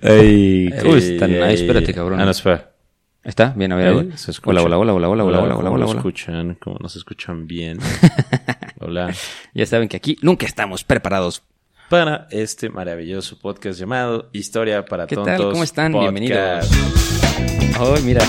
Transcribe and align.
Ey, 0.00 0.68
Eh, 0.68 0.82
uy, 0.86 0.98
está- 0.98 1.24
ay, 1.26 1.54
espérate, 1.54 1.92
cabrón. 1.92 2.20
Ah, 2.20 2.24
no, 2.24 2.30
espera. 2.30 2.70
¿Está? 3.24 3.52
Bien, 3.56 3.72
a 3.72 3.76
ver, 3.76 4.16
se. 4.18 4.32
Hola, 4.44 4.62
hola, 4.62 4.76
hola, 4.78 4.92
hola, 4.94 5.08
hola, 5.08 5.24
hola, 5.24 5.38
hola, 5.38 5.54
¿cómo 5.54 5.70
hola, 5.74 5.86
hola. 5.86 5.96
escuchan? 5.98 6.54
¿Cómo 6.60 6.76
nos 6.80 6.96
escuchan 6.96 7.46
bien? 7.46 7.78
hola. 8.80 9.12
Ya 9.54 9.66
saben 9.66 9.88
que 9.88 9.96
aquí 9.96 10.16
nunca 10.22 10.46
estamos 10.46 10.82
preparados. 10.84 11.42
Para 11.88 12.26
este 12.30 12.70
maravilloso 12.70 13.38
podcast 13.38 13.78
llamado 13.78 14.30
Historia 14.32 14.84
para 14.84 15.06
¿Qué 15.06 15.14
Tontos. 15.14 15.36
tal? 15.36 15.50
¿Cómo 15.52 15.62
están? 15.62 15.92
Podcast. 15.92 16.14
Bienvenidos. 16.14 16.70
Ay, 17.78 18.02
mira. 18.02 18.22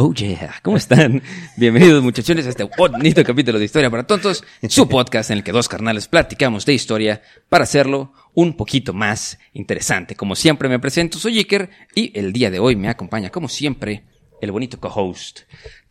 Oh 0.00 0.14
yeah, 0.14 0.54
¿cómo 0.62 0.76
están? 0.76 1.20
Bienvenidos 1.56 2.04
muchachones 2.04 2.46
a 2.46 2.50
este 2.50 2.62
bonito 2.62 3.24
capítulo 3.24 3.58
de 3.58 3.64
Historia 3.64 3.90
para 3.90 4.06
Tontos, 4.06 4.44
su 4.68 4.88
podcast 4.88 5.30
en 5.32 5.38
el 5.38 5.42
que 5.44 5.50
dos 5.50 5.68
carnales 5.68 6.06
platicamos 6.06 6.64
de 6.64 6.74
historia 6.74 7.20
para 7.48 7.64
hacerlo 7.64 8.12
un 8.34 8.56
poquito 8.56 8.92
más 8.92 9.40
interesante. 9.54 10.14
Como 10.14 10.36
siempre 10.36 10.68
me 10.68 10.78
presento, 10.78 11.18
soy 11.18 11.38
Iker 11.38 11.68
y 11.96 12.16
el 12.16 12.32
día 12.32 12.48
de 12.48 12.60
hoy 12.60 12.76
me 12.76 12.88
acompaña, 12.88 13.30
como 13.30 13.48
siempre, 13.48 14.04
el 14.40 14.52
bonito 14.52 14.78
co-host. 14.78 15.40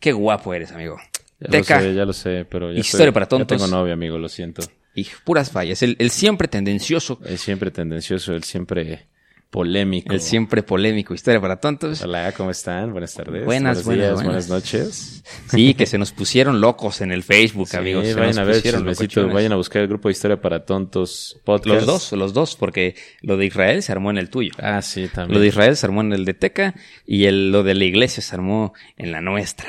Qué 0.00 0.12
guapo 0.12 0.54
eres, 0.54 0.72
amigo. 0.72 0.96
Ya 1.40 1.50
Teca 1.50 1.76
lo 1.76 1.82
sé, 1.82 1.94
ya 1.94 2.04
lo 2.06 2.12
sé, 2.14 2.46
pero 2.48 2.72
ya 2.72 2.80
Historia 2.80 3.08
estoy- 3.08 3.12
para 3.12 3.26
tontos. 3.28 3.58
Ya 3.60 3.66
tengo 3.66 3.78
novia, 3.78 3.92
amigo, 3.92 4.16
lo 4.16 4.30
siento. 4.30 4.62
y 4.94 5.06
puras 5.22 5.50
fallas. 5.50 5.82
El, 5.82 5.96
el 5.98 6.08
siempre 6.10 6.48
tendencioso, 6.48 7.20
Es 7.26 7.42
siempre 7.42 7.70
tendencioso, 7.70 8.32
el 8.32 8.42
siempre 8.44 9.06
polémico. 9.50 10.12
el 10.12 10.20
siempre 10.20 10.62
polémico 10.62 11.14
Historia 11.14 11.40
para 11.40 11.56
Tontos. 11.56 12.02
Hola, 12.02 12.32
¿cómo 12.32 12.50
están? 12.50 12.92
Buenas 12.92 13.14
tardes. 13.14 13.44
Buenas, 13.44 13.84
buenos 13.84 13.84
buenas, 13.84 13.98
días, 13.98 14.14
buenas. 14.14 14.24
buenas 14.24 14.48
noches. 14.48 15.14
Sí, 15.48 15.74
que 15.74 15.86
se 15.86 15.98
nos 15.98 16.12
pusieron 16.12 16.60
locos 16.60 17.00
en 17.00 17.12
el 17.12 17.22
Facebook, 17.22 17.68
Sí, 17.68 17.76
amigos. 17.76 18.06
Se 18.06 18.14
vayan 18.14 18.28
nos 18.28 18.38
a 18.38 18.44
ver, 18.44 19.32
vayan 19.32 19.52
a 19.52 19.56
buscar 19.56 19.82
el 19.82 19.88
grupo 19.88 20.08
de 20.08 20.12
Historia 20.12 20.40
para 20.40 20.64
Tontos 20.64 21.40
podcast. 21.44 21.86
Los 21.86 21.86
dos, 21.86 22.12
los 22.12 22.32
dos, 22.34 22.56
porque 22.56 22.96
lo 23.22 23.36
de 23.36 23.46
Israel 23.46 23.82
se 23.82 23.92
armó 23.92 24.10
en 24.10 24.18
el 24.18 24.30
tuyo. 24.30 24.52
Ah, 24.58 24.82
sí, 24.82 25.08
también. 25.08 25.34
Lo 25.34 25.40
de 25.40 25.48
Israel 25.48 25.76
se 25.76 25.86
armó 25.86 26.00
en 26.02 26.12
el 26.12 26.24
de 26.24 26.34
Teca 26.34 26.74
y 27.06 27.24
el, 27.24 27.50
lo 27.50 27.62
de 27.62 27.74
la 27.74 27.84
iglesia 27.84 28.22
se 28.22 28.34
armó 28.34 28.74
en 28.96 29.12
la 29.12 29.20
nuestra. 29.20 29.68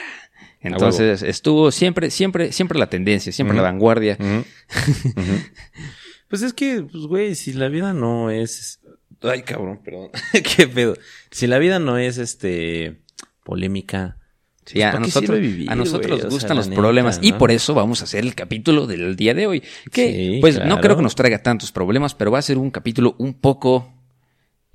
Entonces 0.62 1.24
estuvo 1.24 1.72
siempre, 1.72 2.10
siempre, 2.10 2.52
siempre 2.52 2.78
la 2.78 2.90
tendencia, 2.90 3.32
siempre 3.32 3.56
la 3.56 3.64
vanguardia. 3.64 4.18
Pues 6.30 6.44
es 6.44 6.54
que, 6.54 6.84
pues, 6.84 7.06
güey, 7.06 7.34
si 7.34 7.54
la 7.54 7.70
vida 7.70 7.92
no 7.92 8.30
es. 8.30 8.79
Ay, 9.22 9.42
cabrón, 9.44 9.82
perdón. 9.84 10.10
Qué 10.58 10.68
pedo. 10.68 10.96
Si 11.32 11.48
la 11.48 11.58
vida 11.60 11.80
no 11.80 11.98
es, 11.98 12.18
este. 12.18 13.02
polémica. 13.44 14.18
Sí, 14.66 14.82
a 14.84 14.92
¿para 14.92 15.00
qué 15.00 15.08
nosotros, 15.08 15.36
sirve 15.36 15.40
vivir, 15.48 15.72
a 15.72 15.76
nosotros? 15.76 16.20
O 16.20 16.22
sea, 16.22 16.30
gustan 16.30 16.58
los 16.58 16.68
neta, 16.68 16.80
problemas 16.80 17.20
y 17.24 17.34
por 17.34 17.50
eso 17.50 17.74
vamos 17.74 18.02
a 18.02 18.04
hacer 18.04 18.24
el 18.24 18.36
capítulo 18.36 18.86
del 18.86 19.16
día 19.16 19.34
de 19.34 19.48
hoy. 19.48 19.64
Que, 19.92 20.12
Sí, 20.12 20.38
pues, 20.42 20.64
no 20.64 20.80
creo 20.80 20.96
que 20.96 21.02
nos 21.02 21.16
traiga 21.16 21.42
tantos 21.42 21.72
problemas, 21.72 22.14
pero 22.14 22.30
va 22.30 22.38
a 22.38 22.44
ser 22.44 22.60
un 22.60 22.70
capítulo 22.70 23.16
un 23.18 23.34
poco 23.34 23.92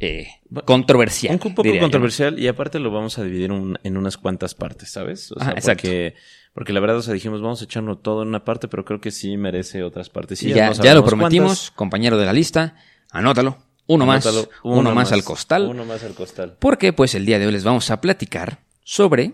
eh, 0.00 0.27
controversial. 0.65 1.34
Un 1.41 1.55
poco 1.55 1.62
yo. 1.72 1.78
controversial 1.78 2.41
y 2.41 2.49
aparte 2.49 2.81
lo 2.81 2.91
vamos 2.91 3.19
a 3.19 3.22
dividir 3.22 3.53
un- 3.53 3.78
en 3.84 3.97
unas 3.97 4.16
cuantas 4.16 4.56
partes, 4.56 4.91
¿sabes? 4.91 5.31
O 5.31 5.38
sea, 5.38 5.53
exacto. 5.53 5.83
Porque, 5.83 6.15
porque 6.53 6.72
la 6.72 6.81
verdad, 6.81 6.97
o 6.97 7.03
sea, 7.03 7.15
dijimos, 7.15 7.41
vamos 7.41 7.60
a 7.62 7.65
echarlo 7.65 7.99
todo 7.99 8.22
en 8.22 8.28
una 8.28 8.44
parte, 8.44 8.66
pero 8.66 8.84
creo 8.84 9.00
que 9.00 9.12
sí 9.12 9.37
merece 9.37 9.84
otras 9.84 10.10
partes. 10.10 10.41
Sí, 10.41 10.49
ya, 10.53 10.72
ya 10.72 10.94
lo 10.94 11.04
prometimos, 11.04 11.71
compañero 11.71 12.19
de 12.19 12.27
la 12.27 12.33
lista. 12.33 12.75
Anótalo. 13.12 13.59
Uno 13.87 14.06
más. 14.06 14.27
Uno, 14.62 14.95
más, 14.95 15.12
al 15.12 15.25
costal. 15.25 15.67
Uno 15.69 15.84
más 15.84 16.03
al 16.05 16.15
costal. 16.15 16.56
Porque 16.59 16.93
pues 16.93 17.15
el 17.15 17.27
día 17.27 17.39
de 17.39 17.47
hoy 17.47 17.53
les 17.53 17.65
vamos 17.65 17.91
a 17.91 18.00
platicar 18.00 18.59
sobre 18.83 19.33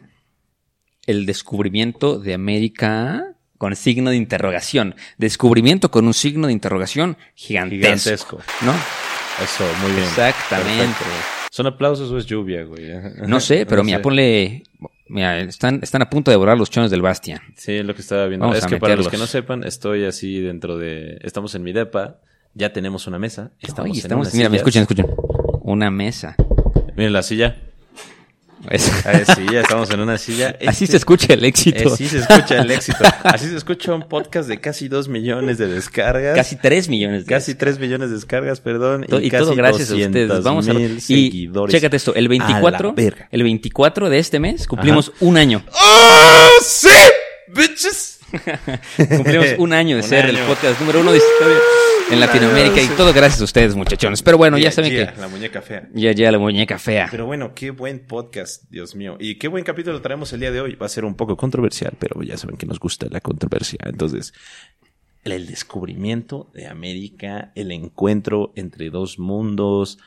el 1.07 1.27
descubrimiento 1.27 2.19
de 2.19 2.35
América 2.35 3.35
con 3.59 3.77
signo 3.77 4.11
de 4.11 4.17
interrogación. 4.17 4.95
Descubrimiento 5.19 5.91
con 5.91 6.07
un 6.07 6.15
signo 6.15 6.47
de 6.47 6.53
interrogación 6.53 7.17
gigantesco. 7.35 7.79
Gigantesco. 7.79 8.41
¿No? 8.63 8.73
Eso, 9.45 9.65
muy 9.83 9.93
bien. 9.93 10.05
Exactamente. 10.05 10.85
Perfecto. 10.85 11.05
¿Son 11.51 11.67
aplausos 11.67 12.11
o 12.11 12.19
es 12.19 12.27
lluvia, 12.27 12.65
güey? 12.65 12.89
No 13.27 13.41
sé, 13.41 13.67
pero 13.69 13.79
No 13.79 13.85
mira, 13.85 13.99
sé. 13.99 14.03
ponle... 14.03 14.63
Mira, 15.09 15.41
están, 15.41 15.81
están 15.83 16.03
a 16.03 16.09
punto 16.09 16.31
de 16.31 16.37
borrar 16.37 16.57
los 16.57 16.71
chones 16.71 16.91
del 16.91 17.03
Bastian. 17.03 17.41
Sí, 17.57 17.73
es 17.73 17.85
lo 17.85 17.95
que 17.95 18.01
estaba 18.01 18.27
viendo. 18.27 18.47
Vamos 18.47 18.59
es 18.61 18.67
que 18.67 18.77
para 18.77 18.95
los 18.95 19.09
que 19.09 19.19
no 19.19 19.27
sepan, 19.27 19.65
estoy 19.65 20.05
así 20.05 20.41
dentro 20.41 20.79
de... 20.79 21.19
Estamos 21.23 21.55
en 21.57 21.65
mi 21.65 21.73
depa, 21.73 22.21
ya 22.55 22.73
tenemos 22.73 23.07
una 23.07 23.19
mesa. 23.19 23.51
Estamos, 23.61 23.91
Oye, 23.91 24.01
en 24.01 24.05
estamos, 24.07 24.27
unas 24.27 24.35
mira, 24.35 24.49
me 24.49 24.59
sillas. 24.59 24.61
escuchan, 24.67 24.83
escuchan. 24.83 25.07
Una 25.63 25.91
mesa. 25.91 26.37
Miren 26.97 27.13
la 27.13 27.23
silla. 27.23 27.57
Es- 28.69 28.91
Ah, 29.07 29.19
sí, 29.35 29.47
ya 29.51 29.61
estamos 29.63 29.89
en 29.91 30.01
una 30.01 30.19
silla. 30.19 30.49
Así 30.67 30.85
Este- 30.85 30.87
se 30.89 30.97
escucha 30.99 31.33
el 31.33 31.43
éxito. 31.47 31.95
Así 31.95 32.07
se 32.09 32.19
escucha 32.19 32.61
el 32.61 32.71
éxito. 32.71 32.99
Así 33.25 33.49
se 33.49 33.57
escucha 33.57 33.95
un 33.95 34.03
podcast 34.07 34.49
de 34.51 34.61
casi 34.61 34.89
dos 34.89 35.09
millones 35.09 35.57
de 35.57 35.67
descargas. 35.67 36.37
Casi 36.37 36.57
3 36.57 36.91
millones 36.91 37.25
de 37.25 37.33
Casi 37.35 37.55
3 37.55 37.79
millones 37.79 38.11
de 38.11 38.17
descargas, 38.17 38.61
perdón. 38.61 39.07
To- 39.09 39.19
Y, 39.19 39.31
casi 39.31 39.45
todo 39.45 39.55
gracias 39.55 39.91
a 39.91 39.95
ustedes. 39.95 40.29
200 40.29 40.45
Vamos 40.45 40.69
a 40.69 40.73
y 40.75 41.01
seguidores. 41.01 41.75
chécate 41.75 41.97
esto, 41.97 42.15
el 42.15 42.27
A 42.27 42.29
24, 42.29 42.89
la 42.89 42.95
verga. 42.95 43.29
el 43.33 43.43
24 43.45 44.11
de 44.11 44.19
este 44.19 44.39
mes 44.41 44.67
cumplimos 44.67 45.11
un 45.21 45.39
año. 45.39 45.65
¡Oh, 45.73 46.49
sí! 46.63 46.89
¡Bitches! 47.49 48.10
Cumplimos 49.17 49.55
un 49.59 49.73
año 49.73 49.97
de 49.97 50.03
Un 50.03 50.09
ser 50.09 50.27
el 50.27 50.39
podcast 50.39 50.81
número 50.81 51.01
uno 51.01 51.13
de 51.13 51.19
historia 51.19 51.59
en 52.11 52.21
Latinoamérica 52.21 52.81
año, 52.81 52.93
y 52.93 52.97
todo 52.97 53.13
gracias 53.13 53.41
a 53.41 53.45
ustedes, 53.45 53.75
muchachones. 53.75 54.23
Pero 54.23 54.39
bueno, 54.39 54.59
ya 54.59 54.71
saben 54.71 54.91
yeah, 54.91 55.13
que 55.13 55.21
La 55.21 55.29
muñeca 55.29 55.63
fea. 55.63 55.89
ya 55.93 56.13
ya 56.13 56.33
la 56.33 56.39
muñeca 56.39 56.79
fea. 56.79 57.09
Pero 57.11 57.27
bueno, 57.27 57.55
qué 57.55 57.71
buen 57.71 58.01
podcast, 58.01 58.65
Dios 58.71 58.95
mío. 58.95 59.17
Y 59.21 59.37
qué 59.37 59.49
buen 59.49 59.65
capítulo 59.65 60.01
traemos 60.01 60.33
el 60.33 60.41
día 60.41 60.51
de 60.51 60.61
hoy. 60.61 60.75
Va 60.75 60.87
a 60.87 60.89
ser 60.89 61.05
un 61.05 61.15
poco 61.15 61.37
controversial, 61.37 61.95
pero 61.99 62.23
ya 62.23 62.37
saben 62.37 62.57
que 62.57 62.67
nos 62.67 62.79
gusta 62.81 63.07
la 63.11 63.21
controversia. 63.21 63.79
Entonces, 63.85 64.33
el 65.25 65.47
descubrimiento 65.47 66.51
de 66.55 66.67
América, 66.67 67.53
el 67.55 67.71
encuentro 67.73 68.53
entre 68.57 68.91
dos 68.91 69.19
mundos. 69.19 69.99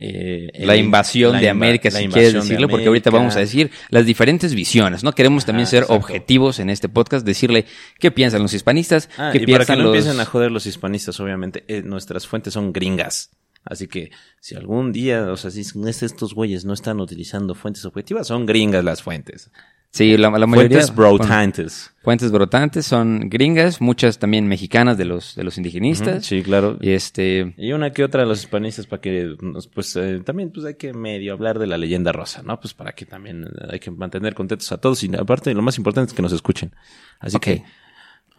Eh, 0.00 0.50
La 0.64 0.76
invasión 0.76 1.32
la 1.34 1.40
de 1.40 1.48
América, 1.50 1.90
la 1.90 1.98
si 2.00 2.08
quieres 2.08 2.32
de 2.32 2.40
decirlo, 2.40 2.68
porque 2.68 2.86
ahorita 2.86 3.10
vamos 3.10 3.36
a 3.36 3.40
decir 3.40 3.70
las 3.90 4.06
diferentes 4.06 4.54
visiones, 4.54 5.04
¿no? 5.04 5.12
Queremos 5.12 5.44
también 5.44 5.64
Ajá, 5.64 5.70
ser 5.70 5.82
exacto. 5.82 5.94
objetivos 6.00 6.58
en 6.58 6.70
este 6.70 6.88
podcast, 6.88 7.24
decirle 7.26 7.66
qué 7.98 8.10
piensan 8.10 8.42
los 8.42 8.54
hispanistas, 8.54 9.08
Ah, 9.18 9.30
qué 9.32 9.38
y 9.38 9.46
para 9.46 9.58
piensan 9.64 9.76
que 9.76 9.82
no 9.82 9.88
los... 9.90 9.96
empiecen 9.98 10.20
a 10.20 10.24
joder 10.24 10.50
los 10.50 10.66
hispanistas, 10.66 11.20
obviamente, 11.20 11.64
eh, 11.68 11.82
nuestras 11.84 12.26
fuentes 12.26 12.54
son 12.54 12.72
gringas. 12.72 13.30
Así 13.62 13.88
que 13.88 14.10
si 14.40 14.54
algún 14.54 14.90
día, 14.90 15.30
o 15.30 15.36
sea, 15.36 15.50
si 15.50 15.60
es- 15.60 16.02
estos 16.02 16.32
güeyes 16.34 16.64
no 16.64 16.72
están 16.72 16.98
utilizando 16.98 17.54
fuentes 17.54 17.84
objetivas, 17.84 18.26
son 18.26 18.46
gringas 18.46 18.82
las 18.82 19.02
fuentes. 19.02 19.50
Sí, 19.92 20.16
la, 20.16 20.30
la 20.30 20.46
mayoría... 20.46 20.78
Fuentes 20.78 20.94
brotantes. 20.94 21.92
Fuentes 22.02 22.30
brotantes 22.30 22.86
son 22.86 23.28
gringas, 23.28 23.80
muchas 23.80 24.20
también 24.20 24.46
mexicanas 24.46 24.96
de 24.96 25.04
los, 25.04 25.34
de 25.34 25.42
los 25.42 25.56
indigenistas. 25.56 26.24
Sí, 26.24 26.42
claro. 26.42 26.78
Y 26.80 26.90
este... 26.90 27.54
Y 27.56 27.72
una 27.72 27.90
que 27.92 28.04
otra 28.04 28.22
de 28.22 28.28
los 28.28 28.40
hispanistas 28.40 28.86
para 28.86 29.02
que, 29.02 29.34
nos, 29.40 29.66
pues 29.66 29.96
eh, 29.96 30.22
también 30.24 30.50
pues 30.50 30.64
hay 30.64 30.74
que 30.74 30.92
medio 30.92 31.32
hablar 31.32 31.58
de 31.58 31.66
la 31.66 31.76
leyenda 31.76 32.12
rosa, 32.12 32.42
¿no? 32.44 32.60
Pues 32.60 32.72
para 32.72 32.92
que 32.92 33.04
también 33.04 33.44
eh, 33.44 33.66
hay 33.72 33.80
que 33.80 33.90
mantener 33.90 34.34
contentos 34.34 34.70
a 34.70 34.78
todos 34.78 35.02
y 35.02 35.10
aparte 35.16 35.52
lo 35.54 35.62
más 35.62 35.76
importante 35.76 36.10
es 36.10 36.14
que 36.14 36.22
nos 36.22 36.32
escuchen. 36.32 36.72
Así 37.18 37.38
que 37.40 37.64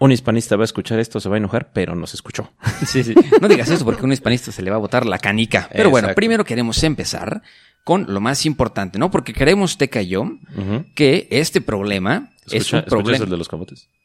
un 0.02 0.12
hispanista 0.12 0.56
va 0.56 0.64
a 0.64 0.66
escuchar 0.66 1.00
esto, 1.00 1.20
se 1.20 1.30
va 1.30 1.36
a 1.36 1.38
enojar, 1.38 1.72
pero 1.74 1.96
nos 1.96 2.14
escuchó. 2.14 2.52
Sí, 2.86 3.04
sí. 3.04 3.14
No 3.42 3.48
digas 3.48 3.70
eso 3.70 3.86
porque 3.86 4.02
a 4.02 4.06
un 4.06 4.12
hispanista 4.12 4.52
se 4.52 4.62
le 4.62 4.70
va 4.72 4.78
a 4.78 4.80
botar 4.80 5.06
la 5.06 5.20
canica. 5.20 5.70
Pero 5.72 5.90
bueno, 5.90 6.10
primero 6.16 6.44
queremos 6.44 6.82
empezar 6.84 7.42
con 7.84 8.06
lo 8.14 8.20
más 8.20 8.46
importante, 8.46 9.00
¿no? 9.00 9.10
Porque 9.12 9.34
queremos, 9.34 9.78
yo, 10.08 10.22
Ujú. 10.22 10.86
que 10.96 11.28
este 11.32 11.62
problema 11.62 12.32
es 12.48 12.54
un 12.74 12.80
¿escuchas 12.80 12.84
problema. 12.86 13.24
el 13.24 13.30
de 13.30 13.38
los 13.38 13.48
camotes? 13.48 13.90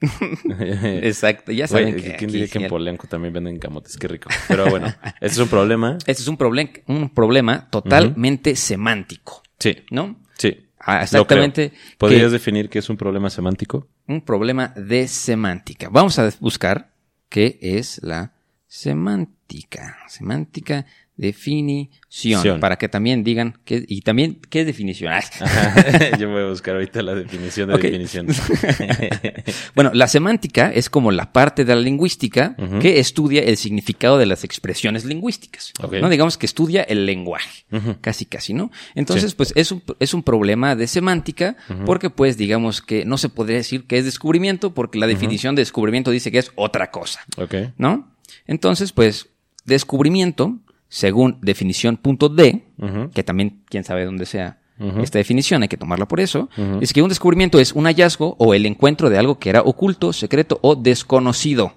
Exacto, 0.60 1.52
ya 1.52 1.66
saben 1.68 1.92
Güey, 1.92 2.02
que. 2.02 2.16
¿Quién 2.16 2.30
diría 2.32 2.48
que 2.48 2.58
en 2.58 2.68
Polanco 2.68 3.06
también 3.06 3.32
venden 3.32 3.58
camotes? 3.58 3.96
Qué 3.96 4.08
rico. 4.08 4.28
Pero 4.48 4.68
bueno, 4.68 4.88
este 5.20 5.26
es 5.26 5.38
un 5.38 5.48
problema. 5.48 5.96
Este 6.06 6.22
es 6.22 6.28
un, 6.28 6.36
problem- 6.36 6.82
un 6.88 7.08
problema 7.10 7.68
totalmente 7.70 8.56
semántico, 8.56 9.42
Sí, 9.58 9.76
¿no? 9.90 10.16
sí. 10.38 10.56
Ah, 10.84 11.02
exactamente. 11.02 11.72
¿Podrías 11.98 12.24
que- 12.26 12.30
definir 12.32 12.68
qué 12.68 12.78
es 12.80 12.88
un 12.90 12.96
problema 12.96 13.30
semántico? 13.30 13.88
un 14.08 14.20
problema 14.20 14.72
de 14.76 15.06
semántica. 15.08 15.88
Vamos 15.90 16.18
a 16.18 16.28
buscar 16.40 16.92
qué 17.28 17.58
es 17.62 18.00
la 18.02 18.32
semántica. 18.66 19.98
Semántica 20.08 20.86
definición. 21.22 22.42
Sion. 22.42 22.60
Para 22.60 22.76
que 22.76 22.88
también 22.90 23.24
digan, 23.24 23.58
que, 23.64 23.84
y 23.88 24.02
también, 24.02 24.38
¿qué 24.50 24.60
es 24.60 24.66
definición? 24.66 25.12
Ajá. 25.12 26.16
Yo 26.18 26.28
voy 26.30 26.42
a 26.42 26.46
buscar 26.48 26.74
ahorita 26.74 27.00
la 27.02 27.14
definición 27.14 27.70
de 27.70 27.78
definición. 27.78 28.26
Bueno, 29.74 29.90
la 29.94 30.06
semántica 30.08 30.70
es 30.70 30.90
como 30.90 31.10
la 31.10 31.32
parte 31.32 31.64
de 31.64 31.74
la 31.74 31.80
lingüística 31.80 32.54
que 32.80 32.98
estudia 33.00 33.42
el 33.42 33.56
significado 33.56 34.18
de 34.18 34.26
las 34.26 34.44
expresiones 34.44 35.04
lingüísticas. 35.04 35.72
¿no? 36.00 36.08
Digamos 36.10 36.36
que 36.36 36.46
estudia 36.46 36.82
el 36.82 37.06
lenguaje. 37.06 37.64
Casi, 38.00 38.26
casi, 38.26 38.52
¿no? 38.52 38.70
Entonces, 38.94 39.30
Sí. 39.30 39.36
pues 39.36 39.52
es 39.56 39.72
un, 39.72 39.82
es 39.98 40.12
un 40.14 40.22
problema 40.22 40.76
de 40.76 40.86
semántica 40.86 41.56
porque, 41.86 42.10
pues, 42.10 42.36
digamos 42.36 42.82
que 42.82 43.04
no 43.04 43.16
se 43.16 43.28
podría 43.28 43.56
decir 43.56 43.86
que 43.86 43.96
es 43.98 44.04
descubrimiento 44.04 44.74
porque 44.74 44.98
la 44.98 45.06
definición 45.06 45.54
de 45.54 45.62
descubrimiento 45.62 46.10
dice 46.10 46.30
que 46.30 46.38
es 46.38 46.52
otra 46.56 46.90
cosa, 46.90 47.20
ok. 47.38 47.54
¿no? 47.78 48.12
Entonces, 48.46 48.92
pues, 48.92 49.28
descubrimiento, 49.64 50.58
según 50.94 51.38
definición.d, 51.40 52.64
Ujú. 52.78 53.10
que 53.12 53.22
también 53.24 53.62
quién 53.70 53.82
sabe 53.82 54.04
dónde 54.04 54.26
sea 54.26 54.58
esta 55.00 55.18
definición, 55.18 55.62
hay 55.62 55.68
que 55.68 55.76
tomarla 55.76 56.06
por 56.08 56.18
eso, 56.20 56.50
es 56.80 56.92
que 56.92 57.00
un 57.02 57.08
descubrimiento 57.08 57.60
es 57.60 57.72
un 57.72 57.84
hallazgo 57.84 58.34
o 58.38 58.52
el 58.52 58.66
encuentro 58.66 59.08
de 59.10 59.16
algo 59.16 59.38
que 59.38 59.48
era 59.48 59.62
oculto, 59.62 60.12
secreto 60.12 60.58
o 60.60 60.74
desconocido. 60.74 61.72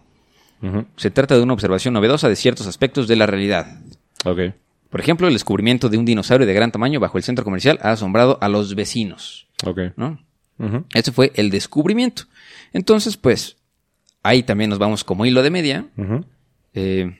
Se 0.97 1.11
trata 1.11 1.37
de 1.37 1.43
una 1.43 1.53
observación 1.53 1.93
novedosa 1.93 2.27
de 2.27 2.35
ciertos 2.35 2.65
aspectos 2.67 3.07
de 3.07 3.15
la 3.15 3.25
realidad. 3.27 3.79
Ok. 4.25 4.39
Por 4.89 4.99
ejemplo, 4.99 5.27
el 5.27 5.33
descubrimiento 5.33 5.87
de 5.87 5.97
un 5.99 6.05
dinosaurio 6.05 6.47
de 6.47 6.53
gran 6.55 6.71
tamaño 6.71 6.99
bajo 6.99 7.17
el 7.19 7.23
centro 7.23 7.43
comercial 7.45 7.77
ha 7.83 7.91
asombrado 7.91 8.37
a 8.41 8.49
los 8.49 8.73
vecinos, 8.75 9.47
Ok. 9.65 9.79
¿no? 9.97 10.19
Ese 10.93 11.11
fue 11.11 11.31
el 11.35 11.51
descubrimiento. 11.51 12.23
Entonces, 12.73 13.17
pues, 13.17 13.57
ahí 14.23 14.41
también 14.41 14.71
nos 14.71 14.79
vamos 14.79 15.03
como 15.03 15.25
hilo 15.27 15.43
de 15.43 15.51
media. 15.51 15.85
Eh, 16.73 17.15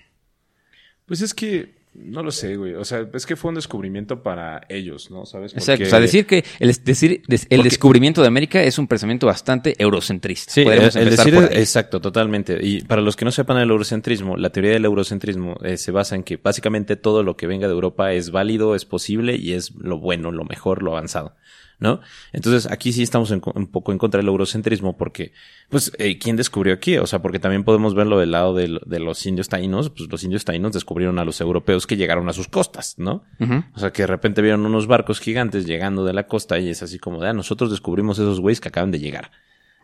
Pues 1.06 1.21
es 1.21 1.36
que 1.36 1.75
no 1.97 2.21
lo 2.24 2.31
sé, 2.31 2.56
güey. 2.57 2.74
O 2.75 2.83
sea, 2.86 3.07
es 3.13 3.25
que 3.25 3.36
fue 3.36 3.50
un 3.50 3.56
descubrimiento 3.56 4.21
para 4.21 4.62
ellos, 4.69 5.09
¿no? 5.12 5.25
¿Sabes? 5.25 5.53
Exacto. 5.53 5.71
Porque- 5.80 5.83
O 5.86 5.89
sea, 5.89 6.00
decir 6.00 6.25
que 6.25 6.44
el, 6.59 6.74
decir, 6.83 7.21
des- 7.27 7.47
el 7.50 7.57
Porque- 7.59 7.69
descubrimiento 7.69 8.21
de 8.21 8.27
América 8.27 8.62
es 8.63 8.77
un 8.77 8.88
pensamiento 8.88 9.25
bastante 9.27 9.75
eurocentrista. 9.77 10.51
Sí, 10.51 10.63
Podríamos 10.63 10.95
el, 10.95 11.09
decir 11.09 11.33
por 11.33 11.44
ahí. 11.45 11.50
exacto, 11.59 12.01
totalmente. 12.01 12.57
Y 12.62 12.81
para 12.83 13.01
los 13.01 13.15
que 13.15 13.25
no 13.25 13.31
sepan 13.31 13.57
el 13.57 13.69
eurocentrismo, 13.69 14.38
la 14.38 14.50
teoría 14.51 14.71
del 14.71 14.86
eurocentrismo 14.86 15.57
eh, 15.63 15.77
se 15.77 15.92
basa 15.92 16.15
en 16.15 16.24
que 16.24 16.38
básicamente 16.38 16.95
todo 16.95 17.24
lo 17.24 17.38
que 17.38 17.47
venga 17.47 17.68
de 17.68 17.74
Europa 17.74 18.12
es 18.13 18.31
válido, 18.31 18.75
es 18.75 18.86
posible 18.86 19.36
y 19.36 19.53
es 19.53 19.71
lo 19.75 19.97
bueno, 20.00 20.31
lo 20.31 20.44
mejor, 20.45 20.83
lo 20.83 20.92
avanzado. 20.92 21.36
¿No? 21.77 22.00
Entonces 22.31 22.72
aquí 22.72 22.94
sí 22.94 23.04
estamos 23.04 23.31
en 23.31 23.42
un 23.54 23.68
poco 23.68 23.92
en 23.92 23.98
contra 23.98 24.19
del 24.19 24.27
eurocentrismo 24.30 24.95
porque, 24.95 25.33
pues, 25.69 25.92
eh, 26.00 26.18
¿quién 26.18 26.38
descubrió 26.38 26.74
aquí? 26.74 26.98
O 26.98 27.06
sea, 27.06 27.22
porque 27.22 27.38
también 27.39 27.66
podemos 27.66 27.94
verlo 27.95 28.18
del 28.18 28.31
lado 28.31 28.54
de, 28.54 28.68
los 29.00 29.25
indios 29.25 29.50
taínos, 29.50 29.89
pues 29.89 30.10
los 30.10 30.24
indios 30.24 30.45
taínos 30.45 30.72
descubrieron 30.72 31.19
a 31.19 31.25
los 31.25 31.42
europeos 31.42 31.86
que 31.86 31.98
llegaron 31.98 32.30
a 32.30 32.33
sus 32.33 32.48
costas, 32.48 32.95
¿no? 32.98 33.24
Ujú. 33.39 33.63
O 33.75 33.80
sea, 33.80 33.92
que 33.92 34.04
de 34.04 34.07
repente 34.07 34.42
vieron 34.42 34.66
unos 34.66 34.88
barcos 34.88 35.19
gigantes 35.19 35.66
llegando 35.66 36.06
de 36.06 36.13
la 36.13 36.27
costa 36.27 36.57
y 36.60 36.69
es 36.69 36.81
así 36.81 36.98
como 36.98 37.19
de, 37.19 37.27
ah, 37.30 37.33
nosotros 37.33 37.69
descubrimos 37.72 38.19
esos 38.19 38.39
güeyes 38.39 38.62
que 38.62 38.69
acaban 38.69 38.92
de 38.92 39.00
llegar. 39.00 39.31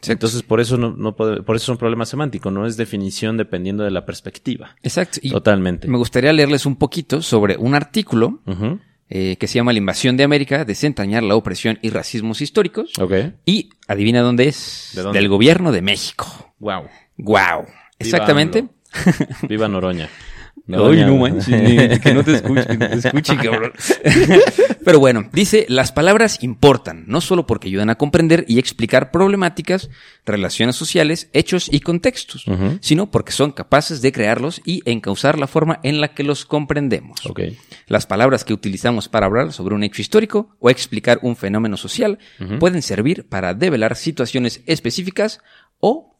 Entonces, 0.08 0.42
por 0.42 0.60
eso 0.60 0.78
no, 0.78 0.96
no 0.98 1.16
puede- 1.16 1.44
por 1.44 1.56
eso 1.56 1.66
es 1.66 1.70
un 1.70 1.78
problema 1.78 2.06
semántico, 2.06 2.50
no 2.50 2.66
es 2.66 2.76
definición 2.76 3.38
dependiendo 3.38 3.84
de 3.84 3.92
la 3.92 4.04
perspectiva. 4.06 4.76
Exacto. 4.82 5.20
Y 5.22 5.30
Totalmente. 5.30 5.88
me 5.88 5.98
gustaría 5.98 6.34
leerles 6.34 6.66
un 6.66 6.76
poquito 6.78 7.22
sobre 7.22 7.58
un 7.58 7.76
artículo. 7.76 8.40
Eh, 9.14 9.36
que 9.36 9.48
se 9.48 9.56
llama 9.56 9.74
La 9.74 9.80
invasión 9.80 10.16
de 10.16 10.24
América, 10.24 10.64
desentrañar 10.64 11.22
la 11.22 11.36
opresión 11.36 11.78
y 11.82 11.90
racismos 11.90 12.40
históricos. 12.40 12.94
Ok. 12.98 13.14
Y 13.46 13.70
adivina 13.86 14.22
dónde 14.22 14.48
es. 14.48 14.92
¿De 14.96 15.02
dónde? 15.02 15.20
Del 15.20 15.28
gobierno 15.28 15.74
de 15.74 15.82
México. 15.82 16.54
Wow. 16.60 16.84
Wow. 17.18 17.66
Exactamente. 18.00 18.70
Viva 19.50 19.68
Noroña. 19.68 20.10
Ay, 20.78 21.04
no 21.06 21.16
manches, 21.18 21.48
ni- 21.62 22.00
que 22.00 22.14
no 22.14 22.24
te 22.24 22.34
escuche, 22.36 22.66
que 22.68 22.78
no 22.78 22.88
te 22.90 22.98
escuche, 23.08 23.36
cabrón. 23.44 23.72
Pero 24.86 25.00
bueno, 25.00 25.30
dice, 25.32 25.66
las 25.70 25.92
palabras 25.92 26.42
importan, 26.44 27.04
no 27.08 27.22
solo 27.22 27.46
porque 27.46 27.68
ayudan 27.68 27.90
a 27.90 27.96
comprender 27.96 28.46
y 28.48 28.60
explicar 28.60 29.12
problemáticas, 29.12 29.90
relaciones 30.26 30.76
sociales, 30.76 31.30
hechos 31.34 31.70
y 31.72 31.80
contextos, 31.82 32.46
sino 32.80 33.12
porque 33.12 33.32
son 33.32 33.52
capaces 33.52 34.02
de 34.02 34.12
crearlos 34.12 34.62
y 34.66 34.82
encauzar 34.90 35.38
la 35.38 35.48
forma 35.48 35.80
en 35.84 36.02
la 36.02 36.14
que 36.14 36.24
los 36.24 36.46
comprendemos. 36.46 37.20
Las 37.88 38.06
palabras 38.08 38.44
que 38.44 38.54
utilizamos 38.54 39.08
para 39.10 39.26
hablar 39.28 39.52
sobre 39.54 39.76
un 39.76 39.84
hecho 39.84 40.02
histórico 40.02 40.56
o 40.60 40.70
explicar 40.70 41.20
un 41.22 41.36
fenómeno 41.36 41.78
social 41.78 42.20
pueden 42.60 42.82
servir 42.82 43.28
para 43.28 43.54
develar 43.54 43.96
situaciones 43.96 44.62
específicas 44.66 45.40
o 45.80 46.16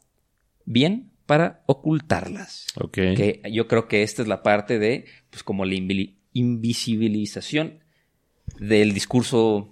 bien 0.66 1.11
para 1.26 1.62
ocultarlas. 1.66 2.68
Ok. 2.80 2.94
Que 2.94 3.42
yo 3.52 3.68
creo 3.68 3.88
que 3.88 4.04
esta 4.04 4.22
es 4.22 4.28
la 4.28 4.44
parte 4.44 4.80
de, 4.80 5.06
pues 5.30 5.44
como 5.44 5.66
la 5.66 5.76
invisibilización 6.34 7.80
del 8.60 8.94
discurso 8.94 9.70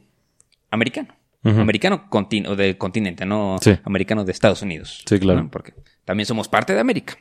americano. 0.72 1.16
Americano 1.44 2.10
contin- 2.10 2.54
del 2.56 2.78
continente, 2.78 3.26
no 3.26 3.58
Sí. 3.62 3.72
americano 3.86 4.26
de 4.26 4.32
Estados 4.34 4.62
Unidos. 4.62 5.04
Sí, 5.08 5.20
claro. 5.20 5.44
¿no? 5.44 5.50
Porque 5.52 5.74
también 6.04 6.26
somos 6.26 6.50
parte 6.50 6.74
de 6.74 6.82
América. 6.82 7.18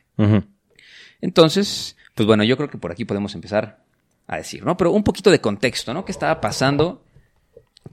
Entonces, 1.20 1.96
pues 2.14 2.26
bueno, 2.26 2.44
yo 2.44 2.56
creo 2.56 2.69
que 2.69 2.78
por 2.78 2.90
aquí 2.92 3.04
podemos 3.04 3.34
empezar 3.34 3.84
a 4.26 4.36
decir, 4.36 4.64
¿no? 4.64 4.76
Pero 4.76 4.90
un 4.92 5.04
poquito 5.04 5.31
de 5.31 5.40
contexto, 5.40 5.94
¿no? 5.94 6.04
¿Qué 6.04 6.12
estaba 6.12 6.40
pasando 6.40 7.04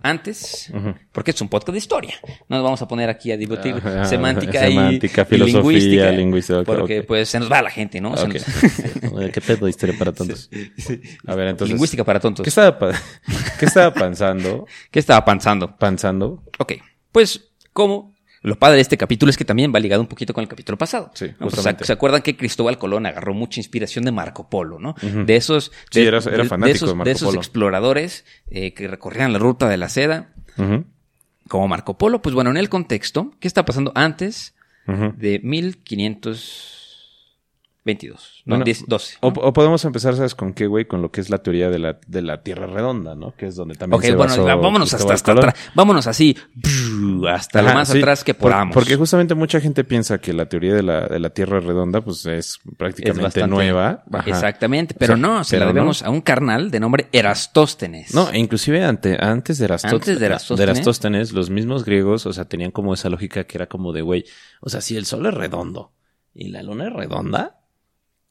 antes? 0.01 0.71
Porque 1.11 1.31
es 1.31 1.41
un 1.41 1.49
podcast 1.49 1.73
de 1.73 1.77
historia. 1.79 2.15
No 2.49 2.57
nos 2.57 2.63
vamos 2.63 2.81
a 2.81 2.87
poner 2.87 3.09
aquí 3.09 3.31
a 3.31 3.37
Ajá, 3.89 4.05
semántica, 4.05 4.67
y- 4.67 4.71
semántica, 4.73 5.21
y, 5.21 5.25
filosofía, 5.25 6.11
lingüística. 6.11 6.63
porque 6.63 7.03
pues 7.03 7.29
se 7.29 7.39
nos 7.39 7.51
va 7.51 7.61
la 7.61 7.69
gente, 7.69 7.99
¿no? 8.01 8.15
Se 8.17 8.25
Ok. 8.25 8.33
nos- 8.35 9.31
¿Qué 9.33 9.41
pedo 9.41 9.65
de 9.65 9.69
historia 9.69 9.95
para 9.97 10.11
tontos? 10.13 10.49
A 11.27 11.35
ver, 11.35 11.47
entonces. 11.49 11.73
lingüística 11.73 12.03
para 12.03 12.19
tontos. 12.19 12.43
¿Qué 12.43 12.49
estaba, 12.49 12.77
pa- 12.79 12.91
¿Qué 13.59 13.65
estaba 13.65 13.93
pensando? 13.93 14.65
¿Qué 14.91 14.99
estaba 14.99 15.23
pensando? 15.25 15.75
Pensando. 15.77 16.43
Ok, 16.59 16.73
pues, 17.11 17.51
¿cómo? 17.73 18.14
Lo 18.45 18.57
padre 18.59 18.75
de 18.75 18.81
este 18.81 18.97
capítulo 18.97 19.29
es 19.29 19.37
que 19.37 19.45
también 19.45 19.73
va 19.73 19.79
ligado 19.79 20.01
un 20.01 20.07
poquito 20.07 20.33
con 20.33 20.41
el 20.43 20.47
capítulo 20.47 20.77
pasado. 20.77 21.11
Sí, 21.13 21.27
¿no? 21.39 21.47
Pues. 21.49 21.61
¿se, 21.81 21.93
acuerdan 21.93 22.21
que 22.21 22.37
Cristóbal 22.37 22.77
Colón 22.77 23.05
agarró 23.05 23.33
mucha 23.33 23.59
inspiración 23.59 24.05
de 24.05 24.11
Marco 24.11 24.49
Polo, 24.49 24.79
¿no? 24.79 24.95
De 25.01 25.35
esos, 25.35 25.71
Sí, 25.89 26.01
de, 26.01 26.07
era- 26.07 26.19
era 26.19 26.43
de- 26.43 26.49
fanático 26.49 26.75
esos, 26.75 26.89
de 26.89 26.95
Marco 26.95 27.09
esos 27.11 27.27
Polo. 27.29 27.39
exploradores 27.39 28.25
eh, 28.49 28.73
que 28.73 28.87
recorrían 28.87 29.33
la 29.33 29.39
ruta 29.39 29.67
de 29.67 29.77
la 29.77 29.89
seda, 29.89 30.33
como 31.47 31.67
Marco 31.67 31.97
Polo. 31.97 32.21
Pues 32.21 32.33
bueno, 32.35 32.49
en 32.51 32.57
el 32.57 32.69
contexto, 32.69 33.33
¿qué 33.39 33.47
está 33.47 33.65
pasando 33.65 33.91
antes 33.95 34.55
Ujú. 34.87 35.13
de 35.17 35.39
1522? 37.85 38.43
No, 38.45 38.55
Bueno, 38.55 38.65
10 38.65 38.85
12. 38.87 39.17
O, 39.21 39.27
o 39.27 39.53
podemos 39.53 39.85
empezar, 39.85 40.15
¿sabes 40.15 40.33
con 40.35 40.53
qué, 40.53 40.65
güey? 40.67 40.85
Con 40.85 41.01
lo 41.01 41.11
que 41.11 41.21
es 41.21 41.29
la 41.29 41.37
teoría 41.39 41.69
de 41.69 41.79
la, 41.79 41.99
de 42.07 42.21
la 42.21 42.41
Tierra 42.41 42.65
Redonda, 42.67 43.15
¿no? 43.15 43.35
Que 43.35 43.45
es 43.47 43.55
donde 43.55 43.75
también 43.75 43.97
Ok, 43.99 44.03
se 44.05 44.15
bueno, 44.15 44.31
basó 44.31 44.45
vámonos 44.59 44.93
hasta, 44.93 45.31
atrás. 45.31 45.53
Vámonos 45.75 46.07
así, 46.07 46.35
hasta 47.29 47.61
lo 47.61 47.73
más 47.73 47.89
sí, 47.89 47.99
atrás 47.99 48.23
que 48.23 48.33
por- 48.33 48.51
podamos. 48.51 48.73
porque 48.73 48.95
justamente 48.95 49.35
mucha 49.35 49.59
gente 49.61 49.83
piensa 49.83 50.17
que 50.17 50.33
la 50.33 50.47
teoría 50.47 50.73
de 50.73 50.83
la, 50.83 51.07
de 51.07 51.19
la 51.19 51.29
Tierra 51.29 51.59
redonda, 51.59 52.01
pues 52.01 52.25
es 52.25 52.35
es 52.45 52.59
prácticamente 52.77 53.23
bastante 53.23 53.47
nueva. 53.49 54.03
Ajá. 54.11 54.29
Exactamente, 54.29 54.95
pero 54.97 55.13
O 55.13 55.17
sea, 55.17 55.21
no, 55.27 55.43
se 55.43 55.57
la 55.59 55.65
no. 55.65 55.73
debemos 55.73 56.01
a 56.03 56.09
un 56.09 56.21
carnal 56.21 56.69
de 56.71 56.79
nombre 56.79 57.07
Erastóstenes. 57.11 58.13
No, 58.13 58.29
e 58.31 58.39
inclusive 58.39 58.83
ante, 58.83 59.17
antes 59.23 59.57
de 59.59 59.65
Antes 59.65 60.19
de 60.19 60.25
Erastóstenes. 60.25 60.59
Erastóstenes, 60.75 61.33
los 61.33 61.49
mismos 61.49 61.85
griegos, 61.85 62.25
o 62.25 62.33
sea, 62.33 62.45
tenían 62.45 62.71
como 62.71 62.93
esa 62.93 63.09
lógica 63.09 63.43
que 63.45 63.57
era 63.57 63.67
como 63.67 63.93
de, 63.93 64.01
güey, 64.01 64.25
o 64.61 64.69
sea, 64.69 64.81
si 64.81 64.95
el 64.97 65.05
Sol 65.05 65.25
es 65.27 65.33
redondo 65.33 65.91
y 66.33 66.49
la 66.49 66.61
Luna 66.63 66.87
es 66.87 66.93
redonda, 66.93 67.54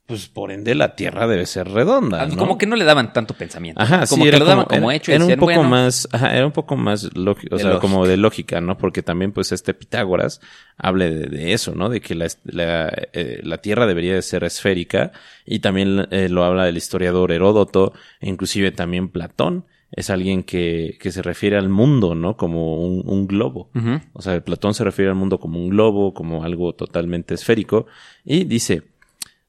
pues 0.07 0.29
por 0.29 0.53
ende 0.53 0.75
la 0.75 0.97
Tierra 0.97 1.27
debe 1.27 1.47
ser 1.47 1.69
redonda, 1.69 2.23
Ah, 2.23 2.27
¿no? 2.27 2.37
Como 2.37 2.59
que 2.59 2.67
no 2.67 2.77
le 2.77 2.85
daban 2.85 3.13
tanto 3.15 3.35
pensamiento. 3.35 3.81
Ajá, 3.81 4.07
como 4.07 4.25
sí, 4.25 4.31
que 4.31 4.39
lo 4.39 4.45
daban 4.45 4.67
como, 4.67 4.91
era- 4.91 4.97
hecho 4.97 5.11
y 5.11 5.15
era 5.15 5.25
un 5.25 5.31
poco 5.37 5.45
bueno, 5.47 5.63
más, 5.65 6.07
ajá, 6.13 6.37
era 6.37 6.45
un 6.45 6.53
poco 6.53 6.77
más 6.77 7.09
lógico, 7.17 7.57
o 7.57 7.59
sea, 7.59 7.79
como 7.79 8.07
de 8.07 8.17
lógica, 8.19 8.61
¿no? 8.61 8.77
Porque 8.77 9.03
también, 9.03 9.33
pues, 9.33 9.51
este 9.53 9.73
Pitágoras 9.73 10.41
hable 10.77 11.11
de, 11.11 11.27
de 11.29 11.53
eso, 11.55 11.75
¿no? 11.75 11.89
De 11.89 12.01
que 12.03 12.15
la, 12.15 12.27
la, 12.45 12.93
eh, 13.15 13.41
la 13.43 13.59
Tierra 13.59 13.87
debería 13.87 14.15
de 14.15 14.23
ser 14.23 14.45
esférica 14.45 15.13
y 15.47 15.61
también 15.61 16.07
eh, 16.11 16.29
lo 16.29 16.45
habla 16.45 16.69
el 16.69 16.77
historiador 16.77 17.33
Heródoto, 17.33 17.95
e 18.21 18.29
inclusive 18.29 18.73
también 18.73 19.09
Platón 19.09 19.65
es 19.97 20.11
alguien 20.11 20.43
que, 20.43 20.97
que 21.01 21.13
se 21.13 21.23
refiere 21.23 21.57
al 21.57 21.69
mundo, 21.69 22.17
¿no? 22.17 22.37
Como 22.37 22.85
un, 22.85 23.05
un 23.07 23.29
globo. 23.29 23.71
O 24.13 24.23
sea, 24.23 24.41
Platón 24.43 24.75
se 24.75 24.83
refiere 24.83 25.09
al 25.11 25.17
mundo 25.17 25.39
como 25.39 25.61
un 25.61 25.69
globo, 25.71 26.13
como 26.13 26.43
algo 26.43 26.75
totalmente 26.75 27.35
esférico. 27.35 27.87
Y 28.25 28.43
dice, 28.43 28.83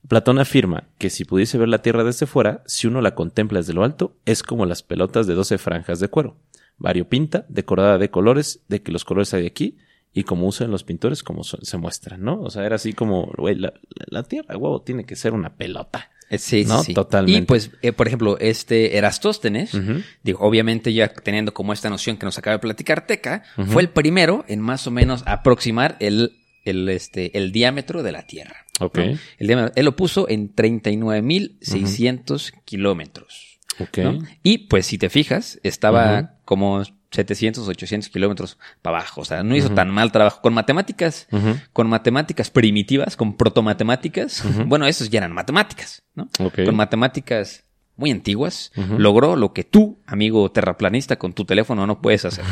Platón 0.07 0.39
afirma 0.39 0.89
que 0.97 1.09
si 1.09 1.25
pudiese 1.25 1.57
ver 1.57 1.67
la 1.69 1.81
Tierra 1.81 2.03
desde 2.03 2.25
fuera, 2.27 2.63
si 2.65 2.87
uno 2.87 3.01
la 3.01 3.15
contempla 3.15 3.59
desde 3.59 3.73
lo 3.73 3.83
alto, 3.83 4.15
es 4.25 4.43
como 4.43 4.65
las 4.65 4.83
pelotas 4.83 5.25
de 5.27 5.33
12 5.33 5.57
franjas 5.57 5.99
de 5.99 6.07
cuero, 6.09 6.37
variopinta, 6.77 7.45
decorada 7.49 7.97
de 7.97 8.09
colores, 8.09 8.61
de 8.67 8.81
que 8.81 8.91
los 8.91 9.05
colores 9.05 9.33
hay 9.33 9.45
aquí, 9.45 9.77
y 10.13 10.23
como 10.23 10.47
usan 10.47 10.71
los 10.71 10.83
pintores, 10.83 11.23
como 11.23 11.43
so- 11.43 11.57
se 11.61 11.77
muestran, 11.77 12.21
¿no? 12.23 12.39
O 12.41 12.49
sea, 12.49 12.65
era 12.65 12.75
así 12.75 12.93
como, 12.93 13.31
güey, 13.37 13.55
la, 13.55 13.73
la 14.07 14.23
Tierra, 14.23 14.55
huevo, 14.57 14.81
tiene 14.81 15.05
que 15.05 15.15
ser 15.15 15.33
una 15.33 15.55
pelota. 15.55 16.09
Eh, 16.29 16.37
Sí, 16.37 16.63
sí, 16.63 16.69
No, 16.69 16.83
sí. 16.83 16.93
totalmente. 16.93 17.39
Y 17.39 17.45
pues, 17.45 17.71
eh, 17.81 17.91
por 17.91 18.07
ejemplo, 18.07 18.37
este 18.39 18.97
Erastóstenes, 18.97 19.73
Ujú. 19.73 20.01
digo, 20.23 20.39
obviamente 20.39 20.93
ya 20.93 21.09
teniendo 21.09 21.53
como 21.53 21.73
esta 21.73 21.89
noción 21.89 22.17
que 22.17 22.25
nos 22.25 22.37
acaba 22.37 22.55
de 22.55 22.59
platicar 22.59 23.05
Teca, 23.07 23.43
fue 23.67 23.81
el 23.81 23.89
primero 23.89 24.45
en 24.47 24.61
más 24.61 24.87
o 24.87 24.91
menos 24.91 25.23
aproximar 25.25 25.97
el, 25.99 26.37
el, 26.63 26.87
este, 26.89 27.37
el 27.37 27.51
diámetro 27.51 28.01
de 28.01 28.11
la 28.13 28.25
Tierra. 28.25 28.64
Ok. 28.79 28.97
¿no? 28.97 29.03
El 29.37 29.47
diámetro- 29.47 29.73
él 29.75 29.85
lo 29.85 29.95
puso 29.95 30.27
en 30.29 30.53
39.600 30.53 32.53
kilómetros. 32.65 33.59
Ok. 33.79 33.97
¿no? 33.99 34.19
Y 34.43 34.59
pues 34.69 34.85
si 34.85 34.97
te 34.97 35.09
fijas, 35.09 35.59
estaba 35.63 36.35
como 36.45 36.83
700, 37.11 37.67
800 37.67 38.09
kilómetros 38.09 38.57
para 38.81 38.97
abajo. 38.97 39.21
O 39.21 39.25
sea, 39.25 39.43
no 39.43 39.55
hizo 39.55 39.67
tan 39.75 39.89
mal 39.89 40.11
trabajo. 40.11 40.41
Con 40.41 40.53
matemáticas, 40.53 41.27
con 41.73 41.87
matemáticas 41.87 42.49
primitivas, 42.49 43.15
con 43.17 43.35
protomatemáticas, 43.37 44.43
bueno, 44.65 44.85
esos 44.87 45.09
ya 45.09 45.19
eran 45.19 45.33
matemáticas, 45.33 46.03
¿no? 46.13 46.29
Ok. 46.39 46.63
Con 46.65 46.75
matemáticas 46.75 47.64
muy 47.97 48.11
antiguas, 48.11 48.71
logró 48.97 49.35
lo 49.35 49.53
que 49.53 49.63
tú, 49.63 49.99
amigo 50.05 50.51
terraplanista, 50.51 51.15
con 51.17 51.33
tu 51.33 51.45
teléfono 51.45 51.87
no 51.87 52.01
puedes 52.01 52.25
hacer. 52.25 52.43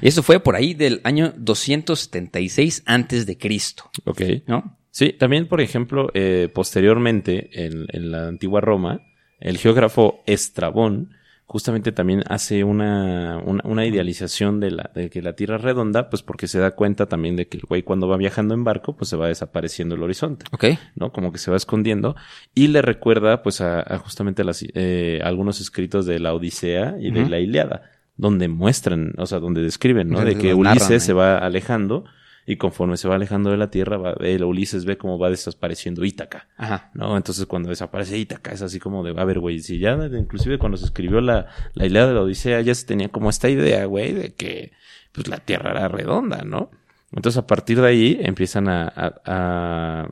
y 0.00 0.08
eso 0.08 0.22
fue 0.22 0.40
por 0.40 0.54
ahí 0.56 0.74
del 0.74 1.00
año 1.04 1.32
276 1.36 2.82
antes 2.86 3.26
de 3.26 3.36
Cristo, 3.38 3.90
Ok. 4.04 4.22
¿no? 4.46 4.78
Sí, 4.90 5.12
también, 5.12 5.46
por 5.46 5.60
ejemplo, 5.60 6.10
eh, 6.14 6.48
posteriormente, 6.54 7.50
en, 7.66 7.84
en 7.88 8.10
la 8.10 8.28
antigua 8.28 8.60
Roma, 8.62 9.00
el 9.40 9.58
geógrafo 9.58 10.22
Estrabón 10.26 11.10
justamente 11.46 11.92
también 11.92 12.24
hace 12.28 12.64
una, 12.64 13.40
una, 13.44 13.62
una 13.64 13.86
idealización 13.86 14.58
de, 14.58 14.72
la, 14.72 14.90
de 14.94 15.10
que 15.10 15.22
la 15.22 15.34
Tierra 15.34 15.56
es 15.56 15.62
redonda, 15.62 16.10
pues 16.10 16.22
porque 16.22 16.48
se 16.48 16.58
da 16.58 16.72
cuenta 16.72 17.06
también 17.06 17.36
de 17.36 17.46
que 17.46 17.56
el 17.58 17.62
güey 17.64 17.82
cuando 17.82 18.08
va 18.08 18.16
viajando 18.16 18.54
en 18.54 18.64
barco, 18.64 18.96
pues 18.96 19.08
se 19.10 19.16
va 19.16 19.28
desapareciendo 19.28 19.94
el 19.94 20.02
horizonte. 20.02 20.44
Ok. 20.52 20.64
¿no? 20.96 21.12
Como 21.12 21.32
que 21.32 21.38
se 21.38 21.50
va 21.50 21.56
escondiendo 21.56 22.16
y 22.54 22.68
le 22.68 22.82
recuerda 22.82 23.42
pues 23.42 23.60
a, 23.60 23.80
a 23.80 23.98
justamente 23.98 24.42
las, 24.42 24.64
eh, 24.74 25.20
algunos 25.22 25.60
escritos 25.60 26.04
de 26.04 26.18
la 26.18 26.34
Odisea 26.34 26.96
y 27.00 27.12
de 27.12 27.28
la 27.28 27.38
Iliada, 27.38 27.90
donde 28.16 28.48
muestran, 28.48 29.12
o 29.16 29.26
sea, 29.26 29.38
donde 29.38 29.62
describen, 29.62 30.08
¿no? 30.08 30.24
De 30.24 30.36
que 30.36 30.52
Ulises 30.52 30.90
ahí. 30.90 31.00
se 31.00 31.12
va 31.12 31.38
alejando 31.38 32.04
y 32.46 32.56
conforme 32.56 32.96
se 32.96 33.08
va 33.08 33.16
alejando 33.16 33.50
de 33.50 33.56
la 33.56 33.70
tierra, 33.70 33.96
va, 33.96 34.14
el 34.20 34.44
Ulises 34.44 34.84
ve 34.84 34.96
cómo 34.96 35.18
va 35.18 35.28
desapareciendo 35.30 36.04
Ítaca. 36.04 36.48
Ajá. 36.56 36.90
¿no? 36.94 37.16
Entonces 37.16 37.44
cuando 37.46 37.68
desaparece 37.70 38.16
Ítaca 38.18 38.52
es 38.52 38.62
así 38.62 38.78
como 38.78 39.02
de, 39.02 39.18
a 39.20 39.24
ver, 39.24 39.40
güey, 39.40 39.58
si 39.60 39.78
ya, 39.78 39.94
inclusive 40.16 40.58
cuando 40.58 40.76
se 40.76 40.84
escribió 40.84 41.20
la, 41.20 41.46
la 41.74 41.86
Ilíada 41.86 42.08
de 42.08 42.14
la 42.14 42.20
Odisea 42.22 42.60
ya 42.60 42.74
se 42.74 42.86
tenía 42.86 43.08
como 43.08 43.30
esta 43.30 43.48
idea, 43.48 43.84
güey, 43.86 44.12
de 44.12 44.34
que 44.34 44.72
pues 45.12 45.28
la 45.28 45.38
Tierra 45.38 45.72
era 45.72 45.88
redonda, 45.88 46.42
¿no? 46.44 46.70
Entonces 47.12 47.38
a 47.38 47.46
partir 47.46 47.80
de 47.80 47.88
ahí 47.88 48.18
empiezan 48.20 48.68
a, 48.68 48.86
a, 48.86 49.14
a- 49.24 50.10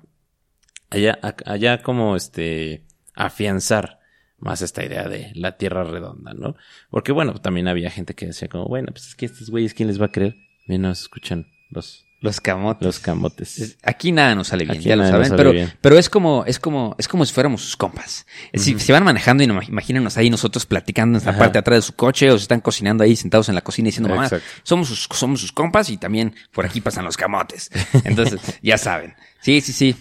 allá, 0.91 1.19
a- 1.23 1.37
allá 1.53 1.83
como 1.83 2.17
este, 2.17 2.85
afianzar 3.15 4.01
más 4.39 4.61
esta 4.63 4.85
idea 4.85 5.09
de 5.09 5.31
la 5.35 5.57
Tierra 5.57 5.85
redonda, 5.85 6.35
¿no? 6.35 6.57
Porque 6.91 7.13
bueno, 7.13 7.35
también 7.35 7.69
había 7.69 7.91
gente 7.91 8.15
que 8.15 8.27
decía 8.27 8.49
como, 8.49 8.67
bueno, 8.67 8.89
pues 8.93 9.09
es 9.09 9.15
que 9.15 9.27
estos 9.27 9.51
güeyes, 9.51 9.75
¿quién 9.75 9.89
les 9.89 10.01
va 10.01 10.07
a 10.07 10.13
creer? 10.13 10.35
Bien, 10.67 10.83
nos 10.83 11.01
escuchan 11.03 11.47
los, 11.71 12.04
Los 12.25 12.41
camotes. 12.41 12.87
los 12.87 12.99
camotes. 13.01 13.59
Es- 13.59 13.77
Aquí 13.83 14.11
nada 14.11 14.35
nos 14.35 14.49
sale 14.49 14.65
bien, 14.65 14.79
Aquí 14.79 14.89
ya 14.89 14.97
lo 14.97 15.07
saben, 15.07 15.31
pero, 15.37 15.53
bien. 15.53 15.71
pero 15.81 15.99
es 15.99 16.09
como, 16.09 16.43
es 16.47 16.59
como, 16.59 16.97
es 16.99 17.07
como 17.07 17.27
si 17.27 17.35
fuéramos 17.35 17.61
sus 17.61 17.77
compas. 17.77 18.25
Es 18.51 18.63
decir, 18.63 18.81
Si 18.81 18.91
van 18.93 19.05
manejando 19.05 19.43
y 19.45 19.47
no, 19.47 19.61
imagínenos 19.63 20.17
ahí 20.17 20.31
nosotros 20.31 20.65
platicando 20.65 21.19
en 21.19 21.25
la 21.27 21.37
parte 21.37 21.53
de 21.53 21.59
atrás 21.59 21.77
de 21.79 21.83
su 21.83 21.93
coche 21.95 22.31
o 22.31 22.39
se 22.39 22.43
están 22.43 22.61
cocinando 22.63 23.05
ahí 23.05 23.15
sentados 23.15 23.49
en 23.51 23.55
la 23.55 23.61
cocina 23.61 23.87
diciendo, 23.87 24.09
mamá, 24.09 24.25
Exacto. 24.25 24.47
somos 24.63 24.89
sus, 24.89 25.07
somos 25.17 25.41
sus 25.41 25.53
compas 25.53 25.91
y 25.91 25.99
también 25.99 26.35
por 26.53 26.65
aquí 26.65 26.81
pasan 26.81 27.05
los 27.05 27.17
camotes. 27.19 27.71
Entonces, 28.05 28.41
ya 28.63 28.79
saben. 28.79 29.15
Sí, 29.43 29.61
sí, 29.61 29.73
sí. 29.75 29.95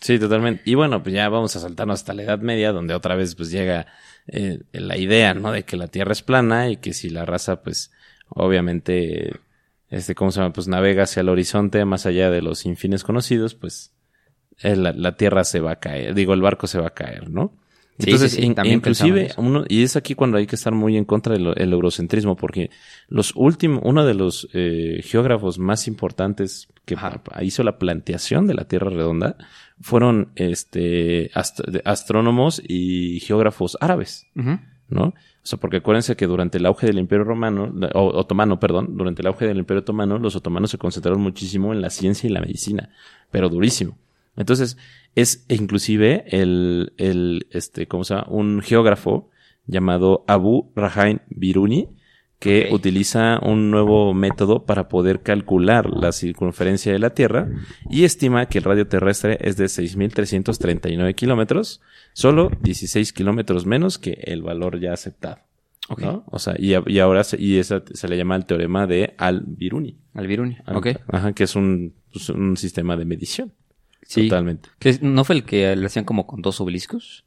Sí, 0.00 0.18
totalmente. 0.18 0.62
Y 0.64 0.74
bueno, 0.76 1.02
pues 1.02 1.14
ya 1.14 1.28
vamos 1.28 1.54
a 1.56 1.60
saltarnos 1.60 2.00
hasta 2.00 2.14
la 2.14 2.22
Edad 2.22 2.38
Media, 2.40 2.72
donde 2.72 2.94
otra 2.94 3.16
vez 3.16 3.34
pues 3.34 3.50
llega 3.50 3.86
eh, 4.28 4.60
la 4.72 4.96
idea, 4.96 5.34
¿no? 5.34 5.52
De 5.52 5.64
que 5.64 5.76
la 5.76 5.88
Tierra 5.88 6.12
es 6.12 6.22
plana 6.22 6.70
y 6.70 6.78
que 6.78 6.92
si 6.94 7.10
la 7.10 7.24
raza, 7.26 7.62
pues, 7.62 7.90
obviamente, 8.28 9.32
este, 9.90 10.14
¿cómo 10.14 10.30
se 10.32 10.40
llama? 10.40 10.52
Pues 10.52 10.68
navega 10.68 11.04
hacia 11.04 11.20
el 11.20 11.28
horizonte, 11.28 11.84
más 11.84 12.06
allá 12.06 12.30
de 12.30 12.42
los 12.42 12.66
infines 12.66 13.04
conocidos, 13.04 13.54
pues, 13.54 13.92
eh, 14.62 14.76
la, 14.76 14.92
la 14.92 15.16
Tierra 15.16 15.44
se 15.44 15.60
va 15.60 15.72
a 15.72 15.76
caer, 15.80 16.14
digo, 16.14 16.34
el 16.34 16.40
barco 16.42 16.66
se 16.66 16.78
va 16.80 16.88
a 16.88 16.94
caer, 16.94 17.30
¿no? 17.30 17.52
Sí, 17.98 18.10
Entonces, 18.10 18.32
sí, 18.32 18.40
sí, 18.42 18.46
in- 18.46 18.54
inclusive, 18.66 19.30
uno, 19.38 19.64
y 19.68 19.82
es 19.82 19.96
aquí 19.96 20.14
cuando 20.14 20.36
hay 20.36 20.46
que 20.46 20.56
estar 20.56 20.74
muy 20.74 20.98
en 20.98 21.06
contra 21.06 21.32
del 21.32 21.54
el 21.56 21.72
eurocentrismo, 21.72 22.36
porque 22.36 22.68
los 23.08 23.32
últimos, 23.34 23.80
uno 23.84 24.04
de 24.04 24.12
los 24.12 24.48
eh, 24.52 25.00
geógrafos 25.02 25.58
más 25.58 25.88
importantes 25.88 26.68
que 26.84 26.94
Ajá. 26.94 27.22
hizo 27.40 27.62
la 27.62 27.78
planteación 27.78 28.46
de 28.46 28.52
la 28.54 28.64
Tierra 28.68 28.90
redonda 28.90 29.36
fueron 29.80 30.30
este 30.34 31.30
ast- 31.32 31.80
astrónomos 31.86 32.60
y 32.68 33.20
geógrafos 33.20 33.78
árabes. 33.80 34.26
¿no? 34.88 35.14
O 35.52 35.56
porque 35.58 35.78
acuérdense 35.78 36.16
que 36.16 36.26
durante 36.26 36.58
el 36.58 36.66
auge 36.66 36.86
del 36.86 36.98
Imperio 36.98 37.24
Romano, 37.24 37.72
o 37.94 38.06
otomano, 38.18 38.58
perdón, 38.58 38.96
durante 38.96 39.22
el 39.22 39.28
auge 39.28 39.46
del 39.46 39.58
Imperio 39.58 39.80
Otomano, 39.80 40.18
los 40.18 40.34
otomanos 40.34 40.70
se 40.70 40.78
concentraron 40.78 41.20
muchísimo 41.20 41.72
en 41.72 41.80
la 41.80 41.90
ciencia 41.90 42.28
y 42.28 42.32
la 42.32 42.40
medicina, 42.40 42.90
pero 43.30 43.48
durísimo. 43.48 43.96
Entonces, 44.36 44.76
es 45.14 45.46
inclusive 45.48 46.24
el, 46.28 46.92
el, 46.98 47.46
este, 47.50 47.86
¿cómo 47.86 48.04
se 48.04 48.14
llama? 48.14 48.26
Un 48.28 48.60
geógrafo 48.60 49.30
llamado 49.66 50.24
Abu 50.26 50.72
Rahain 50.74 51.22
Biruni, 51.28 51.95
que 52.38 52.68
utiliza 52.70 53.38
un 53.42 53.70
nuevo 53.70 54.12
método 54.12 54.64
para 54.66 54.88
poder 54.88 55.22
calcular 55.22 55.88
la 55.90 56.12
circunferencia 56.12 56.92
de 56.92 56.98
la 56.98 57.10
Tierra 57.10 57.48
y 57.88 58.04
estima 58.04 58.46
que 58.46 58.58
el 58.58 58.64
radio 58.64 58.86
terrestre 58.86 59.38
es 59.40 59.56
de 59.56 59.64
6.339 59.66 61.14
kilómetros, 61.14 61.80
solo 62.12 62.50
16 62.62 63.12
kilómetros 63.12 63.66
menos 63.66 63.98
que 63.98 64.18
el 64.24 64.42
valor 64.42 64.80
ya 64.80 64.92
aceptado. 64.92 65.38
Ok. 65.88 66.00
¿no? 66.02 66.24
O 66.26 66.38
sea, 66.38 66.54
y, 66.58 66.74
ahora 66.98 67.22
se, 67.24 67.40
y 67.40 67.58
esa 67.58 67.82
se 67.92 68.08
le 68.08 68.16
llama 68.16 68.36
el 68.36 68.44
teorema 68.44 68.86
de 68.86 69.14
Al-Biruni. 69.18 69.96
Al 70.14 70.26
Biruni. 70.26 70.56
Al- 70.64 70.76
Ok. 70.76 70.88
Ajá, 71.08 71.32
que 71.32 71.44
es 71.44 71.54
un, 71.54 71.94
pues, 72.12 72.28
un 72.30 72.56
sistema 72.56 72.96
de 72.96 73.04
medición. 73.04 73.52
Sí. 74.02 74.28
Totalmente. 74.28 74.68
Que 74.78 74.98
¿No 75.02 75.24
fue 75.24 75.36
el 75.36 75.44
que 75.44 75.74
le 75.74 75.86
hacían 75.86 76.04
como 76.04 76.26
con 76.26 76.42
dos 76.42 76.60
obeliscos? 76.60 77.24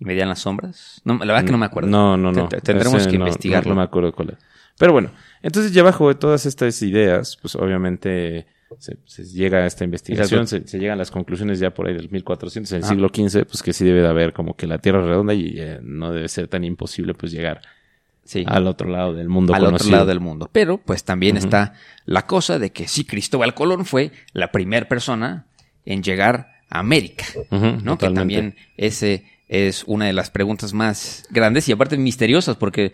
Y 0.00 0.04
medían 0.04 0.28
las 0.28 0.38
sombras. 0.40 1.00
No, 1.04 1.14
la 1.18 1.26
verdad 1.26 1.44
que 1.44 1.52
no 1.52 1.58
me 1.58 1.66
acuerdo. 1.66 1.88
No, 1.90 2.16
no, 2.16 2.30
no. 2.32 2.48
Te- 2.48 2.56
te- 2.56 2.62
Tendremos 2.62 3.00
Ese 3.02 3.10
que 3.10 3.18
no- 3.18 3.26
investigarlo. 3.26 3.70
No, 3.70 3.74
no 3.74 3.80
me 3.80 3.84
acuerdo 3.84 4.12
cuál 4.12 4.30
es. 4.30 4.36
Pero 4.78 4.92
bueno, 4.92 5.10
entonces 5.42 5.72
ya 5.72 5.82
bajo 5.82 6.08
de 6.08 6.14
todas 6.14 6.46
estas 6.46 6.80
ideas, 6.82 7.36
pues 7.42 7.56
obviamente 7.56 8.46
se, 8.78 8.96
se 9.06 9.24
llega 9.24 9.58
a 9.58 9.66
esta 9.66 9.82
investigación, 9.82 10.46
se, 10.46 10.68
se 10.68 10.78
llegan 10.78 10.98
las 10.98 11.10
conclusiones 11.10 11.58
ya 11.58 11.70
por 11.74 11.88
ahí 11.88 11.94
del 11.94 12.10
1400, 12.10 12.70
en 12.72 12.78
el 12.78 12.84
Ah. 12.84 12.86
siglo 12.88 13.08
XV, 13.08 13.44
pues 13.46 13.62
que 13.62 13.72
sí 13.72 13.84
debe 13.84 14.02
de 14.02 14.08
haber 14.08 14.32
como 14.32 14.54
que 14.54 14.68
la 14.68 14.78
Tierra 14.78 15.00
es 15.00 15.06
redonda 15.06 15.34
y 15.34 15.54
eh, 15.58 15.80
no 15.82 16.12
debe 16.12 16.28
ser 16.28 16.46
tan 16.46 16.62
imposible 16.62 17.14
pues 17.14 17.32
llegar 17.32 17.60
Sí. 18.22 18.44
al 18.46 18.66
otro 18.68 18.88
lado 18.88 19.14
del 19.14 19.28
mundo 19.28 19.52
al 19.54 19.64
conocido. 19.64 19.86
otro 19.88 19.96
lado 19.96 20.06
del 20.06 20.20
mundo. 20.20 20.48
Pero 20.52 20.78
pues 20.78 21.02
también 21.02 21.36
está 21.38 21.72
la 22.04 22.26
cosa 22.26 22.58
de 22.60 22.70
que 22.70 22.86
sí, 22.86 23.04
Cristóbal 23.04 23.54
Colón 23.54 23.84
fue 23.86 24.12
la 24.32 24.52
primera 24.52 24.86
persona 24.86 25.46
en 25.86 26.02
llegar 26.04 26.52
a 26.70 26.78
América, 26.80 27.24
¿no? 27.50 27.96
Que 27.98 28.10
también 28.10 28.54
ese 28.76 29.24
es 29.48 29.84
una 29.86 30.06
de 30.06 30.12
las 30.12 30.30
preguntas 30.30 30.72
más 30.74 31.26
grandes 31.30 31.68
y 31.68 31.72
aparte 31.72 31.96
misteriosas 31.96 32.56
porque 32.56 32.92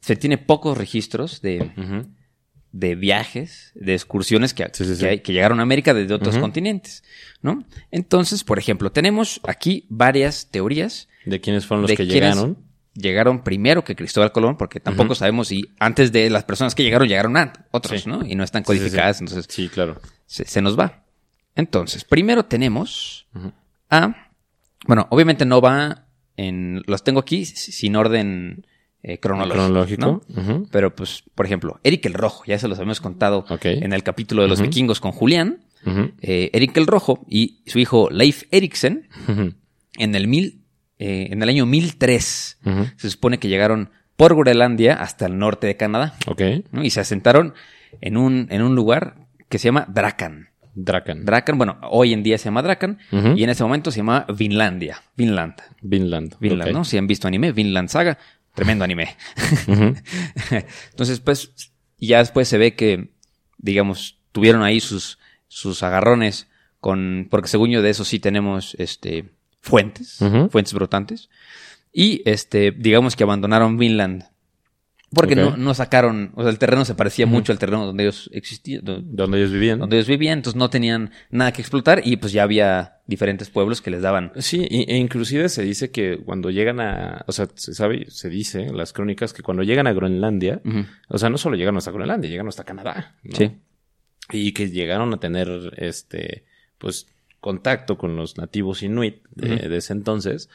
se 0.00 0.16
tiene 0.16 0.38
pocos 0.38 0.76
registros 0.78 1.42
de, 1.42 1.70
de 2.72 2.94
viajes, 2.94 3.72
de 3.74 3.94
excursiones 3.94 4.54
que, 4.54 4.66
Sí, 4.72 4.84
sí, 4.84 4.96
sí. 4.96 5.18
que, 5.18 5.32
llegaron 5.32 5.60
a 5.60 5.62
América 5.62 5.92
desde 5.92 6.14
otros 6.14 6.38
continentes, 6.38 7.02
¿no? 7.42 7.64
Entonces, 7.90 8.44
por 8.44 8.58
ejemplo, 8.58 8.92
tenemos 8.92 9.40
aquí 9.44 9.86
varias 9.88 10.48
teorías 10.50 11.08
De 11.24 11.40
quiénes 11.40 11.66
fueron 11.66 11.82
los 11.82 11.90
de 11.90 11.96
que 11.96 12.06
llegaron. 12.06 12.58
Llegaron 12.94 13.44
primero 13.44 13.84
que 13.84 13.94
Cristóbal 13.94 14.32
Colón, 14.32 14.56
porque 14.56 14.80
tampoco 14.80 15.14
sabemos 15.14 15.48
si 15.48 15.70
antes 15.78 16.10
de 16.10 16.28
las 16.28 16.42
personas 16.44 16.74
que 16.74 16.82
llegaron, 16.82 17.06
llegaron 17.06 17.36
otros. 17.70 18.06
¿no? 18.06 18.26
Y 18.26 18.34
no 18.34 18.42
están 18.42 18.64
codificadas, 18.64 19.20
entonces 19.20 19.46
Sí, 19.48 19.68
claro. 19.68 20.00
se, 20.26 20.44
se 20.44 20.60
nos 20.60 20.78
va. 20.78 21.04
Entonces, 21.54 22.04
primero 22.04 22.46
tenemos 22.46 23.26
a. 23.90 24.29
Bueno, 24.86 25.06
obviamente 25.10 25.44
no 25.44 25.60
va 25.60 26.06
en. 26.36 26.82
Los 26.86 27.04
tengo 27.04 27.20
aquí 27.20 27.44
sin 27.44 27.96
orden 27.96 28.66
eh, 29.02 29.18
cronológico. 29.18 29.54
Cronológico. 29.64 30.22
¿no? 30.28 30.66
Pero, 30.70 30.94
pues, 30.94 31.22
por 31.34 31.46
ejemplo, 31.46 31.80
Eric 31.84 32.06
el 32.06 32.14
Rojo, 32.14 32.44
ya 32.46 32.58
se 32.58 32.68
los 32.68 32.78
habíamos 32.78 33.00
contado 33.00 33.44
en 33.84 33.92
el 33.92 34.02
capítulo 34.02 34.42
de 34.42 34.48
los 34.48 34.60
vikingos 34.60 35.00
con 35.00 35.12
Julián. 35.12 35.64
Eh, 36.20 36.50
Eric 36.52 36.76
el 36.76 36.86
Rojo 36.86 37.24
y 37.28 37.62
su 37.66 37.78
hijo 37.78 38.10
Leif 38.10 38.42
Eriksen 38.50 39.08
en 39.96 40.14
el 40.14 40.28
mil, 40.28 40.62
eh, 40.98 41.28
en 41.30 41.42
el 41.42 41.48
año 41.48 41.64
1003 41.64 42.58
Ujú. 42.66 42.86
se 42.98 43.08
supone 43.08 43.38
que 43.38 43.48
llegaron 43.48 43.88
por 44.16 44.36
Groenlandia 44.36 44.94
hasta 44.96 45.24
el 45.24 45.38
norte 45.38 45.66
de 45.66 45.78
Canadá 45.78 46.14
Ok. 46.26 46.42
¿no? 46.72 46.84
y 46.84 46.90
se 46.90 47.00
asentaron 47.00 47.54
en 48.02 48.18
un, 48.18 48.46
en 48.50 48.60
un 48.60 48.74
lugar 48.74 49.26
que 49.48 49.58
se 49.58 49.68
llama 49.68 49.86
Drakan. 49.88 50.49
Drakan. 50.74 51.24
Drakan, 51.24 51.58
bueno, 51.58 51.78
hoy 51.90 52.12
en 52.12 52.22
día 52.22 52.38
se 52.38 52.46
llama 52.46 52.62
Drakan 52.62 52.98
Ujú. 53.12 53.32
y 53.36 53.44
en 53.44 53.50
ese 53.50 53.62
momento 53.62 53.90
se 53.90 53.98
llama 53.98 54.26
Vinlandia. 54.36 55.02
Vinland. 55.16 55.54
Vinland. 55.82 56.36
Vinland. 56.40 56.72
¿no? 56.72 56.84
Si 56.84 56.96
han 56.96 57.06
visto 57.06 57.28
anime, 57.28 57.52
Vinland 57.52 57.88
Saga, 57.88 58.18
tremendo 58.54 58.84
anime. 58.84 59.16
Entonces, 60.90 61.20
pues, 61.20 61.52
ya 61.98 62.18
después 62.18 62.48
se 62.48 62.58
ve 62.58 62.74
que, 62.74 63.10
digamos, 63.58 64.18
tuvieron 64.32 64.62
ahí 64.62 64.80
sus, 64.80 65.18
sus 65.48 65.82
agarrones 65.82 66.48
con, 66.80 67.28
porque 67.30 67.48
según 67.48 67.70
yo 67.70 67.82
de 67.82 67.90
eso 67.90 68.04
sí 68.04 68.18
tenemos, 68.18 68.74
este, 68.78 69.30
fuentes, 69.60 70.18
fuentes 70.50 70.72
brotantes. 70.72 71.28
Y, 71.92 72.22
este, 72.24 72.70
digamos 72.70 73.16
que 73.16 73.24
abandonaron 73.24 73.76
Vinland 73.76 74.29
Porque 75.12 75.34
no, 75.34 75.56
no 75.56 75.74
sacaron, 75.74 76.30
o 76.36 76.42
sea, 76.42 76.50
el 76.52 76.58
terreno 76.60 76.84
se 76.84 76.94
parecía 76.94 77.26
mucho 77.26 77.50
al 77.50 77.58
terreno 77.58 77.84
donde 77.84 78.04
ellos 78.04 78.30
existían, 78.32 78.84
do- 78.84 79.00
Donde 79.02 79.38
ellos 79.38 79.50
vivían. 79.50 79.80
donde 79.80 79.96
ellos 79.96 80.06
vivían, 80.06 80.38
entonces 80.38 80.56
no 80.56 80.70
tenían 80.70 81.10
nada 81.30 81.52
que 81.52 81.60
explotar 81.62 82.02
y 82.04 82.16
pues 82.16 82.32
ya 82.32 82.44
había 82.44 82.98
diferentes 83.08 83.50
pueblos 83.50 83.82
que 83.82 83.90
les 83.90 84.02
daban. 84.02 84.30
Sí, 84.36 84.68
e 84.70 84.96
inclusive 84.96 85.48
se 85.48 85.62
dice 85.64 85.90
que 85.90 86.18
cuando 86.24 86.50
llegan 86.50 86.78
a, 86.78 87.24
o 87.26 87.32
sea, 87.32 87.48
se 87.56 87.74
sabe, 87.74 88.06
se 88.08 88.28
dice 88.28 88.62
en 88.68 88.76
las 88.76 88.92
crónicas 88.92 89.32
que 89.32 89.42
cuando 89.42 89.64
llegan 89.64 89.88
a 89.88 89.92
Groenlandia, 89.92 90.60
o 91.08 91.18
sea, 91.18 91.28
no 91.28 91.38
solo 91.38 91.56
llegan 91.56 91.76
hasta 91.76 91.90
Groenlandia, 91.90 92.30
llegan 92.30 92.46
hasta 92.46 92.62
Canadá. 92.62 93.16
¿no? 93.24 93.34
Sí. 93.36 93.50
Y 94.32 94.52
que 94.52 94.70
llegaron 94.70 95.12
a 95.12 95.18
tener, 95.18 95.48
este, 95.78 96.44
pues, 96.78 97.08
contacto 97.40 97.98
con 97.98 98.14
los 98.16 98.36
nativos 98.38 98.82
inuit 98.84 99.16
de, 99.34 99.56
de 99.68 99.76
ese 99.78 99.92
entonces. 99.92 100.48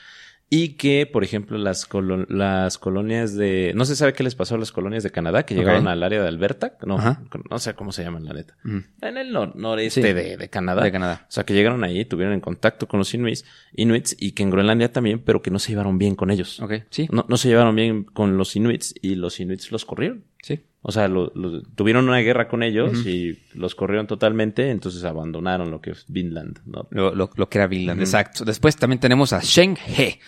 Y 0.47 0.73
que, 0.75 1.07
por 1.11 1.23
ejemplo, 1.23 1.57
las, 1.57 1.89
colo- 1.89 2.27
las 2.29 2.77
colonias 2.77 3.35
de... 3.35 3.73
No 3.75 3.83
se 3.83 3.95
sabe 3.95 4.13
qué 4.13 4.23
les 4.23 4.35
pasó 4.35 4.55
a 4.55 4.57
las 4.59 4.71
colonias 4.71 5.01
de 5.03 5.09
Canadá 5.09 5.43
que 5.43 5.55
llegaron 5.55 5.87
al 5.87 6.03
área 6.03 6.21
de 6.21 6.27
Alberta. 6.27 6.77
No, 6.85 6.97
Ajá. 6.99 7.23
no 7.49 7.57
sé 7.57 7.73
cómo 7.73 7.91
se 7.91 8.03
llaman, 8.03 8.25
la 8.25 8.33
neta. 8.33 8.55
Ujú. 8.63 8.83
En 9.01 9.17
el 9.17 9.33
nor- 9.33 9.55
noreste 9.55 10.01
Sí. 10.03 10.13
de, 10.13 10.37
de 10.37 10.49
Canadá. 10.49 10.83
De 10.83 10.91
Canadá. 10.91 11.25
O 11.27 11.31
sea, 11.31 11.45
que 11.45 11.55
llegaron 11.55 11.83
ahí, 11.83 12.05
tuvieron 12.05 12.33
en 12.33 12.41
contacto 12.41 12.87
con 12.87 12.99
los 12.99 13.11
inuits, 13.15 13.43
inuits 13.73 14.15
y 14.19 14.33
que 14.33 14.43
en 14.43 14.51
Groenlandia 14.51 14.91
también, 14.93 15.19
pero 15.19 15.41
que 15.41 15.49
no 15.49 15.57
se 15.57 15.69
llevaron 15.71 15.97
bien 15.97 16.13
con 16.15 16.29
ellos. 16.29 16.59
Ok, 16.59 16.73
sí, 16.91 17.07
No, 17.11 17.25
no 17.27 17.37
se 17.37 17.47
llevaron 17.47 17.75
bien 17.75 18.03
con 18.03 18.37
los 18.37 18.55
inuits 18.55 18.93
y 19.01 19.15
los 19.15 19.39
inuits 19.39 19.71
los 19.71 19.83
corrieron. 19.83 20.25
sí. 20.43 20.61
O 20.88 20.92
sea, 20.92 21.08
lo- 21.08 21.32
lo- 21.34 21.63
tuvieron 21.63 22.08
una 22.08 22.20
guerra 22.20 22.48
con 22.48 22.62
ellos 22.62 23.08
y 23.08 23.39
los 23.56 23.74
corrieron 23.74 24.06
totalmente, 24.06 24.70
entonces 24.70 25.04
abandonaron 25.04 25.72
lo 25.72 25.82
que 25.82 25.89
es 25.92 26.06
Vinland, 26.08 26.60
¿no? 26.68 26.88
Lo, 26.92 27.15
lo- 27.15 27.32
lo 27.36 27.50
que 27.50 27.58
era 27.58 27.65
Vinland, 27.65 28.00
exacto. 28.01 28.46
Después 28.46 28.75
también 28.75 29.00
tenemos 29.00 29.34
a 29.34 29.39
Sheng 29.42 29.77
He, 29.88 30.20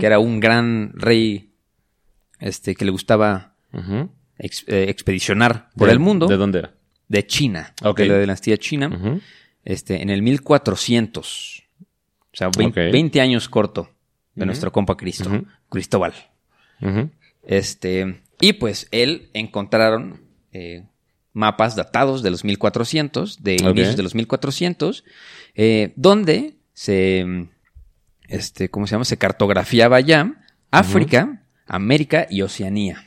que 0.00 0.06
era 0.06 0.18
un 0.18 0.40
gran 0.40 0.92
rey 0.94 1.50
este, 2.40 2.74
que 2.74 2.86
le 2.86 2.90
gustaba 2.90 3.52
ex- 4.38 4.64
eh, 4.66 4.86
expedicionar 4.88 5.68
por 5.76 5.88
¿De- 5.88 5.92
el 5.92 5.98
mundo 5.98 6.26
¿De 6.26 6.38
dónde 6.38 6.60
era? 6.60 6.72
de 7.08 7.26
China, 7.26 7.74
de 8.04 8.08
la 8.08 8.18
dinastía 8.20 8.56
china, 8.56 9.20
este, 9.66 10.00
en 10.00 10.08
el 10.08 10.22
1400. 10.22 11.64
O 12.32 12.36
sea, 12.38 12.48
20, 12.56 12.86
Ok. 12.88 12.92
20 12.92 13.20
años 13.20 13.46
corto 13.50 13.90
de 14.34 14.46
nuestro 14.46 14.72
compa 14.72 14.96
Cristo. 14.96 15.30
Cristóbal. 15.68 16.14
Este, 17.42 18.20
y 18.40 18.54
pues 18.54 18.88
él 18.90 19.30
encontraron 19.32 20.20
eh, 20.52 20.84
mapas 21.32 21.76
datados 21.76 22.22
de 22.22 22.30
los 22.30 22.44
1400, 22.44 23.42
de 23.42 23.56
inicios 23.56 23.96
de 23.96 24.02
los 24.02 24.14
1400, 24.14 25.04
eh, 25.54 25.92
donde 25.96 26.56
se, 26.72 27.24
mm, 27.24 27.48
este, 28.28 28.70
¿cómo 28.70 28.86
se 28.86 28.92
llama? 28.92 29.04
Se 29.04 29.18
cartografiaba 29.18 30.00
ya 30.00 30.44
África, 30.70 31.42
América 31.66 32.26
y 32.30 32.42
Oceanía, 32.42 33.04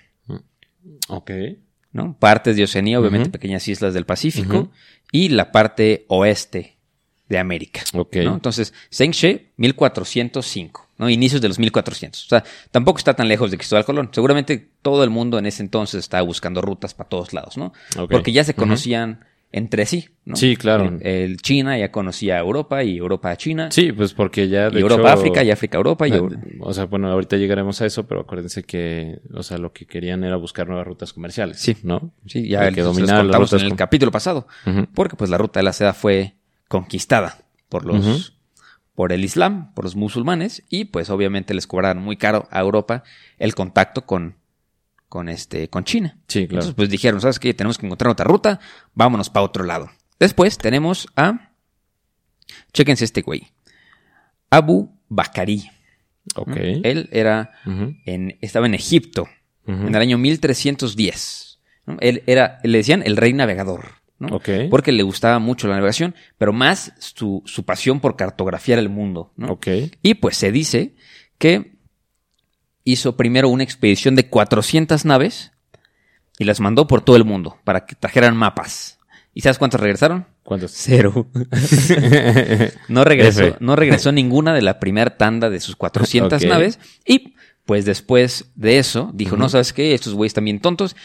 Ok. 1.08 1.32
¿no? 1.92 2.18
Partes 2.18 2.56
de 2.56 2.64
Oceanía, 2.64 3.00
obviamente 3.00 3.30
pequeñas 3.30 3.68
islas 3.68 3.94
del 3.94 4.06
Pacífico, 4.06 4.72
y 5.12 5.30
la 5.30 5.52
parte 5.52 6.06
oeste 6.08 6.78
de 7.28 7.38
América. 7.38 7.82
Ok. 7.94 8.16
¿no? 8.18 8.34
Entonces, 8.34 8.74
Zheng 8.94 9.14
1405, 9.58 10.88
¿no? 11.02 11.10
Inicios 11.10 11.42
de 11.42 11.50
los 11.50 11.60
1400. 11.60 12.24
O 12.26 12.30
sea, 12.30 12.44
tampoco 12.72 13.00
está 13.00 13.14
tan 13.16 13.28
lejos 13.28 13.52
de 13.52 13.58
Cristóbal 13.58 13.84
Colón. 13.84 14.10
Seguramente 14.14 14.70
todo 14.82 15.04
el 15.04 15.10
mundo 15.10 15.38
en 15.40 15.48
ese 15.48 15.62
entonces 15.64 16.00
estaba 16.00 16.24
buscando 16.24 16.62
rutas 16.62 16.94
para 16.94 17.10
todos 17.10 17.34
lados, 17.34 17.58
¿no? 17.58 17.74
Porque 18.08 18.32
ya 18.32 18.44
se 18.46 18.54
conocían 18.54 19.26
entre 19.54 19.86
sí, 19.86 20.08
¿no? 20.24 20.38
Sí, 20.38 20.56
claro. 20.56 20.86
El, 21.02 21.06
el 21.06 21.38
China 21.42 21.78
ya 21.78 21.92
conocía 21.92 22.38
a 22.38 22.40
Europa 22.40 22.86
y 22.86 22.98
Europa 22.98 23.32
a 23.32 23.36
China. 23.36 23.70
Sí, 23.70 23.92
pues 23.92 24.14
porque 24.14 24.48
ya 24.48 24.70
de 24.70 24.80
y 24.80 24.82
Europa 24.82 25.10
a 25.10 25.14
África 25.16 25.44
y 25.44 25.52
África 25.52 25.78
a 25.78 25.80
Europa 25.80 26.08
y 26.08 26.14
Eh, 26.14 26.22
O 26.62 26.74
sea, 26.74 26.86
bueno, 26.86 27.12
ahorita 27.12 27.36
llegaremos 27.36 27.82
a 27.82 27.86
eso, 27.86 28.08
pero 28.08 28.22
acuérdense 28.22 28.64
que, 28.64 29.20
o 29.34 29.44
sea, 29.44 29.58
lo 29.58 29.74
que 29.74 29.86
querían 29.86 30.24
era 30.24 30.38
buscar 30.38 30.68
nuevas 30.70 30.88
rutas 30.88 31.12
comerciales. 31.12 31.60
Sí. 31.60 31.76
¿no? 31.84 32.14
Sí, 32.28 32.48
ya 32.48 32.66
el- 32.66 32.76
que 32.76 32.82
las 32.82 32.96
contamos 32.96 33.52
rutas 33.52 33.62
en 33.62 33.68
el 33.72 33.76
capítulo 33.76 34.10
pasado. 34.12 34.48
Porque 34.94 35.18
pues 35.18 35.30
la 35.30 35.38
ruta 35.38 35.60
de 35.60 35.64
la 35.66 35.74
seda 35.74 35.94
fue 35.94 36.36
conquistada 36.70 37.40
por 37.68 37.86
los. 37.86 38.38
Por 38.96 39.14
el 39.14 39.24
Islam, 39.24 39.74
por 39.74 39.86
los 39.86 39.96
musulmanes 39.96 40.64
y 40.70 40.86
pues 40.86 41.10
obviamente 41.10 41.54
les 41.54 41.68
cobraron 41.68 42.04
muy 42.04 42.18
caro 42.18 42.48
a 42.52 42.60
Europa 42.60 43.04
el 43.38 43.56
contacto 43.56 44.06
con 44.06 44.36
con 45.10 45.28
este 45.28 45.70
con 45.70 45.84
China. 45.84 46.18
Sí, 46.28 46.48
claro. 46.48 46.62
Entonces 46.62 46.74
pues 46.76 46.90
dijeron, 46.90 47.20
¿sabes 47.22 47.40
qué? 47.40 47.54
Tenemos 47.54 47.78
que 47.78 47.86
encontrar 47.86 48.12
otra 48.12 48.26
ruta, 48.26 48.60
vámonos 48.94 49.30
para 49.30 49.46
otro 49.46 49.64
lado. 49.64 49.90
Después 50.20 50.58
tenemos 50.58 51.08
a 51.16 51.52
Chéquense 52.74 53.06
este 53.06 53.22
güey. 53.22 53.48
Abu 54.50 54.98
Bakari. 55.10 55.70
ok. 56.36 56.56
Él 56.84 57.10
era 57.12 57.52
en 58.06 58.38
estaba 58.42 58.66
en 58.66 58.74
Egipto 58.74 59.28
en 59.66 59.96
el 59.96 60.02
año 60.02 60.18
1310. 60.18 61.60
¿no? 61.86 61.98
Él 62.02 62.24
era, 62.28 62.60
le 62.64 62.78
decían 62.78 63.04
el 63.06 63.18
rey 63.18 63.34
navegador, 63.34 64.01
Porque 64.70 64.92
le 64.92 65.04
gustaba 65.04 65.40
mucho 65.40 65.68
la 65.68 65.76
navegación, 65.76 66.16
pero 66.38 66.54
más 66.54 66.94
su, 67.00 67.42
su 67.46 67.64
pasión 67.64 68.00
por 68.00 68.16
cartografiar 68.16 68.80
el 68.80 68.90
mundo. 68.90 69.34
Y 70.02 70.16
pues 70.16 70.38
se 70.38 70.52
dice 70.52 70.96
que 71.38 71.76
hizo 72.84 73.16
primero 73.18 73.50
una 73.50 73.64
expedición 73.64 74.16
de 74.16 74.28
400 74.28 75.06
naves 75.06 75.52
y 76.40 76.46
las 76.46 76.60
mandó 76.60 76.88
por 76.88 77.02
todo 77.02 77.16
el 77.16 77.26
mundo 77.26 77.58
para 77.64 77.86
que 77.86 77.96
trajeran 77.96 78.36
mapas. 78.36 79.00
¿Y 79.34 79.42
sabes 79.42 79.58
cuántos 79.58 79.80
regresaron? 79.80 80.26
¿Cuántos? 80.44 80.72
Cero. 80.76 81.28
No 82.90 83.04
regresó, 83.04 83.44
F. 83.44 83.58
no 83.60 83.76
regresó 83.76 84.12
ninguna 84.12 84.54
de 84.54 84.62
la 84.62 84.80
primera 84.80 85.18
tanda 85.18 85.50
de 85.50 85.60
sus 85.60 85.76
400 85.76 86.42
Ok. 86.42 86.50
naves. 86.50 86.80
Y 87.06 87.36
pues 87.66 87.86
después 87.86 88.52
de 88.56 88.78
eso, 88.80 89.12
dijo, 89.14 89.38
no, 89.38 89.48
¿sabes 89.48 89.72
qué? 89.72 89.94
Estos 89.94 90.14
güeyes 90.14 90.32
están 90.32 90.46
bien 90.46 90.60
tontos. 90.60 90.96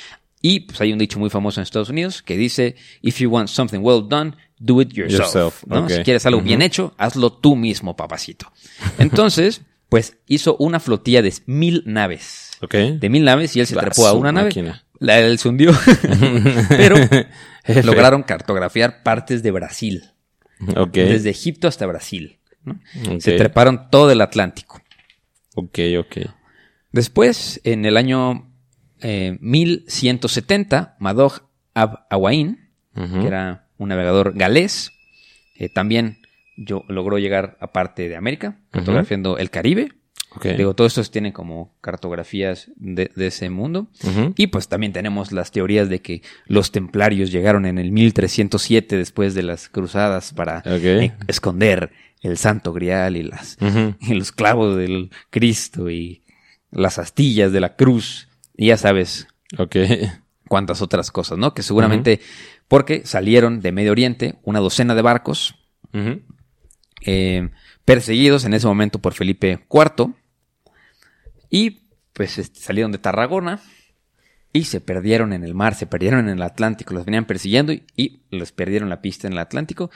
Y 0.49 0.61
pues 0.61 0.81
hay 0.81 0.93
un 0.93 0.99
dicho 1.01 1.19
muy 1.19 1.29
famoso 1.29 1.59
en 1.59 1.65
Estados 1.65 1.89
Unidos 1.89 2.23
que 2.23 2.37
dice, 2.37 2.77
if 3.03 3.19
you 3.19 3.29
want 3.29 3.49
something 3.49 3.81
well 3.81 4.07
done, 4.09 4.37
do 4.61 4.81
it 4.81 4.93
yourself. 4.93 5.35
Yourself, 5.35 5.65
¿no? 5.67 5.89
Si 5.89 6.05
quieres 6.05 6.25
algo 6.25 6.41
bien 6.41 6.63
hecho, 6.63 6.95
hazlo 6.99 7.33
tú 7.33 7.57
mismo, 7.57 7.97
papacito. 7.97 8.53
Entonces, 8.99 9.63
pues 9.89 10.19
hizo 10.29 10.57
una 10.59 10.79
flotilla 10.79 11.21
de 11.21 11.35
mil 11.47 11.83
naves. 11.85 12.53
De 12.71 13.09
mil 13.09 13.25
naves 13.25 13.57
y 13.57 13.61
él 13.61 13.67
se 13.67 13.75
trepó 13.75 14.07
a 14.07 14.13
una 14.13 14.31
nave. 14.31 14.53
La 15.01 15.19
él 15.19 15.37
se 15.41 15.49
hundió. 15.49 15.73
Pero 16.69 16.95
lograron 17.83 18.23
cartografiar 18.23 19.03
partes 19.03 19.43
de 19.43 19.51
Brasil. 19.51 20.13
Desde 20.93 21.29
Egipto 21.29 21.67
hasta 21.67 21.87
Brasil. 21.87 22.39
Se 23.19 23.33
treparon 23.33 23.91
todo 23.91 24.13
el 24.13 24.21
Atlántico. 24.21 24.81
Ok, 25.57 25.81
ok. 25.99 26.19
Después, 26.93 27.61
en 27.65 27.85
el 27.85 27.97
año 27.97 28.46
eh, 29.07 29.39
1170, 29.41 30.97
Madog 30.99 31.49
Ab 31.75 32.07
Awain, 32.11 32.71
que 32.93 33.27
era 33.27 33.69
un 33.79 33.91
navegador 33.91 34.33
galés, 34.35 34.91
eh, 35.55 35.69
también 35.69 36.19
yo, 36.57 36.85
logró 36.89 37.19
llegar 37.19 37.57
a 37.61 37.73
parte 37.73 38.09
de 38.09 38.17
América, 38.17 38.59
cartografiando 38.71 39.39
el 39.39 39.51
Caribe. 39.51 39.93
Ok. 40.31 40.47
Digo, 40.57 40.75
todos 40.75 40.93
estos 40.93 41.11
tienen 41.13 41.33
como 41.33 41.77
cartografías 41.81 42.71
de, 42.75 43.11
de 43.15 43.29
ese 43.29 43.49
mundo. 43.49 43.89
Y 44.35 44.49
pues 44.49 44.67
también 44.67 44.93
tenemos 44.93 45.31
las 45.31 45.53
teorías 45.53 45.89
de 45.89 46.01
que 46.01 46.23
los 46.47 46.73
templarios 46.73 47.31
llegaron 47.31 47.65
en 47.65 47.79
el 47.79 47.93
1307 47.93 48.97
después 48.97 49.35
de 49.35 49.45
las 49.45 49.69
cruzadas 49.69 50.33
para 50.33 50.63
eh, 50.65 51.13
esconder 51.29 51.93
el 52.23 52.39
santo 52.39 52.73
grial 52.73 53.17
y 53.17 53.23
las 53.23 53.57
y 54.01 54.15
los 54.15 54.33
clavos 54.33 54.77
del 54.77 55.11
Cristo 55.31 55.91
y 55.91 56.23
las 56.71 56.99
astillas 56.99 57.53
de 57.53 57.61
la 57.61 57.77
cruz 57.77 58.29
y 58.57 58.69
ya 58.69 58.77
sabes 58.77 59.27
Ok. 59.59 59.77
cuántas 60.49 60.83
otras 60.83 61.11
cosas, 61.11 61.39
¿no? 61.39 61.55
Que 61.55 61.63
seguramente 61.63 62.21
porque 62.69 63.03
salieron 63.07 63.61
de 63.61 63.73
Medio 63.73 63.93
Oriente 63.93 64.37
una 64.43 64.61
docena 64.61 64.95
de 64.95 65.03
barcos 65.03 65.55
eh, 67.05 67.49
perseguidos 67.85 68.45
en 68.45 68.55
ese 68.55 68.67
momento 68.67 68.99
por 68.99 69.15
Felipe 69.15 69.67
IV 69.71 70.15
y 71.51 71.83
pues 72.13 72.39
este, 72.39 72.61
salieron 72.61 72.93
de 72.93 72.99
Tarragona 72.99 73.61
y 74.53 74.65
se 74.65 74.81
perdieron 74.81 75.33
en 75.33 75.45
el 75.45 75.55
mar, 75.55 75.75
se 75.75 75.87
perdieron 75.87 76.21
en 76.21 76.31
el 76.37 76.43
Atlántico, 76.43 76.95
los 76.95 77.05
venían 77.05 77.27
persiguiendo 77.27 77.73
y, 77.73 77.85
y 77.97 78.21
les 78.31 78.53
perdieron 78.53 78.89
la 78.89 79.03
pista 79.03 79.27
en 79.27 79.35
el 79.35 79.39
Atlántico 79.39 79.91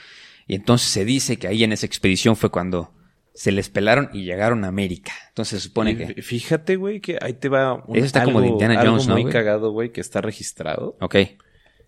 y 0.46 0.55
entonces 0.55 0.88
se 0.88 1.05
dice 1.05 1.38
que 1.38 1.49
ahí 1.49 1.64
en 1.64 1.73
esa 1.73 1.87
expedición 1.87 2.37
fue 2.37 2.51
cuando 2.51 2.92
se 3.40 3.53
les 3.53 3.70
pelaron 3.70 4.11
y 4.12 4.24
llegaron 4.24 4.64
a 4.64 4.68
América. 4.68 5.12
Entonces 5.29 5.62
se 5.62 5.68
supone 5.68 5.96
que... 5.96 6.09
fí- 6.09 6.22
Fíjate, 6.22 6.76
güey, 6.76 7.00
que 7.00 7.16
ahí 7.22 7.33
te 7.33 7.48
va 7.48 7.72
un, 7.87 7.96
Eso 7.96 8.05
está 8.05 8.22
como 8.24 8.42
de 8.42 8.48
Indiana 8.48 8.79
algo 8.79 8.92
Jones, 8.92 9.07
¿no, 9.07 9.14
muy 9.14 9.22
güey? 9.22 9.33
cagado, 9.33 9.70
güey, 9.72 9.92
que 9.92 10.03
está 10.03 10.20
registrado. 10.20 10.98
Ok. 11.00 11.14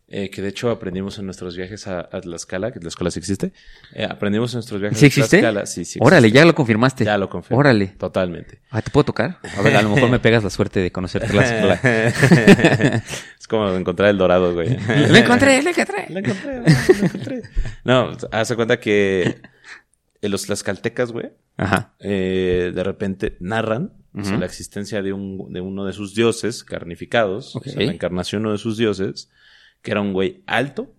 eh, 0.08 0.30
que 0.30 0.40
de 0.40 0.48
hecho 0.48 0.70
aprendimos 0.70 1.18
en 1.18 1.26
nuestros 1.26 1.54
viajes 1.54 1.86
a, 1.88 2.00
a 2.10 2.20
Tlaxcala, 2.22 2.72
que 2.72 2.80
Tlaxcala 2.80 3.10
sí 3.10 3.18
existe. 3.18 3.52
Eh, 3.94 4.04
aprendimos 4.08 4.52
en 4.54 4.56
nuestros 4.60 4.80
viajes 4.80 4.98
¿Sí 4.98 5.04
a 5.04 5.08
existe? 5.08 5.40
Tlaxcala. 5.40 5.66
Sí, 5.66 5.84
sí. 5.84 5.98
Órale, 6.00 6.28
existe. 6.28 6.38
ya 6.40 6.44
lo 6.46 6.54
confirmaste. 6.54 7.04
Ya 7.04 7.18
lo 7.18 7.28
confirmo. 7.28 7.58
Órale. 7.58 7.86
Totalmente. 7.98 8.60
Ah, 8.70 8.80
¿Te 8.80 8.90
puedo 8.90 9.04
tocar? 9.04 9.38
A 9.54 9.60
ver, 9.60 9.76
a 9.76 9.82
lo 9.82 9.90
mejor 9.90 10.08
me 10.08 10.18
pegas 10.26 10.42
la 10.42 10.48
suerte 10.50 10.80
de 10.80 10.90
conocerte 10.90 11.28
Tlaxcala. 11.28 11.74
es 13.38 13.46
como 13.46 13.68
encontrar 13.74 14.08
el 14.08 14.16
dorado, 14.16 14.54
güey. 14.54 14.70
¡Lo 14.70 15.16
encontré, 15.16 15.62
lo 15.62 15.68
encontré! 15.68 16.06
Lo 16.08 16.18
encontré, 16.18 16.60
lo 16.60 16.66
encontré. 17.04 17.42
No, 17.84 18.10
hace 18.30 18.56
cuenta 18.56 18.80
que 18.80 19.36
los 20.28 20.44
tlaxcaltecas, 20.46 21.12
güey, 21.12 21.30
Ajá. 21.56 21.94
eh, 22.00 22.72
de 22.74 22.84
repente 22.84 23.36
narran 23.40 23.92
o 24.14 24.24
sea, 24.24 24.36
la 24.36 24.44
existencia 24.46 25.00
de, 25.00 25.12
un, 25.12 25.52
de 25.52 25.60
uno 25.62 25.86
de 25.86 25.92
sus 25.94 26.14
dioses 26.14 26.64
carnificados, 26.64 27.56
o 27.56 27.60
sea, 27.60 27.82
la 27.82 27.92
encarnación 27.92 28.42
de 28.42 28.46
uno 28.48 28.52
de 28.52 28.58
sus 28.58 28.76
dioses, 28.76 29.30
que 29.80 29.90
era 29.90 30.02
un 30.02 30.12
güey 30.12 30.42
alto, 30.46 30.92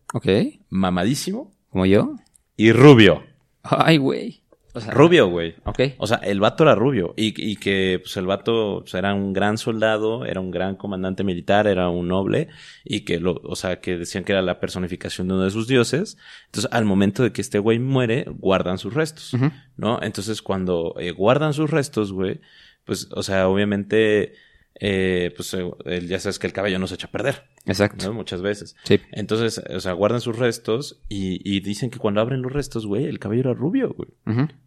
mamadísimo 0.69 1.53
¿Como 1.69 1.86
yo? 1.86 2.15
y 2.57 2.71
rubio. 2.71 3.23
Ay, 3.62 3.97
güey. 3.97 4.42
O 4.75 4.79
sea, 4.79 4.91
Rubio, 4.91 5.27
güey. 5.27 5.55
Ok. 5.65 5.79
O 5.97 6.07
sea, 6.07 6.17
el 6.17 6.39
vato 6.39 6.63
era 6.63 6.73
rubio 6.73 7.13
y, 7.15 7.33
y 7.51 7.57
que 7.57 7.99
pues, 8.01 8.17
el 8.17 8.25
vato 8.25 8.79
pues, 8.81 8.95
era 8.95 9.13
un 9.13 9.31
gran 9.31 9.59
soldado, 9.59 10.25
era 10.25 10.39
un 10.39 10.49
gran 10.49 10.75
comandante 10.75 11.23
militar, 11.23 11.67
era 11.67 11.89
un 11.89 12.07
noble 12.07 12.47
y 12.83 13.01
que 13.01 13.19
lo, 13.19 13.39
o 13.43 13.55
sea, 13.55 13.79
que 13.81 13.97
decían 13.97 14.23
que 14.23 14.31
era 14.31 14.41
la 14.41 14.59
personificación 14.59 15.27
de 15.27 15.36
uno 15.36 15.43
de 15.43 15.51
sus 15.51 15.67
dioses. 15.67 16.17
Entonces, 16.45 16.71
al 16.71 16.86
momento 16.86 17.21
de 17.21 17.31
que 17.31 17.41
este 17.41 17.59
güey 17.59 17.77
muere, 17.77 18.25
guardan 18.39 18.79
sus 18.79 18.95
restos, 18.95 19.36
Ujú. 19.36 19.51
¿no? 19.77 19.99
Entonces, 20.01 20.41
cuando 20.41 20.95
eh, 20.97 21.12
guardan 21.12 21.53
sus 21.53 21.69
restos, 21.69 22.12
güey, 22.12 22.41
pues, 22.83 23.09
o 23.12 23.21
sea, 23.21 23.47
obviamente, 23.47 24.33
eh, 24.79 25.31
pues, 25.36 25.53
eh, 25.53 26.05
ya 26.07 26.19
sabes 26.19 26.39
que 26.39 26.47
el 26.47 26.53
cabello 26.53 26.79
no 26.79 26.88
se 26.88 26.95
echa 26.95 27.07
a 27.07 27.12
perder, 27.12 27.43
Exacto. 27.65 28.07
¿no? 28.07 28.13
Muchas 28.13 28.41
veces. 28.41 28.75
Sí. 28.83 28.99
Entonces, 29.12 29.63
o 29.69 29.79
sea, 29.79 29.93
guardan 29.93 30.21
sus 30.21 30.38
restos 30.38 31.01
y, 31.09 31.39
y 31.43 31.59
dicen 31.59 31.89
que 31.89 31.99
cuando 31.99 32.21
abren 32.21 32.41
los 32.41 32.51
restos, 32.51 32.86
güey, 32.86 33.05
el 33.05 33.19
cabello 33.19 33.41
era 33.41 33.53
rubio, 33.53 33.93
güey. 33.95 34.09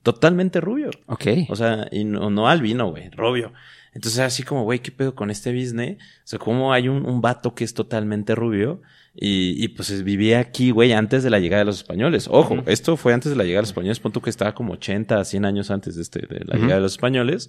Totalmente 0.02 0.60
rubio. 0.60 0.90
Ok. 1.06 1.26
O 1.48 1.56
sea, 1.56 1.88
y 1.90 2.04
no, 2.04 2.30
no 2.30 2.48
albino, 2.48 2.90
güey, 2.90 3.10
rubio. 3.10 3.52
Entonces, 3.92 4.20
así 4.20 4.42
como, 4.42 4.64
güey, 4.64 4.80
¿qué 4.80 4.92
pedo 4.92 5.14
con 5.14 5.30
este 5.30 5.52
business? 5.52 5.96
O 5.96 6.26
sea, 6.26 6.38
¿cómo 6.38 6.72
hay 6.72 6.86
un, 6.88 7.06
un 7.06 7.22
vato 7.22 7.54
que 7.54 7.64
es 7.64 7.72
totalmente 7.72 8.34
rubio? 8.34 8.82
Y, 9.14 9.64
y 9.64 9.68
pues 9.68 10.02
vivía 10.04 10.38
aquí, 10.40 10.70
güey, 10.70 10.92
antes 10.92 11.22
de 11.22 11.30
la 11.30 11.38
llegada 11.38 11.60
de 11.60 11.64
los 11.64 11.78
españoles. 11.78 12.28
Ojo, 12.30 12.62
esto 12.66 12.98
fue 12.98 13.14
antes 13.14 13.30
de 13.30 13.36
la 13.36 13.44
llegada 13.44 13.60
de 13.60 13.62
los 13.62 13.70
españoles. 13.70 13.98
Punto 13.98 14.20
que 14.20 14.28
estaba 14.28 14.54
como 14.54 14.74
80 14.74 15.18
a 15.18 15.24
100 15.24 15.46
años 15.46 15.70
antes 15.70 15.96
de, 15.96 16.02
este, 16.02 16.20
de 16.26 16.44
la 16.44 16.56
llegada 16.56 16.74
de 16.74 16.80
los 16.82 16.92
españoles. 16.92 17.48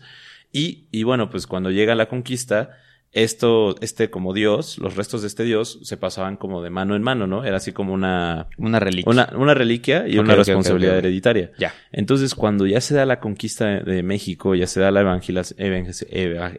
Y, 0.58 0.88
y 0.92 1.04
bueno, 1.04 1.30
pues 1.30 1.48
cuando 1.48 1.72
llega 1.72 1.94
la 1.96 2.08
conquista, 2.08 2.72
esto, 3.14 3.76
este 3.82 4.10
como 4.10 4.34
dios, 4.34 4.78
los 4.80 4.96
restos 4.96 5.22
de 5.22 5.28
este 5.28 5.44
dios 5.44 5.80
se 5.84 5.96
pasaban 5.98 6.36
como 6.36 6.62
de 6.62 6.70
mano 6.70 6.96
en 6.96 7.02
mano, 7.04 7.26
¿no? 7.26 7.46
Era 7.46 7.58
así 7.58 7.72
como 7.72 7.94
una, 7.94 8.48
Una 8.58 8.80
reliquia. 8.80 9.10
una, 9.12 9.30
una 9.36 9.54
reliquia 9.54 10.08
y 10.08 10.18
una 10.20 10.34
responsabilidad 10.36 10.98
hereditaria. 11.00 11.52
Ya. 11.58 11.74
Entonces, 11.92 12.36
cuando 12.36 12.68
ya 12.68 12.82
se 12.82 12.94
da 12.96 13.06
la 13.06 13.20
conquista 13.20 13.80
de, 13.80 14.04
México, 14.04 14.56
ya 14.56 14.68
se 14.68 14.82
da 14.82 14.92
la 14.92 15.02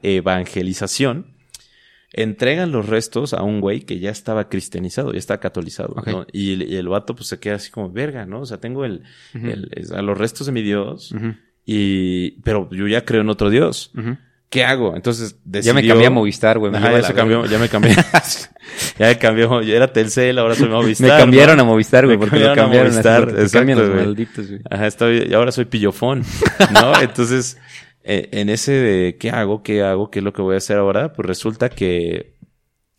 evangelización, 0.03 1.27
entregan 2.13 2.73
los 2.73 2.87
restos 2.89 3.35
a 3.35 3.43
un 3.43 3.61
güey 3.61 3.81
que 3.81 3.99
ya 3.99 4.11
estaba 4.11 4.49
cristianizado, 4.49 5.13
ya 5.13 5.19
estaba 5.19 5.41
catolizado. 5.41 5.95
Y, 6.33 6.55
el- 6.55 6.63
y 6.63 6.77
el 6.77 6.89
vato 6.89 7.15
pues 7.15 7.29
se 7.29 7.39
queda 7.39 7.57
así 7.57 7.71
como, 7.71 7.91
verga, 7.91 8.27
¿no? 8.27 8.41
O 8.41 8.47
sea, 8.47 8.59
tengo 8.59 8.85
el, 8.85 9.03
a 9.95 10.03
los 10.03 10.17
restos 10.17 10.47
de 10.47 10.53
mi 10.53 10.63
Dios. 10.63 11.15
Y, 11.71 12.31
pero 12.41 12.67
yo 12.71 12.89
ya 12.89 13.05
creo 13.05 13.21
en 13.21 13.29
otro 13.29 13.51
Dios. 13.51 13.93
¿Qué 14.49 14.65
hago? 14.65 14.97
Entonces 14.97 15.33
Ya 15.45 15.61
decidió... 15.61 15.75
me 15.75 15.87
cambié 15.87 16.07
a 16.07 16.11
Movistar, 16.11 16.59
güey. 16.59 16.75
Ajá, 16.75 16.93
ya 16.93 17.03
se 17.03 17.13
cambió, 17.13 17.45
ya 17.45 17.59
me 17.59 17.69
cambié. 17.69 17.95
ya 18.99 19.07
me 19.09 19.19
cambió, 19.19 19.61
ya 19.61 19.75
era 19.77 19.93
Telcel, 19.93 20.39
ahora 20.39 20.55
soy 20.55 20.69
Movistar. 20.71 21.11
Me 21.11 21.19
cambiaron 21.19 21.59
¿no? 21.59 21.65
a 21.65 21.67
Movistar, 21.67 22.07
güey, 22.07 22.17
porque 22.17 22.39
lo 22.39 22.55
cambiaron 22.55 22.59
a 22.59 22.63
cambiaron. 22.63 22.87
así, 22.87 22.97
Movistar, 22.97 23.25
porque 23.27 23.43
te 23.43 23.51
cambian 23.51 23.79
exacto, 23.79 23.83
los 23.83 23.91
güey. 23.91 24.07
malditos, 24.07 24.49
güey. 24.49 24.61
Ajá, 24.71 24.87
estoy, 24.87 25.27
y 25.31 25.35
ahora 25.35 25.53
soy 25.53 25.67
pillofón, 25.67 26.25
¿no? 26.73 26.99
Entonces, 27.03 27.59
eh, 28.03 28.31
en 28.33 28.49
ese 28.49 28.73
de 28.73 29.17
qué 29.19 29.29
hago, 29.29 29.63
qué 29.63 29.83
hago, 29.83 30.11
qué 30.11 30.21
es 30.21 30.25
lo 30.25 30.33
que 30.33 30.41
voy 30.41 30.55
a 30.55 30.59
hacer 30.59 30.79
ahora, 30.79 31.13
pues 31.13 31.29
resulta 31.29 31.69
que 31.69 32.33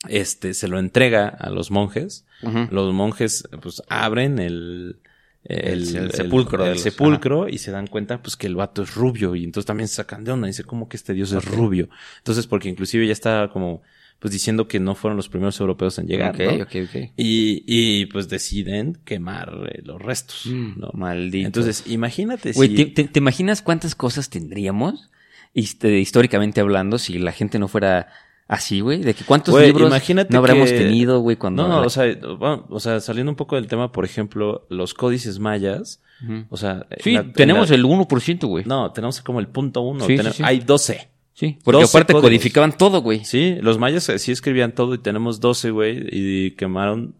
este 0.08 0.54
se 0.54 0.68
lo 0.68 0.78
entrega 0.78 1.28
a 1.28 1.50
los 1.50 1.72
monjes. 1.72 2.28
Los 2.70 2.94
monjes, 2.94 3.50
pues, 3.64 3.82
abren 3.90 4.38
el, 4.38 5.00
el, 5.44 5.88
El- 5.96 5.96
el 5.98 6.12
sepulcro 6.12 6.66
el 6.66 6.78
sepulcro 6.80 7.48
y 7.50 7.58
se 7.58 7.72
dan 7.72 7.88
cuenta, 7.88 8.22
pues, 8.22 8.36
que 8.36 8.48
el 8.48 8.56
vato 8.56 8.84
es 8.84 8.94
rubio. 8.96 9.36
Y 9.36 9.44
entonces 9.44 9.66
también 9.66 9.88
se 9.88 9.96
sacan 9.96 10.24
de 10.24 10.32
onda. 10.32 10.48
Dice, 10.48 10.64
¿cómo 10.64 10.88
que 10.90 10.98
este 10.98 11.14
dios 11.14 11.32
es 11.32 11.46
rubio? 11.46 11.90
Entonces, 12.18 12.46
porque 12.48 12.70
inclusive 12.70 13.06
ya 13.08 13.14
está 13.14 13.50
como, 13.52 13.82
pues, 14.20 14.32
diciendo 14.34 14.68
que 14.68 14.80
no 14.80 14.96
fueron 14.96 15.16
los 15.18 15.30
primeros 15.30 15.60
europeos 15.60 15.98
en 15.98 16.08
llegar, 16.08 16.36
Ok, 16.36 16.42
¿no? 16.42 16.64
ok, 16.64 16.76
ok. 16.84 17.12
Y, 17.16 17.64
y, 17.66 18.06
pues, 18.08 18.28
deciden 18.30 18.98
quemar 19.06 19.70
eh, 19.72 19.82
los 19.84 20.02
restos, 20.02 20.46
¿no? 20.46 20.92
Maldito. 20.94 21.48
Entonces, 21.48 21.84
imagínate 21.88 22.54
si... 22.54 22.60
¿te, 22.76 22.86
te, 22.88 23.04
te 23.06 23.20
imaginas 23.20 23.62
cuántas 23.62 23.96
cosas 23.96 24.30
tendríamos, 24.30 25.10
este, 25.54 26.00
históricamente 26.00 26.62
hablando, 26.62 26.98
si 27.00 27.18
la 27.18 27.32
gente 27.32 27.60
no 27.60 27.68
fuera 27.68 28.08
así, 28.50 28.82
güey? 28.82 29.00
De 29.02 29.14
que 29.14 29.24
cuántos 29.24 29.58
libros 29.62 29.88
imagínate 29.88 30.34
no 30.34 30.40
habríamos 30.40 30.70
que- 30.70 30.78
tenido, 30.80 31.22
güey, 31.22 31.38
cuando... 31.38 31.64
No, 31.66 31.70
no, 31.70 31.82
o 31.84 31.90
sea, 31.90 32.06
bueno, 32.38 32.66
o 32.70 32.80
sea, 32.82 33.00
saliendo 33.00 33.32
un 33.32 33.38
poco 33.38 33.56
del 33.56 33.68
tema, 33.68 33.94
por 33.94 34.04
ejemplo, 34.04 34.66
los 34.70 34.94
códices 34.94 35.40
mayas, 35.40 36.02
o 36.50 36.58
sea... 36.58 36.86
Sí, 37.02 37.14
la- 37.14 37.32
tenemos 37.32 37.72
en 37.72 37.82
la- 37.82 37.88
el 37.88 37.94
1%, 38.08 38.46
güey. 38.48 38.66
No, 38.66 38.92
tenemos 38.92 39.22
como 39.22 39.40
el 39.40 39.48
punto 39.48 39.80
uno. 39.82 40.04
Sí, 40.06 40.18
sí, 40.18 40.24
Tenem- 40.24 40.34
sí. 40.34 40.44
Hay 40.46 40.60
12. 40.60 41.10
Sí, 41.34 41.58
porque 41.64 41.80
12 41.80 41.96
aparte 41.98 42.12
códigos. 42.14 42.30
codificaban 42.32 42.78
todo, 42.78 43.02
güey. 43.02 43.24
Sí, 43.24 43.56
los 43.62 43.78
mayas 43.78 44.10
eh, 44.10 44.20
sí 44.20 44.34
escribían 44.34 44.74
todo 44.74 44.94
y 44.96 44.98
tenemos 44.98 45.40
12, 45.40 45.70
güey, 45.72 46.06
y 46.12 46.52
quemaron 46.52 47.16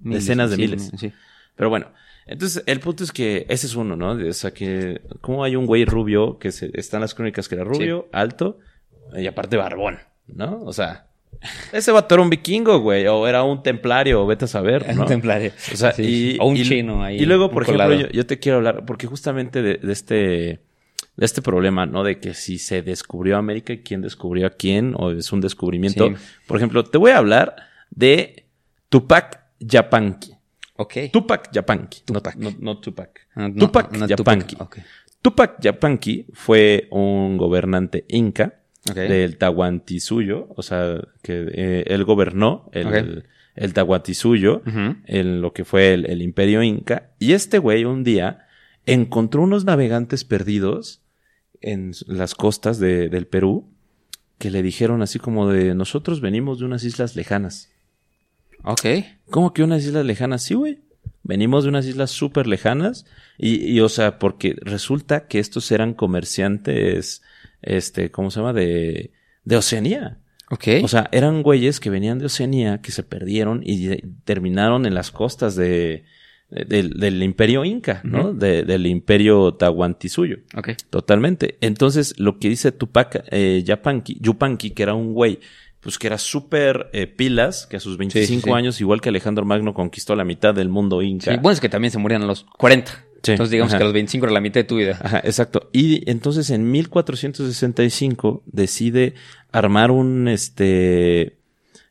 Miles, 0.00 0.24
decenas 0.24 0.48
de 0.50 0.56
sí, 0.56 0.62
miles. 0.62 0.90
Sí. 0.96 1.12
Pero 1.54 1.68
bueno, 1.68 1.88
entonces 2.24 2.62
el 2.66 2.80
punto 2.80 3.04
es 3.04 3.12
que 3.12 3.44
ese 3.50 3.66
es 3.66 3.74
uno, 3.74 3.94
¿no? 3.96 4.12
O 4.12 4.32
sea, 4.32 4.52
que 4.54 5.02
como 5.20 5.44
hay 5.44 5.54
un 5.56 5.66
güey 5.66 5.84
rubio 5.84 6.38
que 6.38 6.50
se, 6.50 6.70
está 6.72 6.96
en 6.96 7.02
las 7.02 7.14
crónicas 7.14 7.46
que 7.48 7.56
era 7.56 7.64
rubio, 7.64 8.08
alto 8.12 8.58
y 9.14 9.26
aparte 9.26 9.56
barbón, 9.58 9.98
¿no? 10.34 10.62
O 10.64 10.72
sea, 10.72 11.06
ese 11.72 11.92
vato 11.92 12.14
era 12.14 12.22
un 12.22 12.30
vikingo, 12.30 12.80
güey, 12.80 13.06
o 13.06 13.26
era 13.26 13.42
un 13.42 13.62
templario, 13.62 14.22
o 14.22 14.26
vete 14.26 14.46
a 14.46 14.48
saber, 14.48 14.94
¿no? 14.94 15.02
Un 15.02 15.08
templario. 15.08 15.52
O 15.72 15.76
sea, 15.76 15.92
Sí, 15.92 16.02
y, 16.02 16.32
sí. 16.32 16.36
O 16.40 16.46
un 16.46 16.56
y- 16.56 16.62
chino 16.62 17.02
ahí. 17.04 17.16
Y 17.18 17.26
luego, 17.26 17.50
por 17.50 17.62
ejemplo, 17.62 17.92
yo, 17.94 18.08
yo 18.08 18.26
te 18.26 18.38
quiero 18.38 18.58
hablar, 18.58 18.84
porque 18.86 19.06
justamente 19.06 19.62
de, 19.62 19.74
de 19.74 19.92
este, 19.92 20.14
de 20.14 21.26
este 21.26 21.42
problema, 21.42 21.86
¿no? 21.86 22.02
De 22.04 22.18
que 22.18 22.34
si 22.34 22.58
se 22.58 22.82
descubrió 22.82 23.36
América 23.36 23.72
y 23.72 23.78
quién 23.82 24.02
descubrió 24.02 24.46
a 24.46 24.50
quién, 24.50 24.94
o 24.96 25.10
es 25.12 25.32
un 25.32 25.40
descubrimiento. 25.40 26.08
Sí. 26.08 26.14
Por 26.46 26.56
ejemplo, 26.56 26.84
te 26.84 26.98
voy 26.98 27.10
a 27.12 27.18
hablar 27.18 27.56
de 27.90 28.46
Tupac 28.88 29.40
Yapanqui. 29.60 30.34
Ok. 30.76 30.94
Tupac 31.12 31.50
Yapanqui. 31.52 32.02
Tupac. 32.04 32.36
No, 32.36 32.50
no, 32.50 32.56
no 32.60 32.78
Tupac. 32.80 33.26
Ah, 33.34 33.48
no, 33.48 33.54
Tupac 33.66 33.92
Yapanqui. 34.06 34.56
Ok. 34.60 34.78
Tupac 35.20 35.60
Yapanqui 35.60 36.26
fue 36.32 36.86
un 36.92 37.36
gobernante 37.36 38.04
inca 38.08 38.57
Ok. 38.90 38.96
del 38.96 39.36
Tahuantinsuyo, 39.38 40.48
o 40.56 40.62
sea, 40.62 41.00
que 41.22 41.46
eh, 41.52 41.84
él 41.88 42.04
gobernó 42.04 42.68
el, 42.72 42.86
Ok. 43.18 43.24
el 43.56 43.72
Tahuantinsuyo 43.74 44.62
en 45.06 45.40
lo 45.40 45.52
que 45.52 45.64
fue 45.64 45.94
el, 45.94 46.06
el 46.06 46.22
imperio 46.22 46.62
inca. 46.62 47.10
Y 47.18 47.32
este 47.32 47.58
güey 47.58 47.84
un 47.84 48.04
día 48.04 48.46
encontró 48.86 49.42
unos 49.42 49.64
navegantes 49.64 50.24
perdidos 50.24 51.02
en 51.60 51.92
las 52.06 52.34
costas 52.34 52.78
de- 52.78 53.08
del 53.08 53.26
Perú 53.26 53.68
que 54.38 54.50
le 54.50 54.62
dijeron 54.62 55.02
así 55.02 55.18
como 55.18 55.48
de 55.50 55.74
nosotros 55.74 56.20
venimos 56.20 56.60
de 56.60 56.64
unas 56.64 56.84
islas 56.84 57.16
lejanas. 57.16 57.70
Ok. 58.64 58.86
¿Cómo 59.30 59.52
que 59.52 59.62
unas 59.64 59.84
islas 59.84 60.04
lejanas? 60.06 60.42
Sí, 60.44 60.54
güey. 60.54 60.78
Venimos 61.24 61.64
de 61.64 61.70
unas 61.70 61.84
islas 61.86 62.10
súper 62.10 62.46
lejanas 62.46 63.04
y, 63.36 63.56
y, 63.72 63.80
o 63.80 63.88
sea, 63.88 64.18
porque 64.18 64.56
resulta 64.62 65.26
que 65.26 65.38
estos 65.40 65.70
eran 65.72 65.92
comerciantes, 65.94 67.22
este, 67.62 68.10
¿cómo 68.10 68.30
se 68.30 68.40
llama? 68.40 68.52
De, 68.52 69.10
de 69.44 69.56
Oceanía. 69.56 70.18
Ok. 70.50 70.64
O 70.82 70.88
sea, 70.88 71.08
eran 71.12 71.42
güeyes 71.42 71.78
que 71.80 71.90
venían 71.90 72.18
de 72.18 72.26
Oceanía, 72.26 72.80
que 72.80 72.90
se 72.92 73.02
perdieron 73.02 73.60
y 73.64 73.88
terminaron 74.24 74.86
en 74.86 74.94
las 74.94 75.10
costas 75.10 75.56
de, 75.56 76.04
de- 76.50 76.64
del, 76.64 76.90
del 76.98 77.22
imperio 77.22 77.64
inca, 77.66 78.00
¿no? 78.04 78.32
De- 78.32 78.62
del 78.64 78.86
imperio 78.86 79.52
tahuantinsuyo. 79.54 80.38
ok. 80.56 80.70
Totalmente. 80.88 81.58
Entonces, 81.60 82.18
lo 82.18 82.38
que 82.38 82.48
dice 82.48 82.72
Tupac 82.72 83.24
eh, 83.30 83.62
Yapanqui, 83.64 84.18
Yupanqui, 84.20 84.70
que 84.70 84.82
era 84.82 84.94
un 84.94 85.12
güey, 85.12 85.38
pues 85.80 85.98
que 85.98 86.06
era 86.06 86.18
súper 86.18 86.88
eh, 86.92 87.06
pilas, 87.06 87.66
que 87.66 87.76
a 87.76 87.80
sus 87.80 87.98
25 87.98 88.42
sí. 88.46 88.50
años, 88.50 88.80
igual 88.80 89.00
que 89.00 89.10
Alejandro 89.10 89.44
Magno, 89.44 89.74
conquistó 89.74 90.16
la 90.16 90.24
mitad 90.24 90.54
del 90.54 90.68
mundo 90.70 91.02
inca. 91.02 91.30
Sí, 91.30 91.36
bueno, 91.40 91.52
es 91.52 91.60
que 91.60 91.68
también 91.68 91.92
se 91.92 91.98
morían 91.98 92.22
a 92.22 92.26
los 92.26 92.44
40. 92.56 93.04
Sí, 93.22 93.32
Entonces 93.32 93.50
digamos 93.50 93.72
ajá. 93.72 93.78
que 93.78 93.82
a 93.84 93.86
los 93.86 93.94
25 93.94 94.26
era 94.26 94.32
la 94.32 94.40
mitad 94.40 94.60
de 94.60 94.64
tu 94.64 94.76
vida. 94.76 94.98
Ajá, 95.02 95.18
exacto. 95.24 95.70
Y 95.72 96.08
entonces 96.10 96.50
en 96.50 96.70
1465 96.70 98.42
decide 98.46 99.14
armar 99.52 99.90
un, 99.90 100.28
este, 100.28 101.38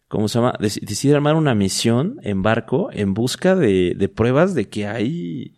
¿cómo 0.07 0.27
se 0.27 0.39
llama? 0.39 0.53
Dec- 0.59 0.79
decide 0.81 1.15
armar 1.15 1.35
una 1.35 1.55
misión 1.55 2.19
en 2.23 2.43
barco 2.43 2.89
en 2.93 3.13
busca 3.13 3.55
de, 3.55 3.93
de 3.95 4.09
pruebas 4.09 4.53
de 4.55 4.69
que 4.69 4.87
hay, 4.87 5.53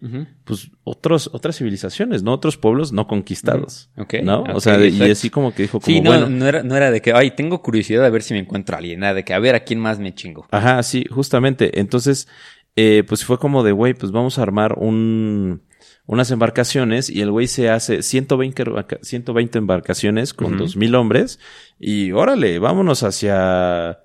pues, 0.45 0.71
otros, 0.83 1.29
otras 1.33 1.57
civilizaciones, 1.57 2.23
¿no? 2.23 2.33
Otros 2.33 2.57
pueblos 2.57 2.91
no 2.91 3.05
conquistados. 3.07 3.89
Ok, 3.97 4.15
¿No? 4.23 4.41
ok, 4.41 4.49
o 4.55 4.59
sea, 4.61 4.77
de- 4.77 4.89
y 4.89 5.01
así 5.11 5.29
como 5.29 5.53
que 5.53 5.63
dijo 5.63 5.79
como, 5.79 5.85
Sí, 5.95 6.01
no, 6.01 6.09
bueno. 6.11 6.29
no, 6.29 6.47
era, 6.47 6.63
no 6.63 6.75
era 6.75 6.89
de 6.89 7.01
que, 7.01 7.13
ay, 7.13 7.31
tengo 7.31 7.61
curiosidad 7.61 8.03
de 8.03 8.09
ver 8.09 8.23
si 8.23 8.33
me 8.33 8.39
encuentro 8.39 8.75
a 8.75 8.79
alguien. 8.79 9.01
Nada 9.01 9.13
de 9.13 9.23
que, 9.23 9.33
a 9.33 9.39
ver, 9.39 9.55
a 9.55 9.63
quién 9.63 9.79
más 9.79 9.99
me 9.99 10.13
chingo. 10.15 10.47
Ajá, 10.51 10.81
sí, 10.83 11.05
justamente. 11.11 11.79
Entonces, 11.79 12.27
eh, 12.75 13.03
pues 13.07 13.25
fue 13.25 13.37
como 13.39 13.63
de, 13.63 13.71
güey, 13.71 13.93
pues 13.93 14.11
vamos 14.11 14.39
a 14.39 14.43
armar 14.43 14.75
un, 14.77 15.61
unas 16.05 16.31
embarcaciones 16.31 17.09
y 17.09 17.21
el 17.21 17.31
güey 17.31 17.47
se 17.47 17.69
hace 17.69 18.01
120, 18.03 18.63
embarca- 18.63 18.99
120 19.01 19.57
embarcaciones 19.57 20.33
con 20.33 20.53
Ujú. 20.55 20.63
2000 20.63 20.95
hombres 20.95 21.39
y 21.79 22.11
órale, 22.11 22.57
vámonos 22.59 23.03
hacia, 23.03 23.99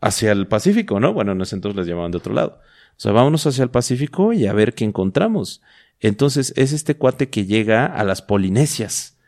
hacia 0.00 0.32
el 0.32 0.46
Pacífico, 0.46 1.00
¿no? 1.00 1.12
Bueno, 1.12 1.32
en 1.32 1.40
ese 1.40 1.56
entonces 1.56 1.76
les 1.78 1.86
llamaban 1.86 2.10
de 2.12 2.18
otro 2.18 2.34
lado. 2.34 2.58
O 2.96 3.00
sea, 3.02 3.12
vámonos 3.12 3.46
hacia 3.46 3.64
el 3.64 3.70
Pacífico 3.70 4.32
y 4.32 4.46
a 4.46 4.52
ver 4.52 4.74
qué 4.74 4.84
encontramos. 4.84 5.62
Entonces, 6.00 6.52
es 6.56 6.72
este 6.72 6.96
cuate 6.96 7.28
que 7.28 7.44
llega 7.46 7.84
a 7.86 8.04
las 8.04 8.22
Polinesias. 8.22 9.18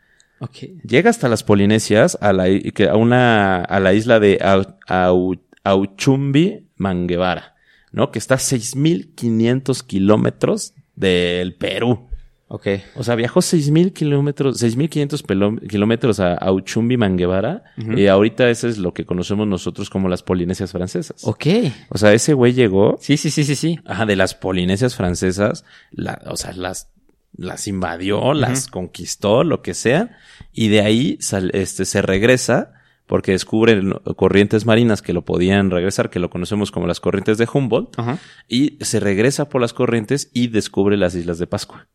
Llega 0.83 1.09
hasta 1.09 1.29
las 1.29 1.43
Polinesias, 1.43 2.17
a 2.19 2.33
la, 2.33 2.45
a 2.45 2.95
una, 2.97 3.61
a 3.63 3.79
la 3.79 3.93
isla 3.93 4.19
de 4.19 4.39
Au- 4.39 4.75
Au- 4.87 5.39
Auchumbi 5.63 6.67
Manguevara, 6.75 7.52
¿no? 7.93 8.11
Que 8.11 8.19
está 8.19 8.35
a 8.35 8.39
6.500 8.39 9.83
kilómetros 9.85 10.73
del 10.95 11.53
Perú. 11.55 12.07
Ok. 12.47 12.67
O 12.95 13.03
sea, 13.03 13.15
viajó 13.15 13.39
6.000 13.41 13.93
kilómetros, 13.93 14.61
6.500 14.61 15.23
pelo- 15.25 15.67
kilómetros 15.67 16.19
a 16.19 16.33
Auchumbi 16.35 16.97
Manguevara. 16.97 17.63
Y 17.95 18.05
ahorita 18.07 18.47
ese 18.49 18.69
es 18.69 18.77
lo 18.77 18.93
que 18.93 19.05
conocemos 19.05 19.47
nosotros 19.47 19.89
como 19.89 20.07
las 20.07 20.21
Polinesias 20.21 20.71
francesas. 20.71 21.25
Ok. 21.25 21.45
O 21.89 21.97
sea, 21.97 22.13
ese 22.13 22.33
güey 22.33 22.53
llegó 22.53 22.97
Sí, 23.01 23.17
sí, 23.17 23.31
sí, 23.31 23.43
sí, 23.43 23.55
sí. 23.55 23.79
Ajá, 23.85 24.05
de 24.05 24.15
las 24.15 24.35
Polinesias 24.35 24.95
francesas, 24.95 25.65
la- 25.91 26.21
o 26.27 26.37
sea, 26.37 26.51
las, 26.53 26.89
las 27.35 27.67
invadió, 27.67 28.33
las 28.35 28.67
conquistó, 28.67 29.43
lo 29.43 29.63
que 29.63 29.73
sea, 29.73 30.17
y 30.51 30.67
de 30.67 30.81
ahí 30.81 31.17
sal- 31.21 31.49
este, 31.55 31.85
se 31.85 32.03
regresa 32.03 32.73
porque 33.07 33.31
descubren 33.33 33.91
corrientes 34.15 34.65
marinas 34.65 35.01
que 35.01 35.13
lo 35.13 35.23
podían 35.23 35.69
regresar, 35.71 36.09
que 36.09 36.19
lo 36.19 36.29
conocemos 36.29 36.71
como 36.71 36.87
las 36.87 36.99
corrientes 36.99 37.37
de 37.37 37.47
Humboldt, 37.51 37.97
Ajá. 37.99 38.17
y 38.47 38.77
se 38.81 38.99
regresa 38.99 39.49
por 39.49 39.61
las 39.61 39.73
corrientes 39.73 40.29
y 40.33 40.47
descubre 40.47 40.97
las 40.97 41.13
Islas 41.15 41.37
de 41.39 41.47
Pascua. 41.47 41.87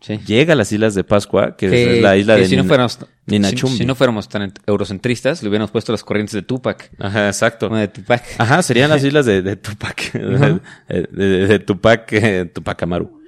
Sí. 0.00 0.18
Llega 0.26 0.52
a 0.52 0.56
las 0.56 0.70
Islas 0.70 0.94
de 0.94 1.02
Pascua, 1.02 1.56
que, 1.56 1.68
Que- 1.68 1.96
es 1.96 2.02
la 2.02 2.16
isla 2.16 2.36
que 2.36 2.42
de 2.42 2.46
si 2.48 2.54
no 2.56 2.62
Nina- 2.62 2.68
fuéramos, 2.68 2.98
Ninachumbi. 3.26 3.72
si, 3.72 3.78
si 3.78 3.84
no 3.84 3.96
fuéramos 3.96 4.28
tan 4.28 4.52
eurocentristas, 4.64 5.42
le 5.42 5.48
hubiéramos 5.48 5.72
puesto 5.72 5.90
las 5.90 6.04
corrientes 6.04 6.34
de 6.34 6.42
Tupac. 6.42 6.90
Ajá, 7.00 7.26
exacto. 7.26 7.68
De 7.68 7.88
Tupac. 7.88 8.22
Ajá, 8.38 8.62
serían 8.62 8.90
las 8.90 9.02
islas 9.04 9.26
de, 9.26 9.42
de 9.42 9.56
Tupac. 9.56 10.12
de, 10.12 10.60
de- 10.88 11.46
de 11.48 11.58
Tupac, 11.58 12.12
eh, 12.12 12.44
Tupac 12.44 12.80
Amaru. 12.84 13.20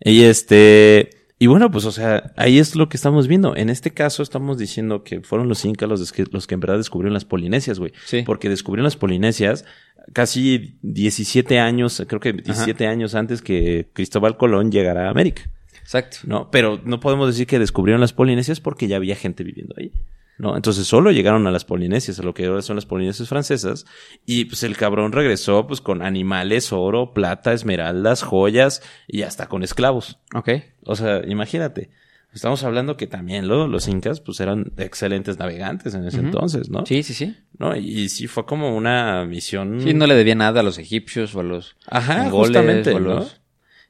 Y 0.00 0.22
este, 0.24 1.10
y 1.38 1.46
bueno, 1.46 1.70
pues, 1.70 1.84
o 1.84 1.92
sea, 1.92 2.32
ahí 2.36 2.58
es 2.58 2.76
lo 2.76 2.88
que 2.88 2.96
estamos 2.96 3.28
viendo. 3.28 3.54
En 3.56 3.68
este 3.70 3.90
caso 3.92 4.22
estamos 4.22 4.58
diciendo 4.58 5.04
que 5.04 5.20
fueron 5.20 5.48
los 5.48 5.64
incas 5.64 5.88
los, 5.88 6.12
que- 6.12 6.24
los 6.30 6.46
que 6.46 6.54
en 6.54 6.60
verdad 6.60 6.78
descubrieron 6.78 7.12
las 7.14 7.24
Polinesias, 7.24 7.78
güey. 7.78 7.92
Sí. 8.06 8.22
Porque 8.24 8.48
descubrieron 8.48 8.84
las 8.84 8.96
Polinesias 8.96 9.64
casi 10.12 10.78
17 10.82 11.58
años, 11.58 12.02
creo 12.06 12.20
que 12.20 12.32
17 12.32 12.86
años 12.86 13.14
antes 13.14 13.42
que 13.42 13.88
Cristóbal 13.92 14.36
Colón 14.36 14.70
llegara 14.70 15.08
a 15.08 15.10
América. 15.10 15.42
Exacto. 15.82 16.18
¿no? 16.24 16.50
Pero 16.50 16.80
no 16.84 17.00
podemos 17.00 17.28
decir 17.28 17.46
que 17.46 17.58
descubrieron 17.58 18.00
las 18.00 18.12
Polinesias 18.12 18.60
porque 18.60 18.88
ya 18.88 18.96
había 18.96 19.16
gente 19.16 19.44
viviendo 19.44 19.74
ahí. 19.78 19.92
¿No? 20.38 20.56
Entonces 20.56 20.86
solo 20.86 21.10
llegaron 21.12 21.46
a 21.46 21.50
las 21.50 21.64
Polinesias, 21.64 22.18
a 22.18 22.22
lo 22.22 22.34
que 22.34 22.46
ahora 22.46 22.62
son 22.62 22.76
las 22.76 22.86
Polinesias 22.86 23.28
francesas, 23.28 23.86
y 24.24 24.44
pues 24.46 24.62
el 24.62 24.76
cabrón 24.76 25.12
regresó 25.12 25.66
pues 25.66 25.80
con 25.80 26.02
animales, 26.02 26.72
oro, 26.72 27.12
plata, 27.14 27.52
esmeraldas, 27.52 28.22
joyas 28.22 28.82
y 29.08 29.22
hasta 29.22 29.48
con 29.48 29.62
esclavos. 29.62 30.18
Ok. 30.34 30.50
O 30.84 30.96
sea, 30.96 31.22
imagínate. 31.26 31.90
Estamos 32.34 32.64
hablando 32.64 32.98
que 32.98 33.06
también 33.06 33.48
lo- 33.48 33.66
los 33.66 33.88
incas 33.88 34.20
pues 34.20 34.40
eran 34.40 34.72
excelentes 34.76 35.38
navegantes 35.38 35.94
en 35.94 36.04
ese 36.06 36.18
entonces, 36.18 36.68
¿no? 36.68 36.84
Sí, 36.84 37.02
sí, 37.02 37.14
sí. 37.14 37.34
¿No? 37.58 37.74
Y, 37.74 38.10
sí 38.10 38.26
fue 38.26 38.44
como 38.44 38.76
una 38.76 39.24
misión. 39.24 39.80
Sí, 39.80 39.94
no 39.94 40.06
le 40.06 40.14
debía 40.14 40.34
nada 40.34 40.60
a 40.60 40.62
los 40.62 40.76
egipcios 40.76 41.34
o 41.34 41.40
a 41.40 41.44
los 41.44 41.76
Ajá, 41.86 42.24
mongoles, 42.24 42.48
justamente, 42.58 42.92
o 42.92 42.96
a 42.98 43.00
¿no? 43.00 43.14
los- 43.14 43.40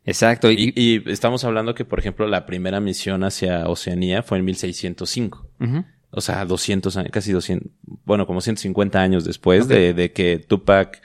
Exacto. 0.05 0.53
Y, 0.53 0.73
Y, 0.77 1.03
y 1.07 1.11
estamos 1.11 1.43
hablando 1.43 1.75
que, 1.75 1.85
por 1.85 1.99
ejemplo, 1.99 2.29
la 2.29 2.47
primera 2.47 2.79
misión 2.79 3.25
hacia 3.25 3.69
Oceanía 3.69 4.23
fue 4.23 4.39
en 4.39 4.45
1605. 4.45 5.49
Ujú. 5.59 5.85
O 6.17 6.23
sea, 6.23 6.45
200 6.47 6.97
años, 6.97 7.11
casi 7.13 7.31
200, 7.31 7.71
bueno, 8.05 8.27
como 8.27 8.41
150 8.41 8.99
años 9.01 9.25
después 9.27 9.69
de, 9.69 9.93
de 9.93 10.13
que 10.13 10.39
Tupac, 10.39 11.03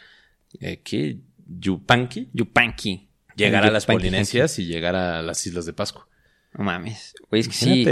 eh, 0.61 0.81
¿qué? 0.83 1.17
Yupanqui, 1.45 2.29
Yupanqui. 2.31 3.09
llegara 3.35 3.67
a 3.67 3.71
las 3.71 3.83
Yupanqui. 3.83 3.99
Polinesias 4.07 4.57
y 4.57 4.65
llegara 4.67 5.19
a 5.19 5.21
las 5.21 5.45
Islas 5.45 5.65
de 5.65 5.73
Pascua. 5.73 6.07
No 6.53 6.63
mames. 6.63 7.13
Güey, 7.29 7.41
es 7.41 7.47
que 7.49 7.53
sí. 7.53 7.85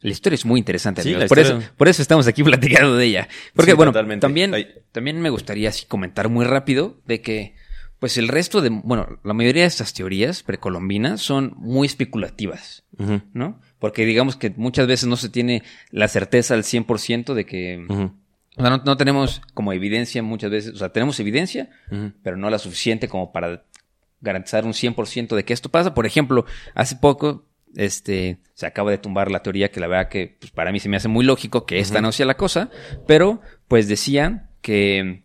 La 0.00 0.10
historia 0.10 0.34
es 0.34 0.44
muy 0.44 0.58
interesante, 0.58 1.02
Sí, 1.04 1.14
Por, 1.28 1.38
eso, 1.38 1.60
por 1.76 1.86
eso 1.88 2.02
estamos 2.02 2.26
aquí 2.26 2.42
platicando 2.44 2.96
de 2.96 3.06
ella. 3.06 3.28
Porque, 3.54 3.70
Sí, 3.70 3.76
bueno, 3.76 3.92
totalmente. 3.92 4.22
también, 4.22 4.52
Ay. 4.54 4.66
también 4.90 5.20
me 5.20 5.30
gustaría 5.30 5.68
así 5.68 5.86
comentar 5.86 6.28
muy 6.28 6.44
rápido 6.44 7.00
de 7.06 7.20
que, 7.20 7.54
pues 8.00 8.16
el 8.18 8.26
resto 8.26 8.60
de, 8.60 8.70
bueno, 8.70 9.20
la 9.22 9.34
mayoría 9.34 9.62
de 9.62 9.68
estas 9.68 9.94
teorías 9.94 10.42
precolombinas 10.42 11.20
son 11.22 11.54
muy 11.58 11.86
especulativas, 11.86 12.82
¿no? 13.32 13.60
Porque 13.82 14.06
digamos 14.06 14.36
que 14.36 14.50
muchas 14.56 14.86
veces 14.86 15.08
no 15.08 15.16
se 15.16 15.28
tiene 15.28 15.64
la 15.90 16.06
certeza 16.06 16.54
al 16.54 16.62
100% 16.62 17.34
de 17.34 17.44
que, 17.44 17.84
o 17.88 18.62
sea, 18.62 18.70
no, 18.70 18.80
no 18.84 18.96
tenemos 18.96 19.42
como 19.54 19.72
evidencia 19.72 20.22
muchas 20.22 20.52
veces, 20.52 20.74
o 20.74 20.76
sea, 20.76 20.90
tenemos 20.90 21.18
evidencia, 21.18 21.68
pero 22.22 22.36
no 22.36 22.48
la 22.48 22.60
suficiente 22.60 23.08
como 23.08 23.32
para 23.32 23.64
garantizar 24.20 24.64
un 24.66 24.72
100% 24.72 25.34
de 25.34 25.44
que 25.44 25.52
esto 25.52 25.68
pasa. 25.68 25.94
Por 25.94 26.06
ejemplo, 26.06 26.46
hace 26.76 26.94
poco 26.94 27.44
este, 27.74 28.38
se 28.54 28.66
acaba 28.66 28.92
de 28.92 28.98
tumbar 28.98 29.32
la 29.32 29.42
teoría 29.42 29.72
que 29.72 29.80
la 29.80 29.88
verdad 29.88 30.08
que 30.08 30.36
pues, 30.38 30.52
para 30.52 30.70
mí 30.70 30.78
se 30.78 30.88
me 30.88 30.96
hace 30.96 31.08
muy 31.08 31.24
lógico 31.24 31.66
que 31.66 31.80
esta 31.80 32.00
no 32.00 32.12
sea 32.12 32.26
la 32.26 32.36
cosa, 32.36 32.70
pero 33.08 33.40
pues 33.66 33.88
decían 33.88 34.48
que, 34.60 35.24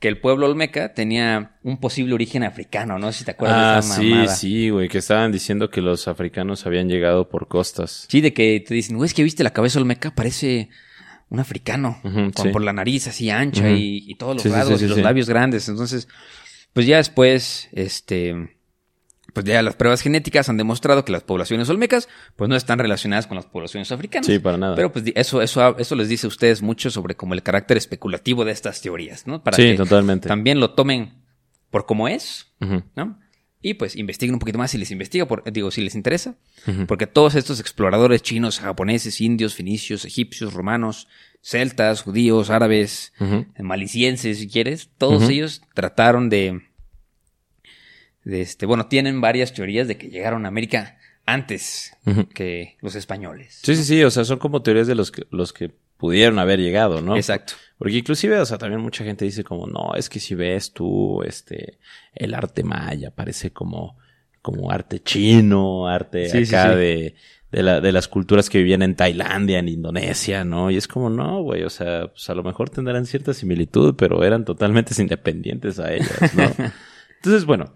que 0.00 0.08
el 0.08 0.20
pueblo 0.20 0.46
olmeca 0.46 0.94
tenía 0.94 1.58
un 1.64 1.78
posible 1.80 2.14
origen 2.14 2.44
africano, 2.44 2.98
no 2.98 3.10
si 3.12 3.24
te 3.24 3.32
acuerdas 3.32 3.58
Ah, 3.58 3.74
de 3.74 3.80
esa 3.80 3.94
sí, 4.00 4.10
mamada. 4.10 4.34
sí, 4.34 4.70
güey, 4.70 4.88
que 4.88 4.98
estaban 4.98 5.32
diciendo 5.32 5.70
que 5.70 5.80
los 5.80 6.06
africanos 6.06 6.66
habían 6.66 6.88
llegado 6.88 7.28
por 7.28 7.48
costas. 7.48 8.06
Sí, 8.08 8.20
de 8.20 8.32
que 8.32 8.62
te 8.66 8.74
dicen, 8.74 8.96
güey, 8.96 9.06
es 9.08 9.14
que 9.14 9.24
viste 9.24 9.42
la 9.42 9.52
cabeza 9.52 9.78
olmeca, 9.80 10.14
parece 10.14 10.68
un 11.30 11.40
africano, 11.40 11.98
con, 12.02 12.32
sí. 12.34 12.48
por 12.50 12.62
la 12.62 12.72
nariz 12.72 13.06
así 13.08 13.28
ancha 13.28 13.70
y, 13.70 14.04
y 14.06 14.14
todos 14.14 14.34
los 14.36 14.42
Sí, 14.44 14.48
sí, 14.48 14.54
rasgos 14.54 14.78
sí, 14.78 14.84
y 14.84 14.86
sí, 14.86 14.88
los 14.90 14.96
sí. 14.98 15.02
labios 15.02 15.28
grandes. 15.28 15.68
Entonces, 15.68 16.06
pues 16.72 16.86
ya 16.86 16.98
después, 16.98 17.68
este, 17.72 18.56
pues 19.34 19.44
ya 19.46 19.62
las 19.62 19.76
pruebas 19.76 20.00
genéticas 20.00 20.48
han 20.48 20.56
demostrado 20.56 21.04
que 21.04 21.12
las 21.12 21.22
poblaciones 21.22 21.68
olmecas, 21.68 22.08
pues 22.36 22.48
no 22.48 22.56
están 22.56 22.78
relacionadas 22.78 23.26
con 23.26 23.36
las 23.36 23.46
poblaciones 23.46 23.92
africanas. 23.92 24.26
Sí, 24.26 24.38
para 24.38 24.56
nada. 24.58 24.74
Pero 24.74 24.90
pues 24.92 25.04
eso, 25.14 25.42
eso, 25.42 25.76
eso 25.78 25.94
les 25.96 26.08
dice 26.08 26.26
a 26.26 26.28
ustedes 26.28 26.62
mucho 26.62 26.90
sobre 26.90 27.14
como 27.14 27.34
el 27.34 27.42
carácter 27.42 27.76
especulativo 27.76 28.44
de 28.44 28.52
estas 28.52 28.80
teorías, 28.80 29.26
¿no? 29.26 29.42
Para 29.44 29.56
Sí, 29.56 29.64
que 29.64 29.76
totalmente. 29.76 30.28
también 30.28 30.60
lo 30.60 30.70
tomen 30.74 31.22
por 31.70 31.84
como 31.86 32.08
es, 32.08 32.46
¿no? 32.96 33.18
Y 33.60 33.74
pues 33.74 33.96
investiguen 33.96 34.34
un 34.34 34.38
poquito 34.38 34.56
más 34.56 34.70
si 34.70 34.78
les 34.78 34.92
investiga, 34.92 35.26
por- 35.26 35.42
digo, 35.52 35.70
si 35.72 35.82
les 35.82 35.94
interesa. 35.96 36.36
Porque 36.86 37.06
todos 37.08 37.34
estos 37.34 37.58
exploradores 37.60 38.22
chinos, 38.22 38.60
japoneses, 38.60 39.20
indios, 39.20 39.54
fenicios, 39.56 40.04
egipcios, 40.04 40.54
romanos, 40.54 41.08
celtas, 41.42 42.02
judíos, 42.02 42.50
árabes, 42.50 43.12
malicienses, 43.58 44.38
si 44.38 44.48
quieres, 44.48 44.90
todos 44.96 45.28
ellos 45.28 45.62
trataron 45.74 46.28
de, 46.30 46.62
de 48.28 48.42
este, 48.42 48.66
bueno, 48.66 48.88
tienen 48.88 49.22
varias 49.22 49.54
teorías 49.54 49.88
de 49.88 49.96
que 49.96 50.10
llegaron 50.10 50.44
a 50.44 50.48
América 50.48 50.98
antes 51.24 51.96
que 52.34 52.76
los 52.82 52.94
españoles. 52.94 53.60
Sí, 53.62 53.74
sí, 53.74 53.84
sí, 53.84 54.04
o 54.04 54.10
sea, 54.10 54.24
son 54.24 54.38
como 54.38 54.60
teorías 54.60 54.86
de 54.86 54.94
los 54.94 55.10
que, 55.10 55.26
los 55.30 55.54
que 55.54 55.70
pudieron 55.96 56.38
haber 56.38 56.60
llegado, 56.60 57.00
¿no? 57.00 57.16
Exacto. 57.16 57.54
Porque 57.78 57.96
inclusive, 57.96 58.38
o 58.38 58.44
sea, 58.44 58.58
también 58.58 58.82
mucha 58.82 59.02
gente 59.02 59.24
dice 59.24 59.44
como, 59.44 59.66
no, 59.66 59.94
es 59.94 60.10
que 60.10 60.20
si 60.20 60.34
ves 60.34 60.74
tú, 60.74 61.22
este, 61.22 61.78
el 62.14 62.34
arte 62.34 62.64
maya 62.64 63.10
parece 63.10 63.50
como, 63.50 63.96
como 64.42 64.70
arte 64.70 65.02
chino, 65.02 65.88
arte 65.88 66.28
Sí, 66.28 66.44
sí, 66.44 66.54
acá 66.54 66.72
sí. 66.72 66.78
de, 66.78 67.14
de, 67.50 67.62
la, 67.62 67.80
de 67.80 67.92
las 67.92 68.08
culturas 68.08 68.50
que 68.50 68.58
vivían 68.58 68.82
en 68.82 68.94
Tailandia, 68.94 69.58
en 69.58 69.68
Indonesia, 69.68 70.44
¿no? 70.44 70.70
Y 70.70 70.76
es 70.76 70.86
como, 70.86 71.08
no, 71.08 71.42
güey, 71.42 71.62
o 71.62 71.70
sea, 71.70 72.08
pues 72.08 72.28
a 72.28 72.34
lo 72.34 72.42
mejor 72.42 72.68
tendrán 72.68 73.06
cierta 73.06 73.32
similitud, 73.32 73.94
pero 73.96 74.22
eran 74.22 74.44
totalmente 74.44 74.92
independientes 75.00 75.78
a 75.78 75.94
ellas, 75.94 76.34
¿no? 76.34 76.44
Entonces, 77.16 77.46
bueno, 77.46 77.74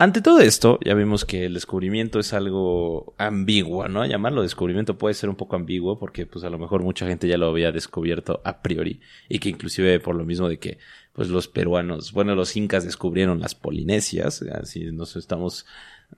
ante 0.00 0.22
todo 0.22 0.40
esto, 0.40 0.78
ya 0.82 0.94
vimos 0.94 1.26
que 1.26 1.44
el 1.44 1.52
descubrimiento 1.52 2.20
es 2.20 2.32
algo 2.32 3.12
ambiguo, 3.18 3.86
¿no? 3.86 4.06
Llamarlo 4.06 4.40
descubrimiento 4.40 4.96
puede 4.96 5.12
ser 5.12 5.28
un 5.28 5.36
poco 5.36 5.56
ambiguo 5.56 5.98
porque 5.98 6.24
pues 6.24 6.42
a 6.42 6.48
lo 6.48 6.58
mejor 6.58 6.82
mucha 6.82 7.06
gente 7.06 7.28
ya 7.28 7.36
lo 7.36 7.48
había 7.48 7.70
descubierto 7.70 8.40
a 8.46 8.62
priori 8.62 9.02
y 9.28 9.40
que 9.40 9.50
inclusive 9.50 10.00
por 10.00 10.14
lo 10.14 10.24
mismo 10.24 10.48
de 10.48 10.58
que 10.58 10.78
pues 11.12 11.28
los 11.28 11.48
peruanos, 11.48 12.12
bueno, 12.12 12.34
los 12.34 12.56
incas 12.56 12.86
descubrieron 12.86 13.40
las 13.40 13.54
Polinesias, 13.54 14.40
así 14.40 14.90
nos 14.90 15.16
estamos 15.16 15.66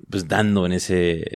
pues 0.09 0.29
dando 0.29 0.64
en 0.64 0.75
ese 0.75 1.35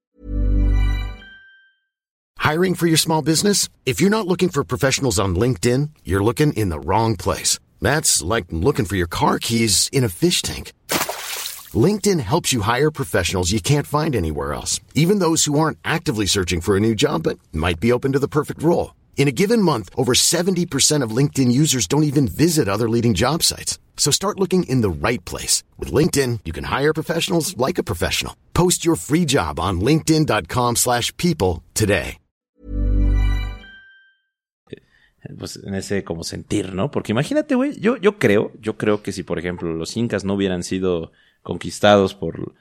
Hiring 2.39 2.77
for 2.77 2.87
your 2.87 2.97
small 2.97 3.23
business? 3.23 3.69
If 3.85 4.01
you're 4.01 4.09
not 4.09 4.29
looking 4.29 4.51
for 4.51 4.63
professionals 4.63 5.19
on 5.19 5.35
LinkedIn, 5.35 5.91
you're 6.05 6.23
looking 6.23 6.53
in 6.53 6.69
the 6.69 6.79
wrong 6.79 7.17
place. 7.17 7.59
That's 7.83 8.23
like 8.23 8.47
looking 8.53 8.85
for 8.85 8.95
your 8.95 9.09
car 9.09 9.41
keys 9.41 9.91
in 9.93 10.05
a 10.05 10.09
fish 10.09 10.43
tank. 10.43 10.71
LinkedIn 11.75 12.21
helps 12.21 12.53
you 12.53 12.61
hire 12.61 12.91
professionals 12.91 13.51
you 13.51 13.61
can't 13.61 13.87
find 13.87 14.15
anywhere 14.15 14.53
else, 14.55 14.81
even 14.95 15.19
those 15.19 15.47
who 15.47 15.59
aren't 15.59 15.79
actively 15.85 16.27
searching 16.27 16.61
for 16.61 16.77
a 16.77 16.81
new 16.81 16.95
job 16.95 17.25
but 17.25 17.41
might 17.53 17.81
be 17.81 17.91
open 17.91 18.13
to 18.13 18.21
the 18.21 18.29
perfect 18.29 18.63
role. 18.63 18.95
In 19.17 19.27
a 19.27 19.33
given 19.33 19.61
month, 19.61 19.91
over 19.97 20.13
70% 20.13 21.03
of 21.03 21.11
LinkedIn 21.11 21.51
users 21.51 21.89
don't 21.89 22.05
even 22.05 22.29
visit 22.29 22.69
other 22.69 22.89
leading 22.89 23.15
job 23.15 23.43
sites. 23.43 23.81
So 23.97 24.13
start 24.13 24.39
looking 24.39 24.63
in 24.69 24.83
the 24.83 25.09
right 25.09 25.25
place. 25.25 25.65
With 25.79 25.91
LinkedIn, 25.93 26.41
you 26.45 26.53
can 26.53 26.65
hire 26.65 26.93
professionals 26.93 27.57
like 27.57 27.79
a 27.79 27.83
professional. 27.83 28.37
Post 28.55 28.85
your 28.85 28.95
free 28.95 29.25
job 29.25 29.59
on 29.59 29.81
linkedin.com/people 29.81 30.77
slash 30.77 31.13
people 31.17 31.65
today. 31.75 32.19
pues 35.39 35.61
en 35.65 35.75
ese 35.75 36.05
como 36.05 36.25
sentir, 36.25 36.73
¿no? 36.73 36.91
Porque 36.91 37.13
imagínate, 37.13 37.55
güey, 37.55 37.79
yo, 37.81 37.97
yo 37.97 38.19
creo, 38.19 38.53
yo 38.61 38.77
creo 38.77 39.03
que 39.03 39.13
si 39.13 39.23
por 39.23 39.39
ejemplo 39.39 39.73
los 39.73 39.97
incas 39.97 40.25
no 40.25 40.35
hubieran 40.35 40.63
sido 40.63 41.13
conquistados 41.47 42.15
por 42.15 42.39
lo- 42.41 42.55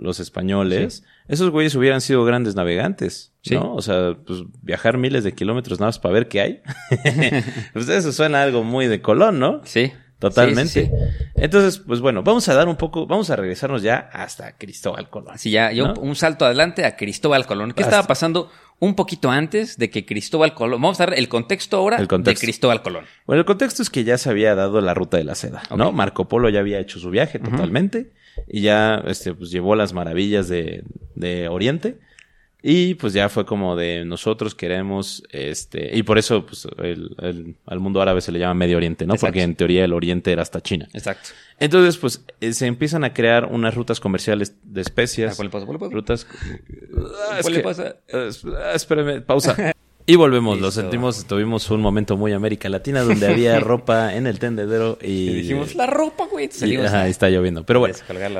los 0.00 0.20
españoles, 0.20 1.04
esos 1.28 1.50
güeyes 1.50 1.74
hubieran 1.74 2.00
sido 2.00 2.24
grandes 2.24 2.54
navegantes, 2.54 3.32
Sí. 3.42 3.54
¿no? 3.56 3.74
O 3.74 3.82
sea, 3.82 4.16
pues 4.26 4.40
viajar 4.62 4.96
miles 4.96 5.24
de 5.24 5.34
kilómetros 5.34 5.80
nada 5.80 5.88
más 5.88 5.98
para 5.98 6.14
ver 6.14 6.28
qué 6.28 6.40
hay. 6.40 6.62
pues 7.72 7.88
eso 7.88 8.12
suena 8.12 8.42
algo 8.42 8.62
muy 8.64 8.86
de 8.86 9.00
Colón, 9.02 9.38
¿no? 9.38 9.60
Sí. 9.64 9.92
Totalmente. 10.20 10.68
Sí, 10.68 10.80
sí, 10.82 10.86
sí. 10.86 11.30
Entonces, 11.34 11.80
pues 11.80 11.98
bueno, 12.00 12.22
vamos 12.22 12.48
a 12.48 12.54
dar 12.54 12.68
un 12.68 12.76
poco, 12.76 13.08
vamos 13.08 13.28
a 13.30 13.34
regresarnos 13.36 13.82
ya 13.82 14.08
hasta 14.12 14.56
Cristóbal 14.56 15.10
Colón. 15.10 15.34
Así 15.34 15.50
ya, 15.50 15.72
yo 15.72 15.88
¿no? 15.88 15.94
un 16.00 16.14
salto 16.14 16.44
adelante 16.44 16.84
a 16.84 16.94
Cristóbal 16.96 17.44
Colón. 17.44 17.72
¿Qué 17.72 17.82
Hasta- 17.82 17.96
estaba 17.96 18.06
pasando 18.06 18.48
un 18.78 18.94
poquito 18.94 19.32
antes 19.32 19.78
de 19.78 19.90
que 19.90 20.06
Cristóbal 20.06 20.54
Colón? 20.54 20.80
Vamos 20.80 21.00
a 21.00 21.06
dar 21.06 21.18
el 21.18 21.28
contexto 21.28 21.76
ahora 21.76 21.96
El 21.96 22.06
contexto. 22.06 22.40
de 22.40 22.46
Cristóbal 22.46 22.82
Colón. 22.82 23.04
Bueno, 23.26 23.40
el 23.40 23.46
contexto 23.46 23.82
es 23.82 23.90
que 23.90 24.04
ya 24.04 24.16
se 24.16 24.30
había 24.30 24.54
dado 24.54 24.80
la 24.80 24.94
ruta 24.94 25.16
de 25.16 25.24
la 25.24 25.34
seda, 25.34 25.64
¿no? 25.76 25.90
Marco 25.90 26.28
Polo 26.28 26.48
ya 26.50 26.60
había 26.60 26.78
hecho 26.78 27.00
su 27.00 27.10
viaje 27.10 27.40
totalmente 27.40 28.12
y 28.48 28.62
ya, 28.62 29.02
este, 29.06 29.34
pues 29.34 29.50
llevó 29.50 29.74
las 29.76 29.92
maravillas 29.92 30.48
de, 30.48 30.82
de 31.14 31.48
Oriente 31.48 31.98
y 32.64 32.94
pues 32.94 33.12
ya 33.12 33.28
fue 33.28 33.44
como 33.44 33.74
de 33.74 34.04
nosotros 34.04 34.54
queremos, 34.54 35.24
este, 35.30 35.96
y 35.96 36.04
por 36.04 36.16
eso, 36.16 36.46
pues, 36.46 36.68
el, 36.78 37.16
el- 37.20 37.56
al 37.66 37.80
mundo 37.80 38.00
árabe 38.00 38.20
se 38.20 38.30
le 38.30 38.38
llama 38.38 38.54
Medio 38.54 38.76
Oriente, 38.76 39.04
¿no? 39.04 39.14
Exacto. 39.14 39.32
Porque 39.32 39.42
en 39.42 39.56
teoría 39.56 39.84
el 39.84 39.92
Oriente 39.92 40.30
era 40.30 40.42
hasta 40.42 40.60
China. 40.60 40.86
Exacto. 40.92 41.30
Entonces, 41.58 41.98
pues, 41.98 42.24
eh, 42.40 42.52
se 42.52 42.66
empiezan 42.66 43.02
a 43.02 43.12
crear 43.12 43.46
unas 43.46 43.74
rutas 43.74 43.98
comerciales 43.98 44.54
de 44.62 44.80
especias. 44.80 45.34
¿Cuál 45.34 45.46
le 45.48 45.50
pasa? 45.50 45.66
¿Cuál 45.66 45.76
le 45.76 45.80
pasa? 45.80 45.92
Rutas. 45.92 46.26
Ah, 47.28 47.36
es 47.38 47.42
¿Cuál 47.42 47.52
le 47.54 47.58
que- 47.60 47.64
pasa? 47.64 47.96
eh, 48.08 48.30
ah, 48.58 48.72
espérame, 48.74 49.22
pausa. 49.22 49.56
Y 50.12 50.16
volvemos, 50.16 50.58
lo 50.60 50.66
Listo. 50.66 50.82
sentimos, 50.82 51.24
tuvimos 51.26 51.70
un 51.70 51.80
momento 51.80 52.18
muy 52.18 52.32
América 52.32 52.68
Latina 52.68 53.00
donde 53.00 53.26
había 53.28 53.58
ropa 53.60 54.14
en 54.14 54.26
el 54.26 54.38
tendedero 54.38 54.98
y, 55.00 55.06
Y 55.30 55.32
dijimos, 55.36 55.74
la 55.74 55.86
ropa, 55.86 56.26
güey. 56.30 56.46
y- 56.46 56.50
Salimos 56.52 56.86
ajá, 56.88 57.08
está 57.08 57.30
lloviendo. 57.30 57.64
Pero 57.64 57.80
bueno, 57.80 57.94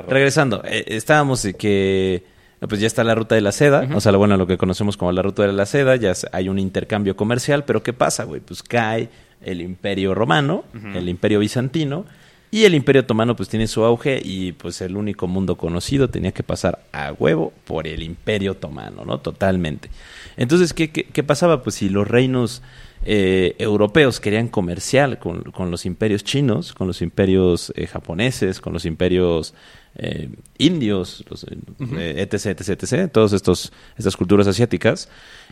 regresando, 0.07 0.63
eh, 0.67 0.85
estábamos 0.89 1.47
que 1.59 2.25
pues 2.69 2.79
ya 2.81 2.87
está 2.87 3.03
la 3.05 3.15
ruta 3.15 3.35
de 3.35 3.41
la 3.41 3.53
seda, 3.53 3.89
o 3.95 4.01
sea, 4.01 4.13
bueno, 4.13 4.37
lo 4.37 4.47
que 4.47 4.59
conocemos 4.59 4.97
como 4.99 5.11
la 5.13 5.23
ruta 5.23 5.45
de 5.47 5.53
la 5.53 5.65
seda, 5.67 5.97
ya 5.97 6.13
hay 6.31 6.49
un 6.51 6.59
intercambio 6.59 7.17
comercial, 7.17 7.65
pero 7.65 7.83
¿qué 7.83 7.93
pasa, 7.93 8.25
güey? 8.25 8.41
Pues 8.43 8.63
cae 8.63 9.09
el 9.41 9.61
imperio 9.63 10.15
romano, 10.15 10.65
el 10.95 11.09
imperio 11.09 11.41
bizantino, 11.41 12.05
y 12.53 12.67
el 12.67 12.75
imperio 12.75 13.01
otomano 13.01 13.35
pues 13.35 13.49
tiene 13.49 13.67
su 13.67 13.83
auge 13.83 14.21
y 14.23 14.53
pues 14.53 14.83
el 14.83 14.95
único 14.95 15.27
mundo 15.27 15.57
conocido 15.57 16.11
tenía 16.11 16.33
que 16.33 16.43
pasar 16.43 16.85
a 16.93 17.13
huevo 17.13 17.51
por 17.65 17.87
el 17.89 18.03
imperio 18.03 18.53
otomano, 18.53 19.07
¿no? 19.07 19.19
Totalmente. 19.21 19.89
Entonces, 20.37 20.75
¿qué, 20.75 20.91
qué, 20.91 21.05
qué 21.05 21.23
pasaba? 21.23 21.63
Pues 21.63 21.77
si 21.77 21.89
los 21.89 22.07
reinos 22.07 22.61
eh, 23.07 23.57
europeos 23.59 24.21
querían 24.21 24.49
comercial 24.49 25.19
con, 25.19 25.45
con 25.45 25.71
los 25.71 25.87
imperios 25.87 26.25
chinos, 26.25 26.75
con 26.75 26.87
los 26.87 27.01
imperios 27.01 27.73
eh, 27.75 27.87
japoneses, 27.87 28.61
con 28.61 28.75
los 28.75 28.85
imperios 28.85 29.55
eh, 29.97 30.29
indios, 30.59 31.25
los, 31.31 31.45
eh, 31.45 31.57
etc, 32.19 32.61
etc, 32.61 32.69
etc, 32.83 33.11
todas 33.11 33.33
estos, 33.33 33.73
estas 33.97 34.15
culturas 34.15 34.47
asiáticas, 34.47 35.09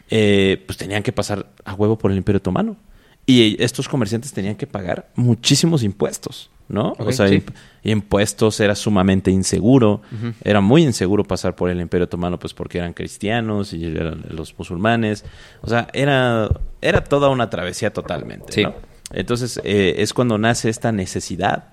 pues 0.07 0.77
tenían 0.77 1.03
que 1.03 1.13
pasar 1.13 1.51
a 1.65 1.73
huevo 1.73 1.97
por 1.97 2.11
el 2.11 2.19
imperio 2.19 2.41
otomano. 2.41 2.77
Y 3.25 3.63
estos 3.63 3.89
comerciantes 3.89 4.35
tenían 4.35 4.57
que 4.57 4.67
pagar 4.67 5.09
muchísimos 5.15 5.83
impuestos, 5.83 6.51
¿no? 6.71 6.95
O 6.99 7.13
sea, 7.13 7.29
sí. 7.29 7.43
impuestos 7.83 8.61
era 8.61 8.75
sumamente 8.75 9.31
inseguro, 9.31 10.01
era 10.43 10.61
muy 10.61 10.83
inseguro 10.83 11.25
pasar 11.25 11.55
por 11.57 11.69
el 11.69 11.81
imperio 11.81 12.05
otomano, 12.05 12.39
pues 12.39 12.55
porque 12.55 12.79
eran 12.79 12.93
cristianos 12.93 13.73
y 13.73 13.85
eran 13.85 14.23
los 14.31 14.57
musulmanes, 14.59 15.25
o 15.61 15.69
sea, 15.69 15.89
era, 15.93 16.49
era 16.81 17.05
toda 17.05 17.29
una 17.29 17.51
travesía 17.51 17.93
totalmente, 17.93 18.53
Sí. 18.53 18.63
¿no? 18.63 18.75
Entonces 19.13 19.61
eh, 19.65 19.97
es 19.99 20.15
cuando 20.15 20.39
nace 20.39 20.69
esta 20.69 20.93
necesidad, 20.93 21.71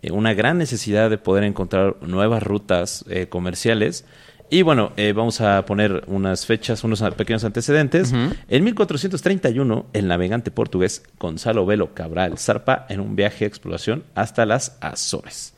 eh, 0.00 0.10
una 0.10 0.32
gran 0.32 0.56
necesidad 0.58 1.10
de 1.10 1.18
poder 1.18 1.44
encontrar 1.44 1.96
nuevas 2.00 2.42
rutas 2.42 3.04
eh, 3.10 3.26
comerciales. 3.28 4.06
Y 4.50 4.62
bueno, 4.62 4.92
eh, 4.96 5.12
vamos 5.12 5.40
a 5.40 5.64
poner 5.66 6.04
unas 6.06 6.46
fechas, 6.46 6.82
unos 6.82 7.02
pequeños 7.16 7.44
antecedentes. 7.44 8.14
En 8.48 8.64
1431, 8.64 9.86
el 9.92 10.08
navegante 10.08 10.50
portugués 10.50 11.02
Gonzalo 11.18 11.66
Velo 11.66 11.92
Cabral 11.94 12.38
zarpa 12.38 12.86
en 12.88 13.00
un 13.00 13.14
viaje 13.14 13.40
de 13.40 13.46
exploración 13.48 14.04
hasta 14.14 14.46
las 14.46 14.78
Azores. 14.80 15.54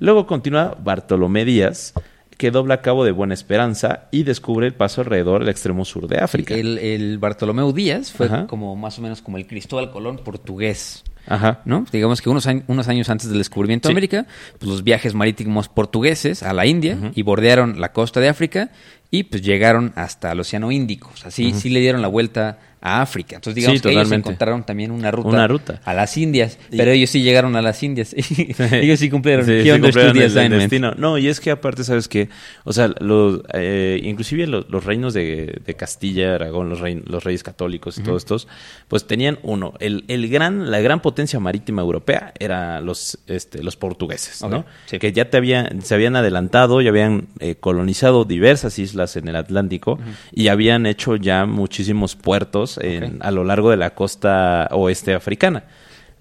Luego 0.00 0.26
continúa 0.26 0.76
Bartolomé 0.82 1.44
Díaz, 1.44 1.94
que 2.36 2.50
dobla 2.50 2.82
Cabo 2.82 3.04
de 3.04 3.12
Buena 3.12 3.34
Esperanza 3.34 4.08
y 4.10 4.24
descubre 4.24 4.66
el 4.66 4.74
paso 4.74 5.02
alrededor 5.02 5.40
del 5.40 5.50
extremo 5.50 5.84
sur 5.84 6.08
de 6.08 6.18
África. 6.18 6.54
El, 6.54 6.78
el 6.78 7.18
Bartolomeu 7.18 7.72
Díaz 7.72 8.12
fue 8.12 8.26
Ajá. 8.26 8.46
como 8.48 8.74
más 8.74 8.98
o 8.98 9.02
menos 9.02 9.22
como 9.22 9.36
el 9.36 9.46
Cristóbal 9.46 9.92
Colón 9.92 10.18
portugués. 10.18 11.04
Ajá. 11.26 11.60
¿no? 11.64 11.84
Digamos 11.92 12.20
que 12.20 12.28
unos, 12.28 12.46
años- 12.46 12.64
unos 12.66 12.88
años 12.88 13.08
antes 13.08 13.28
del 13.28 13.38
descubrimiento 13.38 13.88
Sí. 13.88 13.92
de 13.92 13.94
América, 13.94 14.26
pues 14.58 14.70
los 14.70 14.84
viajes 14.84 15.14
marítimos 15.14 15.68
portugueses 15.68 16.42
a 16.42 16.52
la 16.52 16.66
India 16.66 16.98
y 17.14 17.22
bordearon 17.22 17.80
la 17.80 17.92
costa 17.92 18.20
de 18.20 18.28
África 18.28 18.70
y 19.10 19.24
pues 19.24 19.42
llegaron 19.42 19.92
hasta 19.96 20.32
el 20.32 20.40
Océano 20.40 20.70
Índico. 20.72 21.10
O 21.12 21.16
sea, 21.16 21.30
sí, 21.30 21.52
sí 21.54 21.70
le 21.70 21.80
dieron 21.80 22.02
la 22.02 22.08
vuelta 22.08 22.58
a 22.86 23.00
África. 23.00 23.36
Entonces, 23.36 23.54
digamos 23.56 23.78
Sí, 23.80 23.82
que 23.82 23.92
ellos 23.94 24.12
encontraron 24.12 24.62
también 24.64 24.90
una 24.90 25.10
ruta, 25.10 25.28
Una 25.30 25.48
ruta. 25.48 25.80
a 25.84 25.94
las 25.94 26.16
Indias, 26.18 26.58
Y- 26.70 26.76
pero 26.76 26.90
ellos 26.90 27.08
sí 27.08 27.22
llegaron 27.22 27.56
a 27.56 27.62
las 27.62 27.82
Indias. 27.82 28.14
ellos 28.72 29.00
sí 29.00 29.08
cumplieron. 29.08 29.46
Sí, 29.46 29.62
sí 29.62 29.70
cumplieron 29.80 30.16
el- 30.18 30.36
el 30.38 30.50
destino. 30.50 30.92
No, 30.96 31.16
y 31.16 31.28
es 31.28 31.40
que 31.40 31.50
aparte, 31.50 31.82
¿sabes 31.82 32.08
qué? 32.08 32.28
O 32.64 32.74
sea, 32.74 32.92
los, 33.00 33.40
eh, 33.54 34.00
inclusive 34.04 34.46
los, 34.46 34.68
los 34.68 34.84
reinos 34.84 35.14
de, 35.14 35.60
de 35.64 35.74
Castilla, 35.74 36.34
Aragón, 36.34 36.68
los, 36.68 36.80
rein- 36.80 37.04
los 37.06 37.24
reyes 37.24 37.42
católicos 37.42 37.96
y 37.98 38.02
todos 38.02 38.22
estos, 38.22 38.48
pues 38.88 39.06
tenían 39.06 39.38
uno, 39.42 39.72
el, 39.80 40.04
el 40.08 40.28
gran, 40.28 40.70
la 40.70 40.80
gran 40.80 41.00
potencia 41.00 41.40
marítima 41.40 41.80
europea 41.80 42.34
era 42.38 42.82
los, 42.82 43.18
este, 43.28 43.62
los 43.62 43.76
portugueses, 43.76 44.42
¿no? 44.42 44.58
Ok, 44.58 44.66
sí. 44.86 44.98
Que 44.98 45.12
ya 45.12 45.30
te 45.30 45.38
habían, 45.38 45.80
se 45.80 45.94
habían 45.94 46.16
adelantado, 46.16 46.82
ya 46.82 46.90
habían 46.90 47.28
eh, 47.40 47.54
colonizado 47.58 48.26
diversas 48.26 48.78
islas 48.78 49.16
en 49.16 49.28
el 49.28 49.36
Atlántico 49.36 49.98
y 50.32 50.48
habían 50.48 50.84
hecho 50.84 51.16
ya 51.16 51.46
muchísimos 51.46 52.14
puertos 52.14 52.73
en- 52.80 53.18
a 53.22 53.30
lo 53.30 53.44
largo 53.44 53.70
de 53.70 53.76
la 53.76 53.90
costa 53.94 54.68
oeste 54.72 55.14
africana. 55.14 55.64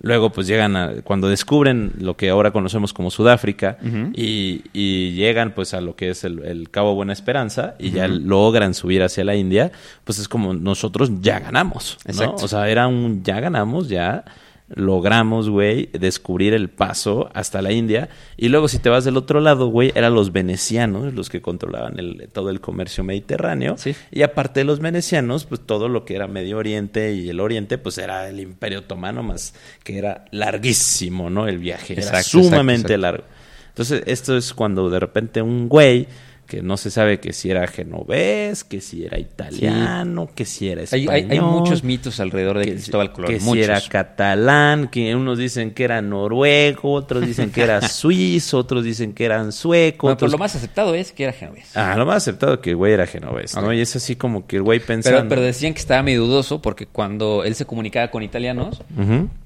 Luego, 0.01 0.31
pues 0.31 0.47
llegan 0.47 0.75
a, 0.75 0.91
cuando 1.03 1.29
descubren 1.29 1.93
lo 1.99 2.17
que 2.17 2.29
ahora 2.29 2.51
conocemos 2.51 2.91
como 2.93 3.09
Sudáfrica 3.11 3.77
y, 4.13 4.63
y 4.73 5.11
llegan 5.13 5.53
pues 5.53 5.73
a 5.75 5.81
lo 5.81 5.95
que 5.95 6.09
es 6.09 6.23
el, 6.23 6.43
el 6.43 6.69
Cabo 6.71 6.95
Buena 6.95 7.13
Esperanza 7.13 7.75
y 7.79 7.91
ya 7.91 8.07
logran 8.07 8.73
subir 8.73 9.03
hacia 9.03 9.23
la 9.23 9.35
India, 9.35 9.71
pues 10.03 10.17
es 10.19 10.27
como 10.27 10.53
nosotros 10.55 11.11
ya 11.21 11.39
ganamos. 11.39 11.97
O 12.43 12.47
sea, 12.47 12.67
era 12.69 12.87
un 12.87 13.23
ya 13.23 13.39
ganamos, 13.39 13.87
ya 13.87 14.25
logramos, 14.69 15.49
güey, 15.49 15.89
descubrir 15.93 16.53
el 16.53 16.69
paso 16.69 17.29
hasta 17.33 17.61
la 17.61 17.71
India. 17.71 18.09
Y 18.37 18.49
luego 18.49 18.67
si 18.67 18.79
te 18.79 18.89
vas 18.89 19.05
del 19.05 19.17
otro 19.17 19.39
lado, 19.39 19.67
güey, 19.67 19.91
eran 19.95 20.13
los 20.13 20.31
venecianos 20.31 21.13
los 21.13 21.29
que 21.29 21.41
controlaban 21.41 21.99
el, 21.99 22.29
todo 22.31 22.49
el 22.49 22.61
comercio 22.61 23.03
mediterráneo. 23.03 23.77
Sí. 23.77 23.95
Y 24.11 24.21
aparte 24.23 24.61
de 24.61 24.65
los 24.65 24.79
venecianos, 24.79 25.45
pues 25.45 25.61
todo 25.61 25.89
lo 25.89 26.05
que 26.05 26.15
era 26.15 26.27
Medio 26.27 26.57
Oriente 26.57 27.13
y 27.13 27.29
el 27.29 27.39
Oriente, 27.39 27.77
pues 27.77 27.97
era 27.97 28.27
el 28.27 28.39
Imperio 28.39 28.79
Otomano 28.79 29.23
más, 29.23 29.53
que 29.83 29.97
era 29.97 30.25
larguísimo, 30.31 31.29
¿no? 31.29 31.47
El 31.47 31.59
viaje 31.59 31.93
era 31.93 32.01
exacto, 32.03 32.43
sumamente 32.43 32.93
exacto. 32.93 33.01
largo. 33.01 33.23
Entonces, 33.69 34.03
esto 34.05 34.37
es 34.37 34.53
cuando 34.53 34.89
de 34.89 34.99
repente 34.99 35.41
un 35.41 35.67
güey 35.67 36.07
que 36.47 36.61
no 36.61 36.77
se 36.77 36.91
sabe 36.91 37.19
que 37.19 37.33
si 37.33 37.49
era 37.49 37.65
genovés, 37.67 38.63
que 38.63 38.81
si 38.81 39.05
era 39.05 39.17
italiano, 39.17 40.29
que 40.35 40.45
si 40.45 40.69
era 40.69 40.83
español. 40.83 41.13
hay- 41.13 41.27
hay 41.29 41.39
muchos 41.39 41.83
mitos 41.83 42.19
alrededor 42.19 42.59
de 42.59 42.65
que, 42.65 42.71
Cristóbal 42.73 43.11
Colón. 43.13 43.31
que 43.31 43.39
si 43.39 43.59
era 43.61 43.79
catalán, 43.81 44.87
que 44.89 45.15
unos 45.15 45.37
dicen 45.37 45.71
que 45.71 45.83
era 45.85 46.01
noruego, 46.01 46.93
otros 46.93 47.25
dicen 47.25 47.49
que 47.51 47.61
era 47.63 47.81
suizo, 47.87 48.57
otros 48.57 48.83
dicen 48.83 49.13
que 49.13 49.25
eran 49.25 49.51
suecos. 49.51 50.09
Bueno, 50.09 50.17
pero 50.17 50.31
lo 50.31 50.37
más 50.37 50.55
aceptado 50.55 50.93
es 50.95 51.11
que 51.11 51.23
era 51.23 51.33
genovés. 51.33 51.75
Ah, 51.75 51.95
lo 51.97 52.05
más 52.05 52.17
aceptado 52.17 52.59
que 52.61 52.71
el 52.71 52.75
güey 52.75 52.93
era 52.93 53.07
genovés, 53.07 53.55
¿no? 53.55 53.71
Y 53.73 53.79
es 53.81 53.95
así 53.95 54.15
como 54.15 54.45
que 54.45 54.57
el 54.57 54.63
güey 54.63 54.79
pensando... 54.79 55.17
Pero, 55.19 55.29
pero 55.29 55.41
decían 55.41 55.73
que 55.73 55.79
estaba 55.79 56.03
medio 56.03 56.25
dudoso 56.25 56.61
porque 56.61 56.85
cuando 56.85 57.43
él 57.43 57.55
se 57.55 57.65
comunicaba 57.65 58.09
con 58.11 58.21
italianos 58.23 58.81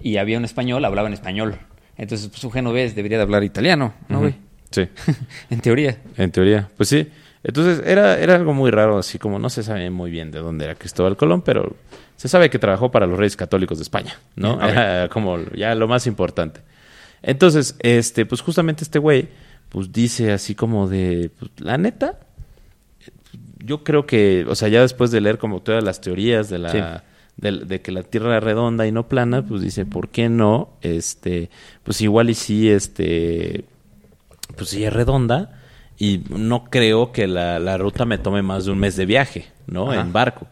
y 0.01 0.17
había 0.17 0.37
un 0.37 0.45
español, 0.45 0.83
hablaba 0.85 1.07
en 1.07 1.13
español. 1.13 1.57
Entonces, 1.97 2.27
pues 2.27 2.43
un 2.43 2.51
genovés 2.51 2.95
debería 2.95 3.17
de 3.17 3.23
hablar 3.23 3.43
italiano, 3.43 3.93
¿no, 4.07 4.19
güey? 4.19 4.35
Sí, 4.71 4.87
en 5.49 5.59
teoría. 5.61 5.97
en 6.17 6.31
teoría. 6.31 6.69
Pues 6.77 6.89
sí. 6.89 7.07
Entonces 7.43 7.81
era, 7.85 8.19
era 8.19 8.35
algo 8.35 8.53
muy 8.53 8.71
raro, 8.71 8.97
así 8.97 9.19
como 9.19 9.39
no 9.39 9.49
se 9.49 9.63
sabe 9.63 9.89
muy 9.89 10.11
bien 10.11 10.31
de 10.31 10.39
dónde 10.39 10.65
era 10.65 10.75
Cristóbal 10.75 11.15
Colón, 11.15 11.41
pero 11.43 11.75
se 12.17 12.27
sabe 12.27 12.49
que 12.49 12.59
trabajó 12.59 12.91
para 12.91 13.05
los 13.05 13.17
reyes 13.17 13.37
católicos 13.37 13.77
de 13.77 13.83
España, 13.83 14.17
¿no? 14.35 14.61
Era 14.61 15.07
como 15.07 15.39
ya 15.55 15.73
lo 15.75 15.87
más 15.87 16.07
importante. 16.07 16.59
Entonces, 17.21 17.75
este, 17.79 18.25
pues 18.25 18.41
justamente 18.41 18.83
este 18.83 18.99
güey, 18.99 19.29
pues 19.69 19.91
dice 19.93 20.33
así 20.33 20.55
como 20.55 20.87
de, 20.89 21.29
pues, 21.39 21.51
la 21.59 21.77
neta, 21.77 22.19
yo 23.63 23.83
creo 23.83 24.05
que, 24.05 24.45
o 24.49 24.55
sea, 24.55 24.67
ya 24.67 24.81
después 24.81 25.11
de 25.11 25.21
leer 25.21 25.37
como 25.37 25.61
todas 25.61 25.83
las 25.83 26.01
teorías 26.01 26.49
de 26.49 26.57
la 26.59 26.71
Sí. 26.71 26.79
de, 27.37 27.51
de 27.65 27.81
que 27.81 27.91
la 27.91 28.03
Tierra 28.03 28.29
era 28.31 28.39
redonda 28.39 28.87
y 28.87 28.91
no 28.91 29.07
plana, 29.07 29.45
pues 29.45 29.61
dice, 29.61 29.85
¿por 29.85 30.09
qué 30.09 30.27
no? 30.29 30.69
Este, 30.81 31.49
pues 31.83 32.01
igual 32.01 32.29
y 32.29 32.33
sí, 32.33 32.69
este, 32.69 33.65
pues 34.55 34.69
sí 34.69 34.83
es 34.83 34.93
redonda 34.93 35.59
y 35.97 36.21
no 36.29 36.65
creo 36.65 37.11
que 37.11 37.27
la, 37.27 37.59
la 37.59 37.77
ruta 37.77 38.05
me 38.05 38.17
tome 38.17 38.41
más 38.41 38.65
de 38.65 38.71
un 38.71 38.79
mes 38.79 38.95
de 38.95 39.05
viaje, 39.05 39.47
¿no? 39.67 39.91
Ajá. 39.91 40.01
En 40.01 40.13
barco. 40.13 40.47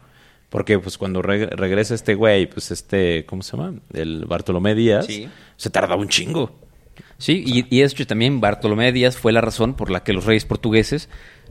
Porque 0.48 0.78
pues 0.78 0.96
cuando 0.96 1.22
reg- 1.22 1.50
regresa 1.50 1.94
este 1.94 2.14
güey, 2.14 2.46
pues 2.46 2.70
este, 2.70 3.24
¿cómo 3.26 3.42
se 3.42 3.56
llama? 3.56 3.74
El 3.92 4.24
Bartolomé 4.26 4.74
Díaz, 4.74 5.06
Sí. 5.06 5.28
se 5.56 5.70
tarda 5.70 5.96
un 5.96 6.08
chingo. 6.08 6.50
Sí, 7.18 7.42
y, 7.46 7.66
y 7.74 7.82
hecho 7.82 8.06
también 8.06 8.40
Bartolomé 8.40 8.92
Díaz 8.92 9.16
fue 9.16 9.32
la 9.32 9.40
razón 9.40 9.74
por 9.74 9.90
la 9.90 10.02
que 10.04 10.12
los 10.12 10.24
reyes 10.24 10.44
portugueses 10.44 11.08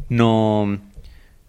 no, 0.10 0.80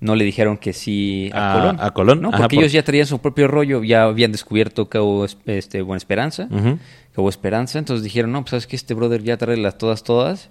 no 0.01 0.15
le 0.17 0.25
dijeron 0.25 0.57
que 0.59 0.73
sí 0.73 1.31
a, 1.33 1.53
A- 1.53 1.59
Colón. 1.61 1.77
a 1.81 1.91
Colón, 1.93 2.21
No, 2.23 2.29
ajá, 2.29 2.39
porque 2.39 2.57
por- 2.57 2.65
ellos 2.65 2.73
ya 2.73 2.83
traían 2.83 3.07
su 3.07 3.21
propio 3.21 3.49
rollo, 3.49 3.83
ya 3.83 4.05
habían 4.05 4.33
descubierto 4.33 4.89
Cabo 4.89 5.25
Es- 5.25 5.39
este, 5.47 5.83
Buena 5.83 5.99
Esperanza, 5.99 6.49
Ujú. 6.51 6.79
Cabo 7.15 7.29
Esperanza, 7.29 7.79
entonces 7.79 8.03
dijeron, 8.05 8.33
no, 8.33 8.43
pues 8.43 8.51
sabes 8.51 8.67
que 8.67 8.77
este 8.77 8.95
brother 8.95 9.23
ya 9.23 9.37
trae 9.37 9.57
las 9.57 9.79
todas, 9.79 10.03
todas, 10.03 10.51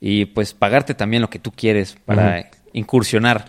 y 0.00 0.24
pues 0.26 0.54
pagarte 0.54 0.94
también 0.94 1.22
lo 1.22 1.30
que 1.30 1.38
tú 1.38 1.52
quieres 1.52 1.96
para 2.04 2.50
incursionar 2.72 3.46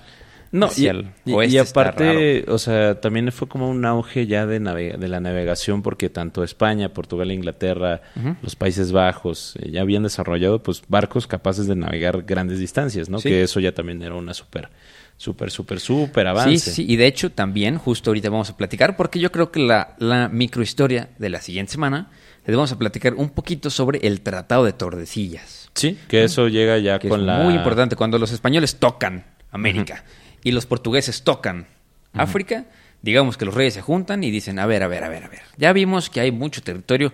No, 0.52 0.70
y, 0.76 0.88
el 0.88 1.08
oeste 1.32 1.60
aparte, 1.62 2.44
o 2.50 2.58
sea, 2.58 3.00
también 3.00 3.32
fue 3.32 3.48
como 3.48 3.70
un 3.70 3.86
auge 3.86 4.28
ya 4.28 4.46
de, 4.46 4.60
navega- 4.60 4.98
de 4.98 5.08
la 5.08 5.22
navegación 5.22 5.82
porque 5.82 6.10
tanto 6.10 6.44
España, 6.44 6.90
Portugal, 6.94 7.32
Inglaterra, 7.32 8.02
los 8.42 8.58
Países 8.58 8.92
Bajos 8.92 9.56
eh, 9.62 9.72
ya 9.72 9.80
habían 9.82 10.04
desarrollado 10.04 10.62
pues 10.62 10.82
barcos 10.90 11.26
capaces 11.26 11.68
de 11.68 11.76
navegar 11.78 12.24
grandes 12.24 12.60
distancias, 12.60 13.08
¿no? 13.10 13.20
Sí. 13.20 13.30
Que 13.30 13.44
eso 13.44 13.62
ya 13.62 13.72
también 13.74 14.02
era 14.02 14.16
una 14.16 14.34
súper, 14.34 14.68
súper, 15.16 15.52
súper, 15.52 15.80
súper 15.80 16.26
Sí, 16.26 16.30
avance. 16.30 16.72
sí, 16.72 16.86
y 16.86 16.98
de 16.98 17.06
hecho 17.08 17.32
también, 17.32 17.78
justo 17.78 18.10
ahorita 18.10 18.30
vamos 18.30 18.50
a 18.50 18.58
platicar, 18.58 18.98
porque 18.98 19.20
yo 19.20 19.32
creo 19.32 19.52
que 19.54 19.62
la, 19.62 19.96
la 20.00 20.28
microhistoria 20.28 21.12
de 21.18 21.30
la 21.30 21.40
siguiente 21.42 21.72
semana, 21.72 22.12
les 22.46 22.56
vamos 22.56 22.72
a 22.72 22.78
platicar 22.78 23.14
un 23.14 23.30
poquito 23.30 23.70
sobre 23.70 24.00
el 24.08 24.22
Tratado 24.22 24.66
de 24.66 24.74
Tordesillas. 24.74 25.70
Sí, 25.74 25.98
que 26.08 26.24
eso 26.24 26.48
llega 26.48 26.78
ya 26.80 27.00
que 27.00 27.08
con 27.10 27.22
es 27.22 27.26
la... 27.26 27.38
muy 27.40 27.54
importante. 27.54 27.96
Cuando 27.96 28.18
los 28.18 28.32
españoles 28.32 28.78
tocan 28.78 29.26
América 29.52 30.04
y 30.44 30.52
los 30.52 30.66
portugueses 30.66 31.24
tocan 31.24 31.68
África, 32.14 32.66
digamos 33.02 33.38
que 33.38 33.46
los 33.46 33.54
reyes 33.54 33.74
se 33.76 33.82
juntan 33.82 34.24
y 34.24 34.32
dicen, 34.32 34.60
a 34.60 34.66
ver, 34.66 34.84
a 34.84 34.88
ver, 34.88 35.04
a 35.04 35.10
ver, 35.10 35.24
a 35.24 35.28
ver, 35.30 35.42
ya 35.58 35.72
vimos 35.74 36.10
que 36.10 36.20
hay 36.20 36.32
mucho 36.32 36.62
territorio 36.62 37.14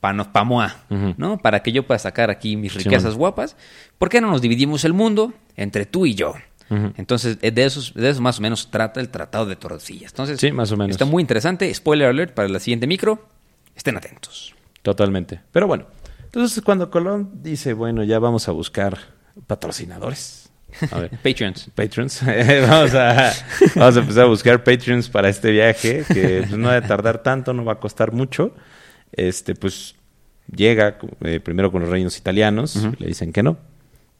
para 0.00 0.32
pamoa, 0.32 0.76
Ujú. 0.90 1.14
¿no? 1.16 1.38
Para 1.38 1.62
que 1.62 1.72
yo 1.72 1.86
pueda 1.86 1.98
sacar 1.98 2.30
aquí 2.30 2.56
mis 2.56 2.74
riquezas 2.74 3.14
guapas, 3.16 3.56
¿por 3.98 4.08
qué 4.08 4.20
no 4.20 4.30
nos 4.30 4.40
dividimos 4.40 4.84
el 4.84 4.92
mundo 4.92 5.32
entre 5.56 5.86
tú 5.86 6.06
y 6.06 6.14
yo? 6.14 6.34
Entonces, 6.70 7.38
eh, 7.40 7.50
de, 7.50 7.64
esos, 7.64 7.94
de 7.94 8.10
eso 8.10 8.20
más 8.20 8.38
o 8.38 8.42
menos 8.42 8.70
trata 8.70 9.00
el 9.00 9.08
Tratado 9.08 9.46
de 9.46 9.56
Tordesillas. 9.56 10.12
Entonces, 10.12 10.38
Sí, 10.38 10.52
más 10.52 10.70
o 10.70 10.76
menos. 10.76 10.90
está 10.90 11.06
muy 11.06 11.22
interesante. 11.22 11.72
Spoiler 11.72 12.08
alert 12.08 12.34
para 12.34 12.46
la 12.48 12.60
siguiente 12.60 12.86
micro. 12.86 13.26
Estén 13.74 13.96
atentos. 13.96 14.54
Totalmente. 14.88 15.40
Pero 15.52 15.66
bueno, 15.66 15.84
entonces 16.24 16.62
cuando 16.64 16.90
Colón 16.90 17.30
dice, 17.42 17.74
bueno, 17.74 18.04
ya 18.04 18.18
vamos 18.18 18.48
a 18.48 18.52
buscar 18.52 18.96
patrocinadores. 19.46 20.48
A 20.90 21.00
ver. 21.00 21.10
Patreons. 21.22 21.70
Patrons. 21.74 22.22
vamos, 22.68 22.94
a, 22.94 23.32
vamos 23.74 23.96
a 23.96 24.00
empezar 24.00 24.24
a 24.24 24.28
buscar 24.28 24.64
Patreons 24.64 25.10
para 25.10 25.28
este 25.28 25.50
viaje, 25.50 26.04
que 26.08 26.44
pues, 26.48 26.52
no 26.58 26.68
va 26.68 26.76
a 26.76 26.80
tardar 26.86 27.22
tanto, 27.22 27.52
no 27.52 27.66
va 27.66 27.74
a 27.74 27.80
costar 27.80 28.12
mucho. 28.12 28.54
Este, 29.12 29.54
pues 29.54 29.94
llega 30.50 30.96
eh, 31.20 31.40
primero 31.40 31.70
con 31.70 31.82
los 31.82 31.90
reinos 31.90 32.16
italianos, 32.16 32.76
le 32.98 33.08
dicen 33.08 33.30
que 33.30 33.42
no. 33.42 33.58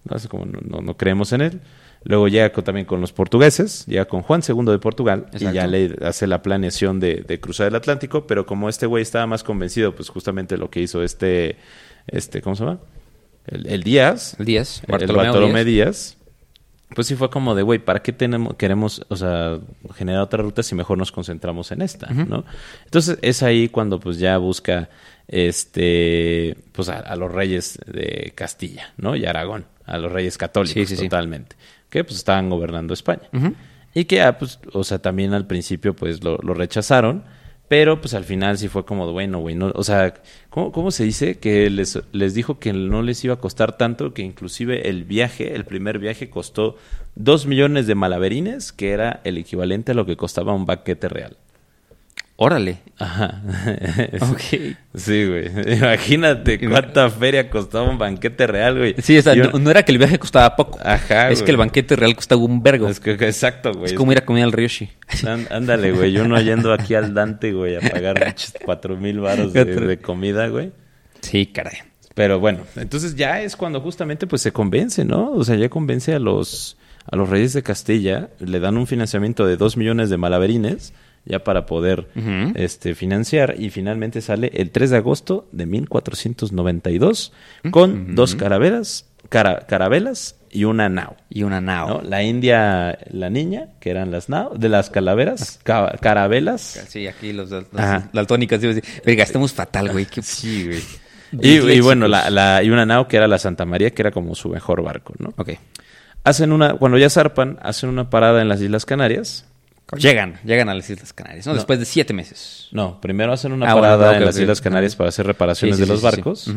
No, 0.04 0.16
es 0.16 0.28
como 0.28 0.44
no, 0.44 0.58
no- 0.62 0.82
no 0.82 0.96
creemos 0.98 1.32
en 1.32 1.40
él. 1.40 1.60
Luego 2.04 2.28
llega 2.28 2.50
con- 2.52 2.64
también 2.64 2.86
con 2.86 3.00
los 3.00 3.12
portugueses, 3.12 3.84
llega 3.86 4.04
con 4.06 4.22
Juan 4.22 4.40
II 4.48 4.64
de 4.66 4.78
Portugal 4.78 5.26
y 5.34 5.44
ya 5.52 5.66
le 5.66 5.96
hace 6.06 6.26
la 6.26 6.42
planeación 6.42 7.00
de, 7.00 7.24
de 7.26 7.40
cruzar 7.40 7.66
el 7.68 7.74
Atlántico, 7.74 8.26
pero 8.26 8.46
como 8.46 8.68
este 8.68 8.86
güey 8.86 9.02
estaba 9.02 9.26
más 9.26 9.42
convencido, 9.42 9.94
pues 9.94 10.08
justamente 10.08 10.56
lo 10.56 10.70
que 10.70 10.80
hizo 10.80 11.02
este, 11.02 11.56
este 12.06 12.40
¿cómo 12.40 12.54
se 12.56 12.64
llama? 12.64 12.78
El, 13.46 13.66
el 13.66 13.82
Díaz, 13.82 14.36
El 14.38 14.46
Díaz. 14.46 14.82
el 14.86 14.92
Bartolomé 14.92 15.64
Díaz. 15.64 16.14
Díaz, 16.14 16.16
pues 16.94 17.06
sí 17.06 17.16
fue 17.16 17.28
como 17.30 17.54
de, 17.54 17.62
güey, 17.62 17.78
¿para 17.80 18.00
qué 18.00 18.12
tenemos, 18.12 18.54
queremos, 18.54 19.04
o 19.08 19.16
sea, 19.16 19.58
generar 19.94 20.22
otra 20.22 20.42
ruta 20.42 20.62
si 20.62 20.74
mejor 20.74 20.96
nos 20.98 21.12
concentramos 21.12 21.70
en 21.72 21.82
esta, 21.82 22.06
¿no? 22.10 22.44
Entonces 22.84 23.18
es 23.22 23.42
ahí 23.42 23.68
cuando 23.68 23.98
pues 24.00 24.18
ya 24.18 24.38
busca, 24.38 24.88
este, 25.26 26.56
pues 26.72 26.88
a, 26.88 26.98
a 27.00 27.16
los 27.16 27.32
reyes 27.32 27.78
de 27.86 28.32
Castilla, 28.34 28.92
¿no? 28.96 29.16
Y 29.16 29.24
Aragón, 29.26 29.66
a 29.84 29.98
los 29.98 30.12
reyes 30.12 30.38
católicos 30.38 30.74
Sí, 30.74 30.86
sí, 30.86 30.96
sí. 30.96 31.08
Que 31.88 32.04
pues 32.04 32.16
estaban 32.16 32.50
gobernando 32.50 32.94
España. 32.94 33.28
Y 33.94 34.04
que, 34.04 34.22
ah, 34.22 34.38
pues, 34.38 34.60
o 34.72 34.84
sea, 34.84 35.00
también 35.00 35.34
al 35.34 35.46
principio 35.46 35.94
pues 35.94 36.22
lo, 36.22 36.38
lo 36.38 36.54
rechazaron, 36.54 37.24
pero 37.68 38.00
pues 38.00 38.14
al 38.14 38.24
final 38.24 38.56
sí 38.56 38.68
fue 38.68 38.84
como, 38.84 39.12
bueno, 39.12 39.40
güey, 39.40 39.54
no, 39.54 39.70
o 39.74 39.84
sea, 39.84 40.14
¿cómo, 40.48 40.72
cómo 40.72 40.90
se 40.90 41.04
dice? 41.04 41.38
Que 41.38 41.68
les, 41.68 42.00
les 42.12 42.34
dijo 42.34 42.58
que 42.58 42.72
no 42.72 43.02
les 43.02 43.22
iba 43.24 43.34
a 43.34 43.40
costar 43.40 43.76
tanto, 43.76 44.14
que 44.14 44.22
inclusive 44.22 44.88
el 44.88 45.04
viaje, 45.04 45.54
el 45.54 45.64
primer 45.64 45.98
viaje 45.98 46.30
costó 46.30 46.76
dos 47.14 47.46
millones 47.46 47.86
de 47.86 47.94
malaverines, 47.94 48.72
que 48.72 48.90
era 48.90 49.20
el 49.24 49.36
equivalente 49.36 49.92
a 49.92 49.94
lo 49.94 50.06
que 50.06 50.16
costaba 50.16 50.54
un 50.54 50.64
baquete 50.64 51.08
real. 51.08 51.36
Órale. 52.40 52.78
Ajá. 52.98 53.42
Ok. 54.20 54.76
Sí, 54.94 55.26
güey. 55.26 55.50
Imagínate 55.76 56.58
cuánta 56.68 57.10
feria 57.10 57.50
costaba 57.50 57.90
un 57.90 57.98
banquete 57.98 58.46
real, 58.46 58.78
güey. 58.78 58.94
Sí, 58.98 59.18
o 59.18 59.22
sea, 59.22 59.34
no, 59.34 59.70
era 59.70 59.82
que 59.84 59.90
el 59.90 59.98
viaje 59.98 60.20
costaba 60.20 60.54
poco. 60.54 60.78
Ajá, 60.82 61.30
Es 61.30 61.38
güey. 61.40 61.44
que 61.46 61.50
el 61.50 61.56
banquete 61.56 61.96
real 61.96 62.14
costaba 62.14 62.40
un 62.42 62.62
vergo. 62.62 62.88
Es 62.88 63.00
que- 63.00 63.16
que 63.16 63.26
exacto, 63.26 63.72
güey. 63.72 63.86
es 63.86 63.92
como 63.94 64.12
ir 64.12 64.18
a 64.18 64.24
comer 64.24 64.44
al 64.44 64.52
Ryoshi. 64.52 64.88
Án- 65.24 65.48
Ándale, 65.50 65.90
güey. 65.90 66.12
Yo 66.12 66.28
no 66.28 66.40
yendo 66.40 66.72
aquí 66.72 66.94
al 66.94 67.12
Dante, 67.12 67.52
güey, 67.52 67.74
a 67.74 67.80
pagar 67.80 68.34
cuatro 68.64 68.96
mil 68.96 69.18
baros 69.18 69.52
de, 69.52 69.64
de 69.64 69.98
comida, 69.98 70.46
güey. 70.46 70.70
Sí, 71.20 71.46
caray. 71.46 71.78
Pero 72.14 72.38
bueno, 72.38 72.60
entonces 72.76 73.16
ya 73.16 73.42
es 73.42 73.56
cuando 73.56 73.80
justamente 73.80 74.28
pues 74.28 74.42
se 74.42 74.52
convence, 74.52 75.04
¿no? 75.04 75.32
O 75.32 75.42
sea, 75.44 75.56
ya 75.56 75.68
convence 75.68 76.14
a 76.14 76.20
los 76.20 76.76
a 77.10 77.16
los 77.16 77.28
reyes 77.30 77.52
de 77.54 77.62
Castilla, 77.62 78.28
le 78.38 78.60
dan 78.60 78.76
un 78.76 78.86
financiamiento 78.86 79.44
de 79.46 79.56
dos 79.56 79.76
millones 79.76 80.10
de 80.10 80.18
malaverines 80.18 80.92
ya 81.28 81.44
para 81.44 81.66
poder 81.66 82.08
este 82.56 82.94
financiar 82.94 83.54
y 83.58 83.70
finalmente 83.70 84.20
sale 84.22 84.50
el 84.54 84.70
3 84.70 84.90
de 84.90 84.96
agosto 84.96 85.46
de 85.52 85.66
1492 85.66 87.32
con 87.70 88.14
dos 88.14 88.34
carabelas, 88.34 89.06
cara- 89.28 89.66
carabelas 89.68 90.36
y 90.50 90.64
una 90.64 90.88
nao. 90.88 91.16
Y 91.28 91.42
una 91.42 91.60
nao. 91.60 91.88
¿no? 91.88 92.02
La 92.08 92.22
India, 92.22 92.98
la 93.10 93.28
niña, 93.30 93.68
que 93.80 93.90
eran 93.90 94.10
las 94.10 94.28
nao, 94.28 94.54
de 94.54 94.68
las 94.68 94.88
calaveras, 94.90 95.60
ca- 95.64 95.96
carabelas. 96.00 96.62
Sí, 96.88 97.06
aquí 97.06 97.32
los, 97.32 97.50
los 97.50 97.66
decir, 98.74 98.84
Verga, 99.04 99.22
estamos 99.24 99.52
fatal, 99.52 99.90
güey. 99.92 100.06
Qué- 100.06 100.22
Sí, 100.22 100.64
güey. 100.66 100.80
Y, 101.42 101.58
bueno, 101.80 102.08
la, 102.08 102.30
la- 102.30 102.62
y 102.62 102.70
una 102.70 102.86
nao 102.86 103.06
que 103.06 103.18
era 103.18 103.28
la 103.28 103.38
Santa 103.38 103.66
María, 103.66 103.90
que 103.90 104.00
era 104.00 104.10
como 104.12 104.34
su 104.34 104.48
mejor 104.48 104.82
barco, 104.82 105.12
¿no? 105.18 105.34
Ok. 105.36 105.50
Hacen 106.24 106.52
una, 106.52 106.74
cuando 106.74 106.96
ya 106.96 107.10
zarpan, 107.10 107.58
hacen 107.60 107.90
una 107.90 108.08
parada 108.08 108.40
en 108.40 108.48
las 108.48 108.62
Islas 108.62 108.86
Canarias. 108.86 109.44
Llegan, 109.96 110.38
llegan 110.44 110.68
a 110.68 110.74
las 110.74 110.90
Islas 110.90 111.12
Canarias, 111.14 111.46
¿no? 111.46 111.52
No. 111.52 111.56
Después 111.56 111.78
de 111.78 111.84
siete 111.86 112.12
meses. 112.12 112.68
No, 112.72 113.00
primero 113.00 113.32
hacen 113.32 113.52
una 113.52 113.70
Ah, 113.70 113.74
bueno, 113.74 113.88
parada 113.96 114.16
en 114.18 114.24
las. 114.26 114.36
Islas 114.38 114.60
Canarias 114.60 114.94
para 114.96 115.08
hacer 115.08 115.26
reparaciones 115.26 115.76
Sí, 115.76 115.82
sí, 115.82 115.86
de 115.88 115.92
los 115.92 116.00
sí, 116.00 116.04
barcos. 116.04 116.50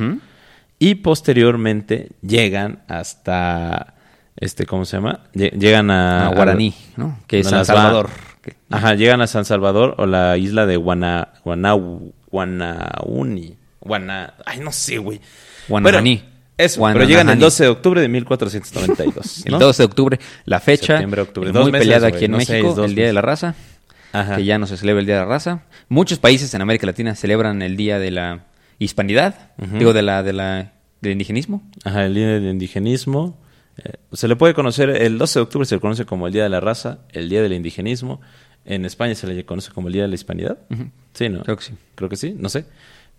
Y 0.80 0.96
posteriormente 0.96 2.10
llegan 2.22 2.80
hasta, 2.88 3.94
este, 4.36 4.66
¿cómo 4.66 4.84
se 4.86 4.98
llama? 4.98 5.22
Lle- 5.34 5.52
Llegan 5.52 5.92
a... 5.92 6.28
A 6.28 6.34
Guaraní, 6.36 6.74
¿no? 6.98 7.20
Que 7.28 7.40
es 7.40 7.48
San 7.48 7.64
Salvador. 7.66 8.10
Que- 8.42 8.56
Ajá, 8.72 8.96
llegan 8.96 9.22
a 9.22 9.28
San 9.28 9.46
Salvador 9.46 9.96
o 10.00 10.06
la 10.08 10.36
isla 10.38 10.66
de 10.66 10.76
Guana, 10.78 11.30
Guanau, 11.46 12.12
Guanauni. 12.32 13.56
Guana, 13.80 14.34
ay, 14.46 14.60
no 14.60 14.72
sé, 14.72 14.98
güey. 14.98 15.22
Guananí. 15.68 16.18
Bueno, 16.18 16.31
eso, 16.64 16.82
pero 16.93 17.05
llegan 17.05 17.30
el 17.30 17.39
12 17.39 17.64
de 17.64 17.70
octubre 17.70 18.01
de 18.01 18.07
1492. 18.07 19.45
El 19.45 19.51
¿no? 19.53 19.59
12 19.59 19.82
de 19.82 19.86
octubre, 19.86 20.20
la 20.45 20.59
fecha 20.59 20.93
Septiembre, 20.93 21.22
octubre. 21.22 21.51
Dos 21.51 21.64
muy 21.64 21.72
meses, 21.72 21.88
peleada 21.88 22.07
aquí 22.07 22.26
en 22.26 22.32
no 22.32 22.38
México, 22.38 22.74
seis, 22.76 22.89
el 22.89 22.95
Día 22.95 23.05
de 23.07 23.14
la 23.14 23.22
Raza, 23.22 23.55
Ajá. 24.14 24.38
que 24.38 24.45
ya 24.45 24.57
no 24.57 24.68
se 24.68 24.78
celebra 24.78 24.99
el 24.99 25.05
Día 25.05 25.16
de 25.16 25.22
la 25.22 25.28
Raza. 25.28 25.64
Muchos 25.89 26.20
países 26.20 26.53
en 26.53 26.62
América 26.62 26.86
Latina 26.86 27.16
celebran 27.16 27.62
el 27.62 27.78
Día 27.78 27.99
de 27.99 28.12
la 28.12 28.45
Hispanidad, 28.80 29.51
digo, 29.57 29.93
de 29.93 30.01
la, 30.01 30.24
de 30.24 30.34
la, 30.34 30.74
del 31.01 31.12
indigenismo. 31.14 31.62
Ajá, 31.84 32.05
el 32.05 32.16
Día 32.16 32.28
del 32.28 32.45
Indigenismo. 32.45 33.38
Eh, 33.78 33.93
se 34.14 34.28
le 34.28 34.36
puede 34.36 34.53
conocer, 34.53 34.89
el 34.89 35.18
12 35.18 35.39
de 35.39 35.43
octubre 35.43 35.66
se 35.66 35.76
le 35.76 35.82
conoce 35.82 36.05
como 36.05 36.28
el 36.28 36.34
Día 36.34 36.43
de 36.43 36.49
la 36.49 36.59
Raza, 36.59 36.99
el 37.12 37.30
Día 37.30 37.41
del 37.41 37.53
Indigenismo. 37.53 38.22
En 38.66 38.86
España 38.86 39.16
se 39.16 39.28
le 39.28 39.45
conoce 39.45 39.72
como 39.72 39.88
el 39.88 39.93
Día 39.93 40.03
de 40.03 40.07
la 40.09 40.16
Hispanidad. 40.16 40.59
Sí, 41.14 41.30
¿no? 41.30 41.41
Creo 41.41 41.57
que 41.57 41.64
sí. 41.64 41.74
Creo 41.95 42.09
que 42.09 42.16
sí, 42.16 42.36
no 42.38 42.49
sé. 42.49 42.66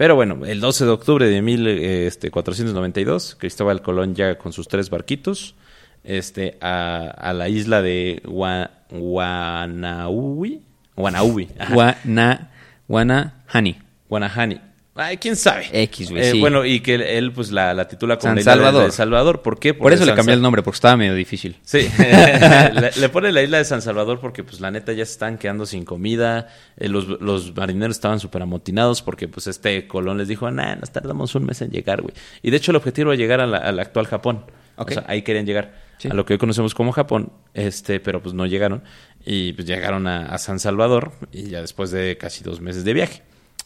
Pero 0.02 0.16
bueno, 0.16 0.44
el 0.44 0.58
12 0.60 0.84
de 0.84 0.90
octubre 0.90 1.28
de 1.28 1.38
eh, 1.38 2.06
este, 2.08 2.26
1492, 2.26 3.36
Cristóbal 3.38 3.82
Colón 3.82 4.16
llega 4.16 4.36
con 4.36 4.52
sus 4.52 4.66
tres 4.66 4.90
barquitos 4.90 5.54
este, 6.02 6.58
a, 6.60 7.06
a 7.06 7.32
la 7.32 7.48
isla 7.48 7.82
de 7.82 8.20
Gua- 8.24 8.70
Guanaui. 8.90 10.60
Guanaui. 10.96 11.48
ajá. 11.56 11.72
Guana, 11.72 12.50
Guanahani. 12.88 13.78
Guanahani. 14.08 14.60
Ay, 14.94 15.16
quién 15.16 15.36
sabe. 15.36 15.68
X, 15.72 16.10
güey, 16.10 16.22
Eh, 16.22 16.30
sí. 16.32 16.40
Bueno, 16.40 16.66
y 16.66 16.80
que 16.80 16.96
él, 16.96 17.00
él, 17.00 17.32
pues 17.32 17.50
la, 17.50 17.72
la 17.72 17.88
titula 17.88 18.16
como 18.18 18.28
San 18.28 18.34
la 18.34 18.40
isla 18.42 18.52
de- 18.52 18.58
Salvador. 18.58 18.84
de 18.84 18.90
Salvador. 18.92 19.42
¿Por 19.42 19.58
qué? 19.58 19.72
Por 19.72 19.90
eso 19.90 20.04
le 20.04 20.14
cambié 20.14 20.34
el 20.34 20.42
nombre, 20.42 20.62
porque 20.62 20.76
estaba 20.76 20.98
medio 20.98 21.14
difícil. 21.14 21.56
Sí, 21.62 21.88
le, 21.98 22.90
le 23.00 23.08
pone 23.08 23.32
la 23.32 23.40
isla 23.42 23.56
de 23.58 23.64
San 23.64 23.80
Salvador 23.80 24.20
porque 24.20 24.44
pues 24.44 24.60
la 24.60 24.70
neta 24.70 24.92
ya 24.92 25.06
se 25.06 25.12
están 25.12 25.38
quedando 25.38 25.64
sin 25.64 25.84
comida, 25.86 26.48
eh, 26.76 26.88
los, 26.88 27.06
los 27.08 27.56
marineros 27.56 27.96
estaban 27.96 28.20
súper 28.20 28.42
amotinados 28.42 29.00
porque 29.00 29.28
pues 29.28 29.46
este 29.46 29.86
Colón 29.86 30.18
les 30.18 30.28
dijo, 30.28 30.50
nah, 30.50 30.74
nos 30.76 30.90
tardamos 30.90 31.34
un 31.34 31.46
mes 31.46 31.62
en 31.62 31.70
llegar, 31.70 32.02
güey. 32.02 32.12
Y 32.42 32.50
de 32.50 32.58
hecho 32.58 32.70
el 32.72 32.76
objetivo 32.76 33.12
era 33.12 33.18
llegar 33.18 33.40
a 33.40 33.44
al 33.44 33.78
actual 33.80 34.06
Japón, 34.06 34.44
Ok. 34.76 34.90
o 34.90 34.94
sea, 34.94 35.04
ahí 35.08 35.22
querían 35.22 35.46
llegar, 35.46 35.72
Sí. 35.96 36.08
a 36.08 36.14
lo 36.14 36.26
que 36.26 36.34
hoy 36.34 36.38
conocemos 36.38 36.74
como 36.74 36.92
Japón, 36.92 37.32
este, 37.54 37.98
pero 38.00 38.20
pues 38.20 38.34
no 38.34 38.44
llegaron 38.44 38.82
y 39.24 39.52
pues 39.54 39.66
llegaron 39.66 40.06
a, 40.06 40.26
a 40.26 40.36
San 40.38 40.58
Salvador 40.58 41.12
y 41.32 41.44
ya 41.48 41.60
después 41.62 41.90
de 41.92 42.18
casi 42.18 42.44
dos 42.44 42.60
meses 42.60 42.84
de 42.84 42.92
viaje. 42.92 43.22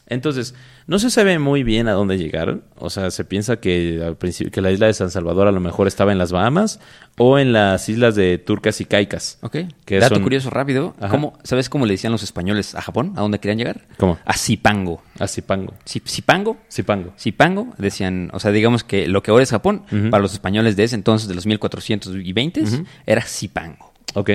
Entonces, 0.08 0.54
no 0.86 0.98
se 1.00 1.10
sabe 1.10 1.38
muy 1.40 1.64
bien 1.64 1.88
a 1.88 1.92
dónde 1.92 2.16
llegaron. 2.16 2.62
O 2.76 2.90
sea, 2.90 3.10
se 3.10 3.24
piensa 3.24 3.56
que 3.56 4.00
al 4.06 4.16
principio 4.16 4.52
que 4.52 4.60
la 4.60 4.70
isla 4.70 4.86
de 4.86 4.94
San 4.94 5.10
Salvador 5.10 5.48
a 5.48 5.52
lo 5.52 5.58
mejor 5.60 5.88
estaba 5.88 6.12
en 6.12 6.18
las 6.18 6.30
Bahamas 6.30 6.78
o 7.18 7.38
en 7.40 7.52
las 7.52 7.88
islas 7.88 8.14
de 8.14 8.38
Turcas 8.38 8.80
y 8.80 8.84
Caicas. 8.84 9.38
Ok. 9.42 9.56
Que 9.84 9.98
Dato 9.98 10.14
son- 10.14 10.22
curioso 10.22 10.48
rápido. 10.50 10.94
¿Cómo, 11.10 11.38
¿Sabes 11.42 11.68
cómo 11.68 11.86
le 11.86 11.94
decían 11.94 12.12
los 12.12 12.22
españoles 12.22 12.74
a 12.76 12.82
Japón? 12.82 13.14
¿A 13.16 13.20
dónde 13.22 13.40
querían 13.40 13.58
llegar? 13.58 13.80
¿Cómo? 13.96 14.16
A 14.24 14.34
Zipango. 14.36 15.02
A 15.18 15.26
Zipango. 15.26 15.74
Zi- 15.84 16.02
Zipango. 16.06 16.56
Zipango. 16.70 17.12
Zipango, 17.18 17.74
decían, 17.78 18.30
o 18.32 18.38
sea, 18.38 18.52
digamos 18.52 18.84
que 18.84 19.08
lo 19.08 19.22
que 19.24 19.32
ahora 19.32 19.42
es 19.42 19.50
Japón, 19.50 19.82
para 20.10 20.22
los 20.22 20.32
españoles 20.34 20.76
de 20.76 20.84
ese 20.84 20.94
entonces, 20.94 21.26
de 21.28 21.34
los 21.34 21.46
1420, 21.46 22.62
era 23.06 23.22
Zipango. 23.22 23.92
Ok. 24.14 24.30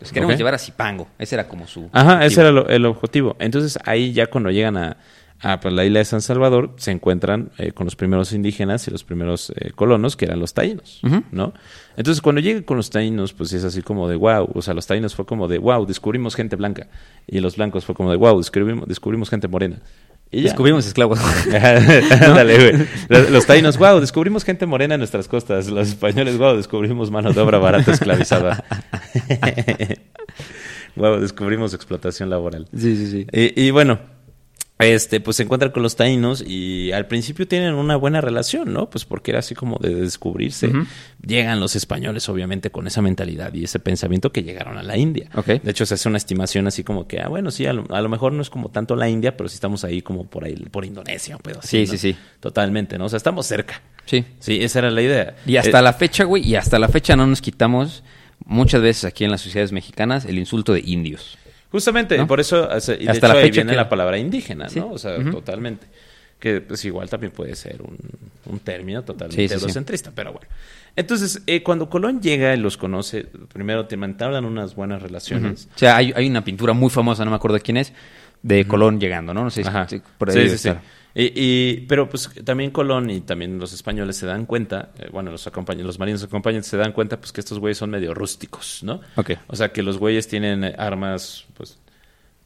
Los 0.00 0.12
queremos 0.12 0.34
Ok. 0.34 0.38
llevar 0.38 0.54
a 0.54 0.58
Zipango. 0.58 1.08
Ese 1.18 1.34
era 1.36 1.48
como 1.48 1.66
su. 1.66 1.88
Ajá, 1.92 2.14
objetivo. 2.16 2.26
ese 2.26 2.40
era 2.42 2.50
lo- 2.50 2.68
el 2.68 2.84
objetivo. 2.84 3.36
Entonces 3.38 3.78
ahí 3.86 4.12
ya 4.12 4.26
cuando 4.26 4.50
llegan 4.50 4.76
a, 4.76 4.96
a, 5.40 5.60
pues, 5.60 5.74
la 5.74 5.84
isla 5.84 5.98
de 5.98 6.04
San 6.04 6.22
Salvador 6.22 6.72
se 6.76 6.90
encuentran 6.90 7.50
eh, 7.58 7.72
con 7.72 7.84
los 7.84 7.96
primeros 7.96 8.32
indígenas 8.32 8.88
y 8.88 8.90
los 8.90 9.04
primeros 9.04 9.52
eh, 9.56 9.72
colonos 9.74 10.16
que 10.16 10.24
eran 10.24 10.40
los 10.40 10.54
taínos. 10.54 11.00
¿no? 11.32 11.52
Entonces 11.96 12.22
cuando 12.22 12.40
llegan 12.40 12.62
con 12.62 12.76
los 12.76 12.90
taínos 12.90 13.32
pues 13.32 13.52
es 13.52 13.64
así 13.64 13.82
como 13.82 14.08
de 14.08 14.16
wow, 14.16 14.50
o 14.54 14.62
sea, 14.62 14.74
los 14.74 14.86
taínos 14.86 15.14
fue 15.14 15.26
como 15.26 15.48
de 15.48 15.58
wow, 15.58 15.84
descubrimos 15.86 16.34
gente 16.34 16.56
blanca 16.56 16.88
y 17.26 17.40
los 17.40 17.56
blancos 17.56 17.84
fue 17.84 17.94
como 17.94 18.10
de 18.10 18.16
wow, 18.16 18.38
descubrimos, 18.38 18.88
descubrimos 18.88 19.30
gente 19.30 19.48
morena. 19.48 19.80
Y. 20.30 20.42
Descubrimos 20.42 20.84
esclavos. 20.86 21.20
Ándale, 21.46 22.56
güey. 22.56 22.88
Los, 23.08 23.30
los 23.30 23.46
taínos, 23.46 23.78
wow, 23.78 24.00
descubrimos 24.00 24.42
gente 24.42 24.66
morena 24.66 24.94
en 24.94 25.00
nuestras 25.00 25.28
costas. 25.28 25.68
Los 25.68 25.88
españoles, 25.88 26.38
wow, 26.38 26.56
descubrimos 26.56 27.10
mano 27.10 27.32
de 27.32 27.40
obra 27.40 27.58
barata 27.58 27.92
esclavizada. 27.92 28.64
wow, 30.96 31.20
descubrimos 31.20 31.72
explotación 31.72 32.30
laboral. 32.30 32.66
sí, 32.76 32.96
sí, 32.96 33.06
sí. 33.06 33.26
Y, 33.32 33.66
y 33.66 33.70
bueno, 33.70 34.00
este, 34.84 35.20
pues 35.20 35.36
se 35.36 35.42
encuentran 35.44 35.72
con 35.72 35.82
los 35.82 35.96
taínos 35.96 36.44
y 36.46 36.92
al 36.92 37.06
principio 37.06 37.48
tienen 37.48 37.74
una 37.74 37.96
buena 37.96 38.20
relación, 38.20 38.72
¿no? 38.72 38.90
Pues 38.90 39.04
porque 39.04 39.30
era 39.30 39.40
así 39.40 39.54
como 39.54 39.78
de 39.78 39.94
descubrirse. 39.94 40.70
Llegan 41.26 41.60
los 41.60 41.74
españoles, 41.76 42.28
obviamente, 42.28 42.70
con 42.70 42.86
esa 42.86 43.00
mentalidad 43.02 43.52
y 43.54 43.64
ese 43.64 43.78
pensamiento 43.78 44.30
que 44.32 44.42
llegaron 44.42 44.76
a 44.78 44.82
la 44.82 44.96
India. 44.96 45.28
Ok. 45.34 45.46
De 45.62 45.70
hecho, 45.70 45.86
se 45.86 45.94
hace 45.94 46.08
una 46.08 46.18
estimación 46.18 46.66
así 46.66 46.84
como 46.84 47.06
que, 47.06 47.20
ah, 47.20 47.28
bueno, 47.28 47.50
sí, 47.50 47.66
a 47.66 47.72
lo, 47.72 47.86
a 47.94 48.00
lo 48.00 48.08
mejor 48.08 48.32
no 48.32 48.42
es 48.42 48.50
como 48.50 48.68
tanto 48.68 48.94
la 48.96 49.08
India, 49.08 49.36
pero 49.36 49.48
sí 49.48 49.54
estamos 49.54 49.84
ahí 49.84 50.02
como 50.02 50.26
por 50.26 50.44
ahí, 50.44 50.54
por 50.70 50.84
Indonesia, 50.84 51.36
un 51.36 51.42
pedo 51.42 51.60
así, 51.60 51.68
Sí, 51.68 51.86
¿no? 51.86 51.92
sí, 51.92 51.98
sí. 52.12 52.16
Totalmente, 52.40 52.98
¿no? 52.98 53.06
O 53.06 53.08
sea, 53.08 53.16
estamos 53.16 53.46
cerca. 53.46 53.80
Sí. 54.06 54.24
Sí, 54.38 54.58
esa 54.62 54.80
era 54.80 54.90
la 54.90 55.00
idea. 55.02 55.36
Y 55.46 55.56
hasta 55.56 55.78
Eh, 55.78 55.82
la 55.82 55.92
fecha, 55.94 56.24
güey, 56.24 56.46
y 56.46 56.56
hasta 56.56 56.78
la 56.78 56.88
fecha 56.88 57.16
no 57.16 57.26
nos 57.26 57.40
quitamos 57.40 58.02
muchas 58.44 58.82
veces 58.82 59.04
aquí 59.04 59.24
en 59.24 59.30
las 59.30 59.40
sociedades 59.40 59.72
mexicanas 59.72 60.24
el 60.26 60.38
insulto 60.38 60.74
de 60.74 60.80
indios. 60.84 61.38
Justamente, 61.74 62.16
¿no? 62.16 62.28
por 62.28 62.38
eso, 62.38 62.68
o 62.70 62.80
sea, 62.80 62.94
y 62.94 63.04
de 63.04 63.10
Hasta 63.10 63.26
hecho 63.26 63.34
la 63.36 63.42
ahí 63.42 63.50
viene 63.50 63.70
que- 63.72 63.76
la 63.76 63.88
palabra 63.88 64.16
indígena, 64.16 64.68
Sí. 64.68 64.78
¿no? 64.78 64.92
O 64.92 64.98
sea, 64.98 65.16
totalmente. 65.28 65.88
Que 66.38 66.60
pues 66.60 66.84
igual 66.84 67.08
también 67.10 67.32
puede 67.32 67.56
ser 67.56 67.82
un, 67.82 67.96
un 68.46 68.58
término 68.60 69.02
totalmente 69.02 69.48
Sí, 69.48 69.52
eurocentrista, 69.54 70.12
pero 70.14 70.32
bueno. 70.34 70.46
Entonces, 70.94 71.42
eh, 71.48 71.64
cuando 71.64 71.90
Colón 71.90 72.20
llega 72.20 72.54
y 72.54 72.58
los 72.58 72.76
conoce, 72.76 73.26
primero 73.52 73.86
te 73.86 73.96
mantablan 73.96 74.44
unas 74.44 74.76
buenas 74.76 75.02
relaciones. 75.02 75.68
O 75.74 75.78
sea, 75.78 75.96
hay, 75.96 76.12
hay 76.14 76.28
una 76.28 76.44
pintura 76.44 76.72
muy 76.74 76.90
famosa, 76.90 77.24
no 77.24 77.30
me 77.32 77.36
acuerdo 77.36 77.54
de 77.56 77.62
quién 77.62 77.76
es, 77.78 77.92
de 78.42 78.66
Colón 78.68 79.00
llegando, 79.00 79.34
¿no? 79.34 79.42
No 79.42 79.50
sé 79.50 79.64
si 79.64 80.00
por 80.18 80.30
ahí 80.30 80.48
Sí, 80.48 80.58
sí, 80.58 80.58
sí. 80.70 80.74
Y, 81.14 81.32
y- 81.34 81.80
pero 81.88 82.08
pues 82.08 82.28
también 82.44 82.70
Colón 82.72 83.08
y 83.10 83.20
también 83.20 83.58
los 83.58 83.72
españoles 83.72 84.16
se 84.16 84.26
dan 84.26 84.46
cuenta, 84.46 84.90
eh, 84.98 85.08
bueno, 85.12 85.30
los, 85.30 85.48
los 85.78 85.98
marinos 85.98 86.22
acompañantes 86.24 86.68
se 86.68 86.76
dan 86.76 86.92
cuenta 86.92 87.18
pues 87.18 87.30
que 87.32 87.40
estos 87.40 87.58
güeyes 87.60 87.78
son 87.78 87.90
medio 87.90 88.14
rústicos, 88.14 88.80
¿no? 88.82 89.00
Ok. 89.16 89.32
O 89.46 89.54
sea, 89.56 89.72
que 89.72 89.82
los 89.84 89.98
güeyes 89.98 90.26
tienen 90.26 90.64
armas, 90.78 91.44
pues, 91.56 91.78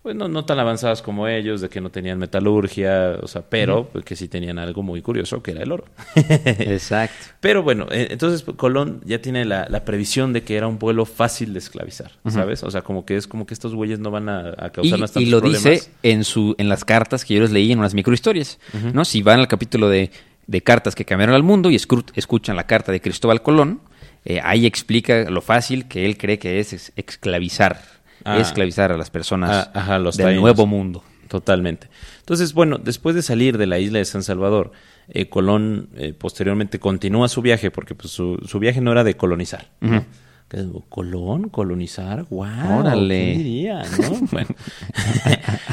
pues 0.03 0.14
no, 0.14 0.28
no 0.28 0.44
tan 0.44 0.59
avanzadas 0.59 1.03
como 1.03 1.26
ellos, 1.28 1.61
de 1.61 1.68
que 1.68 1.80
no 1.80 1.90
tenían 1.90 2.18
metalurgia, 2.18 3.18
o 3.20 3.26
sea, 3.26 3.42
pero 3.42 3.88
pues, 3.92 4.05
que 4.05 4.16
sí 4.16 4.28
tenían 4.28 4.59
algo 4.59 4.82
muy 4.82 5.03
curioso, 5.03 5.42
que 5.42 5.51
era 5.51 5.62
el 5.62 5.72
oro. 5.72 5.84
Exacto. 6.14 7.26
Pero 7.40 7.62
bueno, 7.62 7.86
eh, 7.90 8.09
entonces 8.11 8.44
Colón 8.57 9.01
ya 9.05 9.20
tiene 9.20 9.44
la, 9.44 9.66
la 9.68 9.84
previsión 9.84 10.32
de 10.32 10.42
que 10.42 10.57
era 10.57 10.66
un 10.66 10.78
pueblo 10.78 11.05
fácil 11.05 11.53
de 11.53 11.59
esclavizar, 11.59 12.12
¿sabes? 12.28 12.62
O 12.62 12.70
sea, 12.70 12.82
como 12.82 13.05
que 13.05 13.16
es 13.16 13.26
como 13.26 13.44
que 13.46 13.55
estos 13.55 13.74
güeyes 13.74 13.99
no 13.99 14.11
van 14.11 14.28
a, 14.28 14.55
a 14.57 14.66
Y, 14.68 14.70
causarnos 14.70 15.11
y 15.11 15.14
tantos 15.14 15.30
lo 15.30 15.40
problemas. 15.40 15.64
dice 15.64 15.90
en 16.03 16.24
su 16.24 16.55
en 16.59 16.68
las 16.68 16.84
cartas 16.84 17.24
que 17.24 17.34
yo 17.34 17.40
les 17.40 17.51
leí 17.51 17.72
en 17.72 17.78
unas 17.78 17.94
microhistorias, 17.94 18.59
¿no? 18.92 19.05
Si 19.05 19.22
van 19.22 19.40
al 19.40 19.49
capítulo 19.49 19.88
de, 19.88 20.11
de 20.46 20.62
cartas 20.62 20.94
que 20.94 21.05
cambiaron 21.05 21.34
al 21.34 21.42
mundo 21.42 21.70
y 21.70 21.76
escuchan 21.76 22.57
la 22.57 22.66
carta 22.66 22.92
de 22.92 23.01
Cristóbal 23.01 23.42
Colón, 23.42 23.80
eh, 24.24 24.40
ahí 24.42 24.66
explica 24.66 25.30
lo 25.30 25.40
fácil 25.40 25.88
que 25.88 26.05
él 26.07 26.16
cree 26.16 26.38
que 26.38 26.61
es 26.61 26.92
esclavizar, 26.96 27.80
Ah. 28.25 28.39
esclavizar 28.39 28.93
a 28.93 28.97
las 28.97 29.11
personas 29.11 29.69
Ah, 29.69 29.81
ajá, 29.81 29.99
los 29.99 30.16
del 30.16 30.27
taínos. 30.27 30.43
nuevo 30.43 30.66
mundo. 30.66 31.03
Totalmente. 31.29 31.89
Entonces, 32.21 32.55
bueno, 32.55 32.79
después 32.79 33.14
de 33.14 33.21
salir 33.23 33.59
de 33.59 33.66
la 33.66 33.79
isla 33.79 33.99
de 33.99 34.05
San 34.07 34.23
Salvador, 34.23 34.73
eh, 35.09 35.29
Colón 35.29 35.91
eh, 35.95 36.14
posteriormente 36.14 36.79
continúa 36.81 37.29
su 37.29 37.43
viaje, 37.43 37.71
porque 37.71 37.95
pues, 37.95 38.11
su, 38.12 38.39
su 38.47 38.59
viaje 38.59 38.81
no 38.81 38.93
era 38.93 39.05
de 39.05 39.14
colonizar. 39.16 39.69
¿no? 39.81 40.05
Que, 40.49 40.66
Colón, 40.88 41.51
colonizar, 41.51 42.24
wow. 42.30 42.78
Órale. 42.80 43.32
¿Quién 43.34 43.38
diría, 43.38 43.82
no? 44.01 44.18
Bueno. 44.32 44.49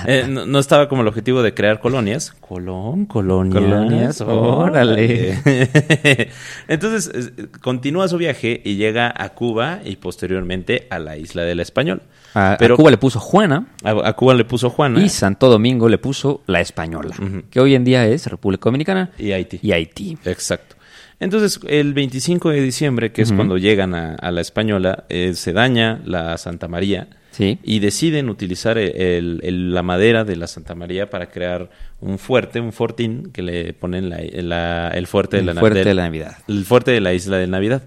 Eh, 0.07 0.26
no, 0.30 0.45
no 0.45 0.59
estaba 0.59 0.88
como 0.88 1.01
el 1.01 1.07
objetivo 1.07 1.41
de 1.41 1.55
crear 1.55 1.80
colonias. 1.80 2.32
Colón, 2.39 3.07
colonias. 3.07 3.63
Colonias, 3.63 4.21
órale. 4.21 5.39
Entonces, 6.67 7.32
continúa 7.61 8.07
su 8.07 8.17
viaje 8.19 8.61
y 8.63 8.76
llega 8.76 9.11
a 9.15 9.30
Cuba 9.30 9.80
y 9.84 9.95
posteriormente 9.95 10.86
a 10.91 10.99
la 10.99 11.17
isla 11.17 11.41
de 11.41 11.55
la 11.55 11.63
Española. 11.63 12.03
A, 12.36 12.53
a 12.53 12.57
Pero 12.57 12.76
Cuba 12.76 12.91
le 12.91 12.97
puso 12.97 13.19
Juana 13.19 13.67
a, 13.84 14.09
a 14.09 14.13
Cuba 14.13 14.36
le 14.36 14.45
puso 14.45 14.69
Juana 14.69 15.01
y 15.01 15.09
Santo 15.09 15.49
Domingo 15.49 15.89
le 15.89 15.97
puso 15.97 16.41
la 16.47 16.59
Española, 16.61 17.15
que 17.49 17.59
hoy 17.61 17.73
en 17.76 17.84
día 17.86 18.05
es 18.05 18.28
República 18.28 18.65
Dominicana 18.65 19.09
y 19.17 19.32
Haití. 19.32 19.59
y 19.63 19.71
Haití. 19.71 20.17
Exacto. 20.26 20.74
Entonces, 21.20 21.59
el 21.68 21.93
25 21.93 22.49
de 22.49 22.61
diciembre, 22.61 23.11
que 23.11 23.22
es 23.22 23.32
cuando 23.32 23.57
llegan 23.57 23.95
a, 23.95 24.16
a 24.16 24.32
la 24.32 24.41
Española, 24.41 25.05
eh, 25.09 25.34
se 25.34 25.53
daña 25.53 26.01
la 26.05 26.38
Santa 26.38 26.68
María 26.68 27.07
Sí. 27.32 27.59
y 27.63 27.80
deciden 27.80 28.30
utilizar 28.30 28.78
el- 28.78 29.39
el- 29.43 29.74
la 29.74 29.82
madera 29.84 30.24
de 30.24 30.36
la 30.36 30.47
Santa 30.47 30.74
María 30.76 31.09
para 31.09 31.30
crear 31.32 31.70
un 32.01 32.18
fuerte, 32.20 32.59
un 32.59 32.72
fortín 32.74 33.32
que 33.34 33.41
le 33.41 33.74
ponen 33.74 34.09
la- 34.09 34.20
la- 34.41 34.89
el 34.89 35.07
fuerte 35.07 35.38
de 35.38 35.41
El 35.41 35.45
la 35.47 35.55
fuerte 35.55 35.84
de 35.84 35.93
la 35.93 36.03
Navidad. 36.03 36.38
el 36.47 36.63
fuerte 36.66 36.91
de 36.91 37.01
la 37.01 37.13
isla 37.13 37.38
de 37.38 37.47
Navidad. 37.47 37.84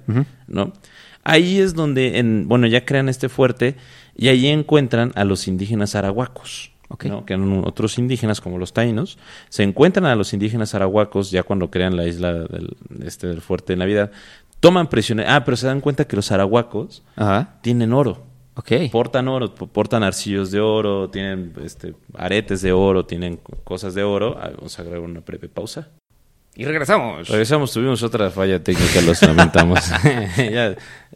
¿no? 0.47 0.73
Ahí 1.25 1.59
es 1.59 1.75
donde, 1.75 2.19
en, 2.19 2.49
bueno, 2.49 2.67
ya 2.67 2.85
crean 2.87 3.09
este 3.11 3.29
fuerte 3.29 3.75
y 4.17 4.29
ahí 4.29 4.47
encuentran 4.49 5.13
a 5.15 5.25
los 5.25 5.47
indígenas 5.49 5.95
arahuacos, 5.95 6.71
Ok. 6.91 7.05
¿no? 7.05 7.27
que 7.27 7.35
eran 7.35 7.63
otros 7.67 7.99
indígenas 7.99 8.41
como 8.41 8.57
los 8.59 8.73
taínos. 8.73 9.19
Se 9.51 9.63
encuentran 9.63 10.07
a 10.07 10.17
los 10.17 10.33
indígenas 10.33 10.75
arahuacos 10.75 11.31
ya 11.31 11.43
cuando 11.43 11.71
crean 11.71 11.97
la 11.97 12.07
isla 12.07 12.33
del, 12.33 12.77
este, 13.05 13.27
del 13.27 13.41
fuerte 13.43 13.75
de 13.75 13.77
Navidad. 13.79 14.11
Toman 14.61 14.89
prisioneros. 14.89 15.31
Ah, 15.33 15.45
pero 15.45 15.57
se 15.57 15.67
dan 15.67 15.81
cuenta 15.81 16.07
que 16.07 16.17
los 16.17 16.33
arahuacos 16.33 17.03
Ajá. 17.17 17.59
tienen 17.63 17.93
oro. 17.93 18.27
Portan 18.91 19.29
oro, 19.29 19.55
portan 19.55 20.03
arcillos 20.03 20.51
de 20.51 20.59
oro, 20.59 21.09
tienen 21.11 21.53
este, 21.63 21.95
aretes 22.15 22.61
de 22.61 22.73
oro, 22.73 23.07
tienen 23.07 23.37
co- 23.37 23.57
cosas 23.63 23.95
de 23.95 24.03
oro. 24.03 24.37
Ah, 24.41 24.51
Vamos 24.57 24.77
a 24.79 24.83
grabar 24.83 25.01
una 25.09 25.21
breve 25.21 25.49
pausa. 25.49 25.89
Y 26.57 26.65
regresamos. 26.65 27.29
Regresamos, 27.29 27.73
tuvimos 27.73 28.03
otra 28.03 28.31
falla 28.31 28.61
técnica, 28.61 29.01
los 29.03 29.23
lamentamos. 29.23 29.79
Ya, 30.37 30.75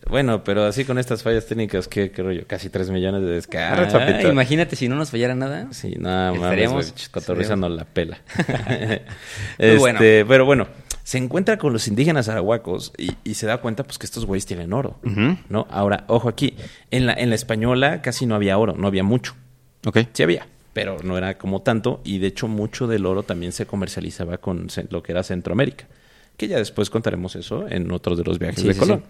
bueno, 0.09 0.45
pero 0.45 0.65
así 0.65 0.85
con 0.85 0.99
estas 0.99 1.23
fallas 1.23 1.47
técnicas, 1.47 1.89
¿qué, 1.89 2.11
qué 2.11 2.23
rollo? 2.23 2.45
Casi 2.47 2.69
3 2.71 2.91
millones 2.91 3.23
de 3.23 3.29
descargas, 3.29 3.95
Ah, 3.95 4.23
imagínate 4.23 4.77
si 4.77 4.89
no 4.89 4.97
nos 4.97 5.11
fallara 5.11 5.35
nada. 5.35 5.69
Sí, 5.73 5.95
nada 5.99 6.33
más. 6.33 6.43
Estaríamos- 6.43 7.09
Cotorriza 7.11 7.57
no 7.57 7.69
la 7.69 7.85
pela. 7.85 8.19
Muy 9.59 9.77
bueno. 9.79 9.99
este, 9.99 10.25
Pero 10.25 10.45
bueno, 10.45 10.67
se 11.03 11.19
encuentra 11.19 11.57
con 11.59 11.73
los 11.73 11.89
indígenas 11.89 12.29
arahuacos 12.29 12.93
y, 12.99 13.13
y 13.25 13.35
se 13.35 13.47
da 13.47 13.59
cuenta 13.59 13.85
pues 13.85 13.99
que 13.99 14.07
estos 14.07 14.25
güeyes 14.27 14.47
tienen 14.47 14.73
oro. 14.73 14.99
¿no? 15.49 15.67
Ahora, 15.71 16.05
ojo 16.09 16.29
aquí, 16.29 16.57
en 16.91 17.07
la, 17.07 17.15
en 17.15 17.29
la 17.29 17.35
española 17.35 18.03
casi 18.03 18.27
no 18.27 18.35
había 18.35 18.59
oro, 18.59 18.75
no 18.77 18.87
había 18.87 19.03
mucho. 19.05 19.35
Ok. 19.87 19.99
Sí 20.13 20.23
había, 20.23 20.47
pero 20.73 20.97
no 21.03 21.19
era 21.19 21.39
como 21.39 21.63
tanto 21.63 22.01
y 22.05 22.19
de 22.19 22.29
hecho 22.29 22.49
mucho 22.49 22.87
del 22.87 23.05
oro 23.07 23.23
también 23.25 23.53
se 23.53 23.67
comercializaba 23.67 24.39
con 24.39 24.69
lo 24.91 25.03
que 25.03 25.13
era 25.13 25.23
Centroamérica, 25.23 25.87
que 26.37 26.49
ya 26.49 26.59
después 26.59 26.91
contaremos 26.91 27.37
eso 27.37 27.67
en 27.69 27.91
otros 27.93 28.19
de 28.19 28.25
los 28.25 28.39
viajes 28.39 28.61
Sí, 28.61 28.69
de 28.69 28.75
sí, 28.75 28.81
Colón. 28.81 29.03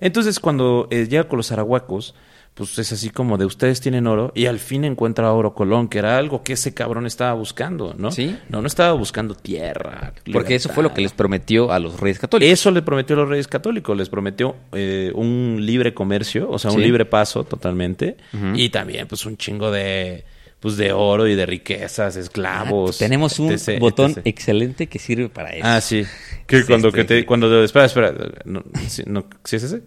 Entonces 0.00 0.40
cuando 0.40 0.88
eh, 0.90 1.06
llega 1.08 1.24
con 1.28 1.36
los 1.36 1.52
arahuacos, 1.52 2.14
pues 2.54 2.78
es 2.78 2.92
así 2.92 3.10
como 3.10 3.36
de 3.36 3.46
ustedes 3.46 3.80
tienen 3.80 4.06
oro 4.06 4.30
y 4.34 4.46
al 4.46 4.60
fin 4.60 4.84
encuentra 4.84 5.32
oro 5.32 5.54
Colón, 5.54 5.88
que 5.88 5.98
era 5.98 6.18
algo 6.18 6.42
que 6.44 6.52
ese 6.52 6.72
cabrón 6.72 7.04
estaba 7.06 7.32
buscando, 7.32 7.94
¿no? 7.98 8.10
Sí. 8.12 8.36
No, 8.48 8.60
no 8.60 8.66
estaba 8.68 8.92
buscando 8.92 9.34
tierra. 9.34 10.12
Porque 10.32 10.54
eso 10.54 10.68
fue 10.68 10.82
lo 10.84 10.94
que 10.94 11.00
les 11.00 11.12
prometió 11.12 11.72
a 11.72 11.78
los 11.80 11.98
reyes 11.98 12.18
católicos. 12.20 12.52
Eso 12.52 12.70
le 12.70 12.82
prometió 12.82 13.16
a 13.16 13.20
los 13.20 13.28
reyes 13.28 13.48
católicos, 13.48 13.96
les 13.96 14.08
prometió 14.08 14.54
eh, 14.72 15.10
un 15.14 15.58
libre 15.60 15.94
comercio, 15.94 16.48
o 16.50 16.58
sea, 16.60 16.70
un 16.70 16.78
Sí. 16.78 16.84
libre 16.84 17.04
paso 17.04 17.42
totalmente, 17.44 18.16
y 18.54 18.68
también 18.68 19.06
pues 19.08 19.26
un 19.26 19.36
chingo 19.36 19.70
de 19.72 20.24
pues 20.64 20.78
de 20.78 20.92
oro 20.94 21.26
y 21.28 21.34
de 21.34 21.44
riquezas, 21.44 22.16
esclavos. 22.16 22.96
Ah, 22.96 22.98
Tenemos 23.00 23.38
un 23.38 23.52
etc, 23.52 23.78
botón 23.78 24.12
etc. 24.12 24.22
excelente 24.24 24.86
que 24.86 24.98
sirve 24.98 25.28
para 25.28 25.50
eso. 25.50 25.60
Ah, 25.62 25.78
sí. 25.82 26.06
Que 26.46 26.60
Sí, 26.60 26.64
cuando 26.66 26.90
que 26.90 27.04
te 27.04 27.26
cuando 27.26 27.62
espera, 27.62 27.84
espera, 27.84 28.14
no, 28.46 28.64
sí, 28.88 29.02
no, 29.04 29.26
¿sí 29.44 29.56
es 29.56 29.62
ese? 29.64 29.82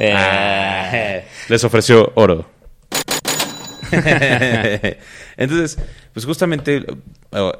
Eh, 0.00 0.12
Ah, 0.12 1.20
les 1.48 1.62
ofreció 1.62 2.10
oro. 2.16 2.50
Entonces, 5.36 5.78
pues 6.12 6.26
justamente 6.26 6.84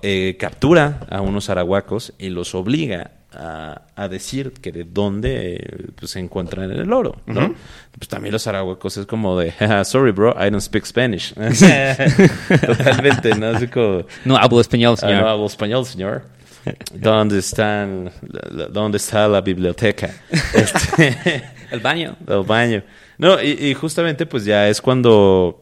eh, 0.03 0.37
captura 0.37 1.07
a 1.11 1.21
unos 1.21 1.49
arahuacos 1.49 2.13
y 2.19 2.31
los 2.31 2.57
obliga 2.57 3.13
a, 3.35 3.83
a 3.97 4.09
decir 4.09 4.53
que 4.53 4.73
de 4.73 4.85
dónde 4.85 5.57
eh, 5.57 5.87
pues, 5.95 6.11
se 6.13 6.19
encuentran 6.21 6.71
el 6.71 6.93
oro, 6.93 7.17
¿no? 7.27 7.55
Pues 7.99 8.09
también 8.09 8.33
los 8.33 8.47
arahuacos 8.47 8.97
es 8.97 9.07
como 9.07 9.39
de, 9.39 9.53
"Ah, 9.61 9.85
sorry 9.85 10.13
bro, 10.13 10.31
I 10.39 10.51
don't 10.51 10.61
speak 10.61 10.85
Spanish. 10.87 11.35
Totalmente, 12.67 13.35
¿no? 13.35 13.47
Así 13.49 13.69
como, 13.69 14.05
No 14.25 14.37
hablo 14.37 14.61
español, 14.61 14.95
"Ah, 14.99 15.01
señor. 15.01 15.23
no 15.23 15.29
hablo 15.29 15.47
español, 15.47 15.85
señor. 15.87 16.23
¿Dónde 16.95 17.39
están, 17.39 18.11
la- 18.51 18.67
dónde 18.67 18.97
está 18.99 19.27
la 19.29 19.41
biblioteca? 19.41 20.11
Este, 20.55 21.43
El 21.71 21.81
baño. 21.81 22.17
del 22.21 22.43
baño. 22.45 22.83
No, 23.19 23.41
y, 23.43 23.51
y 23.51 23.75
justamente 23.75 24.27
pues 24.27 24.45
ya 24.45 24.69
es 24.69 24.81
cuando 24.81 25.62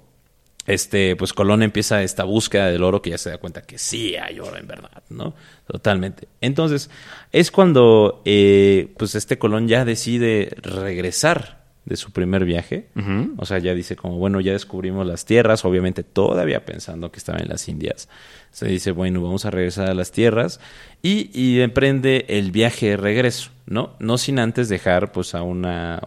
este 0.67 1.17
pues 1.17 1.33
Colón 1.33 1.63
empieza 1.63 2.03
esta 2.03 2.25
búsqueda 2.25 2.67
del 2.67 2.83
oro 2.83 3.03
que 3.03 3.11
ya 3.11 3.19
se 3.19 3.31
da 3.31 3.39
cuenta 3.39 3.63
que 3.63 3.79
sí 3.79 4.17
hay 4.17 4.41
oro 4.41 4.57
en 4.57 4.67
verdad, 4.67 5.03
¿no? 5.09 5.35
Totalmente. 5.67 6.29
Entonces, 6.41 6.91
es 7.33 7.51
cuando 7.51 8.23
eh, 8.25 8.93
pues 8.97 9.15
este 9.15 9.39
Colón 9.39 9.69
ya 9.69 9.85
decide 9.85 10.55
regresar 10.63 11.61
de 11.85 11.97
su 11.97 12.13
primer 12.13 12.45
viaje. 12.45 12.89
O 13.37 13.47
sea, 13.47 13.59
ya 13.59 13.75
dice 13.75 13.97
como, 13.97 14.17
bueno, 14.17 14.41
ya 14.41 14.53
descubrimos 14.53 15.07
las 15.07 15.25
tierras, 15.25 15.65
obviamente 15.65 16.05
todavía 16.05 16.65
pensando 16.65 17.11
que 17.11 17.19
estaba 17.19 17.39
en 17.39 17.49
las 17.49 17.69
Indias. 17.69 18.09
Se 18.53 18.67
dice, 18.67 18.93
bueno, 18.93 19.23
vamos 19.23 19.45
a 19.45 19.51
regresar 19.51 19.89
a 19.89 19.95
las 19.95 20.13
tierras 20.13 20.61
y, 21.03 21.31
y 21.33 21.61
emprende 21.61 22.27
el 22.29 22.53
viaje 22.53 22.91
de 22.91 22.97
regreso, 22.97 23.51
¿no? 23.67 23.97
No 23.99 24.19
sin 24.19 24.39
antes 24.39 24.69
dejar 24.69 25.11
pues 25.11 25.35
a 25.35 25.43
una, 25.43 26.01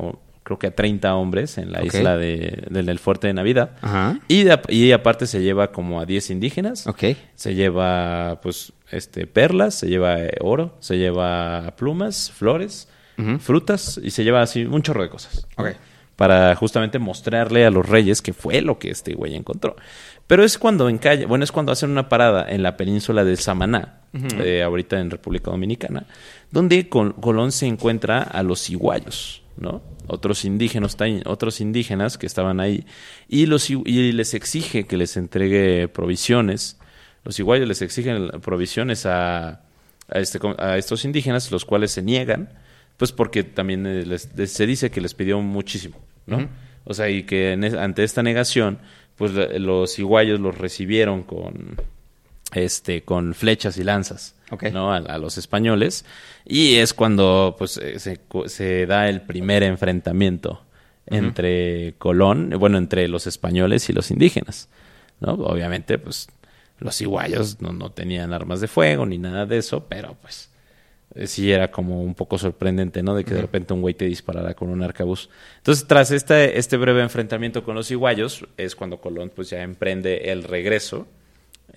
creo 0.44 0.60
que 0.60 0.68
a 0.68 0.72
30 0.76 1.16
hombres 1.16 1.58
en 1.58 1.72
la 1.72 1.80
isla 1.86 2.18
de, 2.18 2.64
del 2.70 2.86
del 2.86 3.00
fuerte 3.00 3.28
de 3.28 3.34
Navidad. 3.34 3.72
Ajá. 3.82 4.20
Y, 4.28 4.44
de- 4.44 4.60
y 4.70 4.92
aparte 4.92 5.26
se 5.26 5.42
lleva 5.42 5.72
como 5.72 6.00
a 6.02 6.06
10 6.06 6.30
indígenas. 6.32 6.86
Ok. 6.88 7.04
Se 7.36 7.56
lleva, 7.56 8.40
pues, 8.42 8.74
este, 8.92 9.26
perlas, 9.28 9.74
se 9.76 9.88
lleva 9.88 10.20
eh, 10.22 10.32
oro, 10.42 10.76
se 10.80 10.98
lleva 10.98 11.74
plumas, 11.78 12.32
flores, 12.32 12.88
frutas 13.40 14.00
y 14.04 14.10
se 14.12 14.24
lleva 14.24 14.42
así 14.42 14.66
un 14.66 14.82
chorro 14.82 15.04
de 15.04 15.10
cosas. 15.10 15.48
¿no? 15.58 15.64
Ok. 15.66 15.72
Para 16.16 16.56
justamente 16.56 17.00
mostrarle 17.00 17.66
a 17.66 17.70
los 17.72 17.88
reyes 17.88 18.22
que 18.22 18.34
fue 18.34 18.62
lo 18.62 18.78
que 18.80 18.90
este 18.92 19.14
güey 19.14 19.36
encontró. 19.36 19.76
Pero 20.28 20.44
es 20.44 20.58
cuando 20.58 20.88
en 20.90 20.98
calle, 20.98 21.26
bueno, 21.26 21.44
es 21.44 21.52
cuando 21.52 21.72
hacen 21.72 21.90
una 21.92 22.08
parada 22.10 22.46
en 22.50 22.64
la 22.64 22.78
península 22.78 23.24
de 23.24 23.36
Samaná, 23.36 24.00
eh, 24.40 24.62
ahorita 24.64 25.00
en 25.00 25.10
República 25.10 25.52
Dominicana, 25.52 26.06
donde 26.52 26.88
Col- 26.88 27.16
Colón 27.20 27.52
se 27.52 27.66
encuentra 27.66 28.22
a 28.22 28.44
los 28.44 28.70
iguayos, 28.70 29.43
¿no? 29.58 29.82
Otros 30.08 30.46
indígenas, 30.46 30.98
otros 31.26 31.62
indígenas 31.62 32.18
que 32.18 32.26
estaban 32.26 32.60
ahí, 32.60 32.86
y, 33.28 33.46
los, 33.46 33.70
y 33.70 34.12
les 34.12 34.34
exige 34.34 34.86
que 34.86 34.98
les 34.98 35.16
entregue 35.18 35.88
provisiones. 35.88 36.78
Los 37.24 37.40
iguayos 37.40 37.68
les 37.68 37.82
exigen 37.82 38.30
provisiones 38.42 39.06
a, 39.06 39.62
a, 40.10 40.20
este, 40.20 40.40
a 40.58 40.78
estos 40.78 41.06
indígenas, 41.06 41.52
los 41.52 41.66
cuales 41.66 41.92
se 41.92 42.02
niegan, 42.02 42.50
pues 42.98 43.12
porque 43.12 43.44
también 43.44 43.86
eh, 43.86 44.06
les- 44.06 44.30
se 44.52 44.66
dice 44.68 44.92
que 44.92 45.02
les 45.02 45.14
pidió 45.14 45.40
muchísimo, 45.42 45.98
¿no? 46.26 46.50
O 46.86 46.94
sea, 46.94 47.10
y 47.10 47.24
que 47.24 47.54
en 47.54 47.64
ante 47.64 48.04
esta 48.04 48.24
negación, 48.24 48.80
pues 49.16 49.32
los 49.32 49.98
iguayos 50.00 50.40
los 50.42 50.58
recibieron 50.58 51.24
con 51.24 51.78
este 52.54 53.04
con 53.04 53.34
flechas 53.34 53.78
y 53.78 53.84
lanzas, 53.84 54.33
¿no? 54.72 54.94
A, 54.94 54.98
a 54.98 55.18
los 55.18 55.38
españoles 55.38 56.06
y 56.46 56.76
es 56.76 56.94
cuando 56.94 57.56
pues 57.58 57.78
eh, 57.78 58.00
se, 58.00 58.86
da 58.86 59.10
el 59.10 59.22
primer 59.22 59.64
enfrentamiento 59.64 60.62
entre 61.06 61.96
Colón, 61.98 62.52
bueno, 62.58 62.78
entre 62.78 63.08
los 63.08 63.28
españoles 63.28 63.90
y 63.90 63.94
los 63.94 64.10
indígenas, 64.10 64.70
¿no? 65.20 65.34
Obviamente, 65.34 65.98
pues 65.98 66.28
los 66.80 67.00
iguayos 67.02 67.62
no, 67.62 67.74
no 67.74 67.92
tenían 67.92 68.34
armas 68.34 68.62
de 68.62 68.68
fuego 68.68 69.06
ni 69.06 69.18
nada 69.18 69.46
de 69.46 69.58
eso, 69.58 69.86
pero 69.88 70.16
pues 70.22 70.50
eh, 71.16 71.28
sí 71.28 71.52
era 71.52 71.72
como 71.72 72.02
un 72.02 72.16
poco 72.16 72.38
sorprendente, 72.38 73.04
¿no? 73.04 73.16
De 73.16 73.24
que 73.24 73.34
de 73.34 73.42
repente 73.42 73.74
un 73.74 73.82
güey 73.82 73.94
te 73.94 74.06
disparara 74.06 74.54
con 74.54 74.70
un 74.70 74.82
arcabuz. 74.82 75.30
Entonces, 75.58 75.86
tras 75.88 76.12
este, 76.12 76.58
este 76.58 76.78
breve 76.78 77.02
enfrentamiento 77.02 77.64
con 77.64 77.76
los 77.76 77.92
iguayos, 77.92 78.46
es 78.58 78.76
cuando 78.76 79.00
Colón 79.00 79.32
pues 79.34 79.50
ya 79.50 79.62
emprende 79.62 80.32
el 80.32 80.44
regreso 80.44 81.08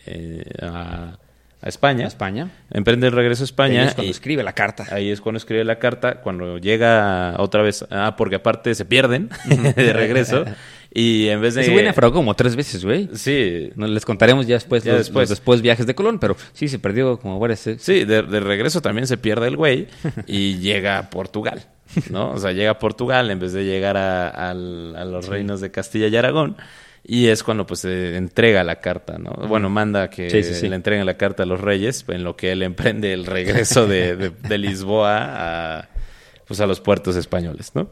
eh, 0.07 0.45
a, 0.63 1.19
a 1.63 1.69
España. 1.69 2.05
A 2.05 2.09
España. 2.09 2.51
Emprende 2.71 3.07
el 3.09 3.13
regreso 3.13 3.43
a 3.43 3.45
Ahí 3.45 3.47
España. 3.47 3.85
es 3.87 3.95
cuando 3.95 4.09
y- 4.09 4.11
escribe 4.11 4.43
la 4.43 4.53
carta. 4.53 4.87
Ahí 4.91 5.11
es 5.11 5.21
cuando 5.21 5.39
escribe 5.39 5.65
la 5.65 5.79
carta, 5.79 6.21
cuando 6.21 6.59
llega 6.59 7.35
otra 7.39 7.63
vez, 7.63 7.85
ah, 7.91 8.15
porque 8.17 8.37
aparte 8.37 8.75
se 8.75 8.85
pierden 8.85 9.31
de 9.77 9.93
regreso, 9.93 10.45
y 10.93 11.29
en 11.29 11.41
vez 11.41 11.55
de... 11.55 11.63
Ese 11.63 11.73
güey 11.73 11.85
naufragó 11.85 12.15
como 12.15 12.35
tres 12.35 12.57
veces, 12.57 12.85
güey. 12.85 13.09
Sí, 13.15 13.71
les 13.77 14.05
contaremos 14.05 14.47
ya 14.47 14.55
después, 14.55 14.85
Ya 14.85 14.93
los, 14.93 15.01
después. 15.01 15.23
los 15.25 15.31
después 15.31 15.63
viajes 15.63 15.87
de 15.87 15.95
Colón, 15.95 16.19
pero 16.19 16.37
sí 16.53 16.69
se 16.69 16.79
perdió 16.79 17.19
como 17.19 17.39
varias. 17.39 17.61
Sí, 17.79 18.05
de, 18.05 18.23
de 18.23 18.41
regreso 18.41 18.81
también 18.81 19.07
se 19.07 19.17
pierde 19.17 19.49
el 19.49 19.57
güey 19.57 19.89
y 20.27 20.55
llega 20.59 20.99
a 20.99 21.11
Portugal, 21.11 21.67
¿no? 22.11 22.31
O 22.33 22.39
sea, 22.39 22.53
llega 22.53 22.71
a 22.73 22.79
Portugal 22.79 23.31
en 23.31 23.39
vez 23.41 23.53
de 23.53 23.65
llegar 23.65 23.97
a 23.97 24.55
los 24.55 25.27
reinos 25.29 25.61
de 25.61 25.71
Castilla 25.71 26.07
y 26.09 26.17
Aragón. 26.17 26.57
Y 27.09 27.29
es 27.29 27.45
cuando 27.45 27.67
pues 27.67 27.81
se 27.81 28.17
entrega 28.17 28.65
la 28.65 28.81
carta, 28.81 29.17
¿no? 29.19 29.31
Bueno, 29.47 29.71
manda 29.71 30.11
que 30.11 30.29
Sí, 30.29 30.43
sí, 30.43 30.55
sí. 30.55 30.69
le 30.69 30.75
entreguen 30.77 31.07
la 31.07 31.17
carta 31.17 31.45
a 31.45 31.47
los 31.47 31.61
reyes, 31.61 32.05
en 32.09 32.25
lo 32.25 32.37
que 32.37 32.51
él 32.53 32.63
emprende 32.65 33.13
el 33.13 33.27
regreso 33.27 33.87
de, 33.87 34.17
de- 34.17 34.31
de 34.31 34.59
Lisboa 34.59 35.79
a, 35.79 35.89
pues 36.49 36.59
a 36.61 36.67
los 36.67 36.81
puertos 36.81 37.15
españoles, 37.17 37.73
¿no? 37.75 37.89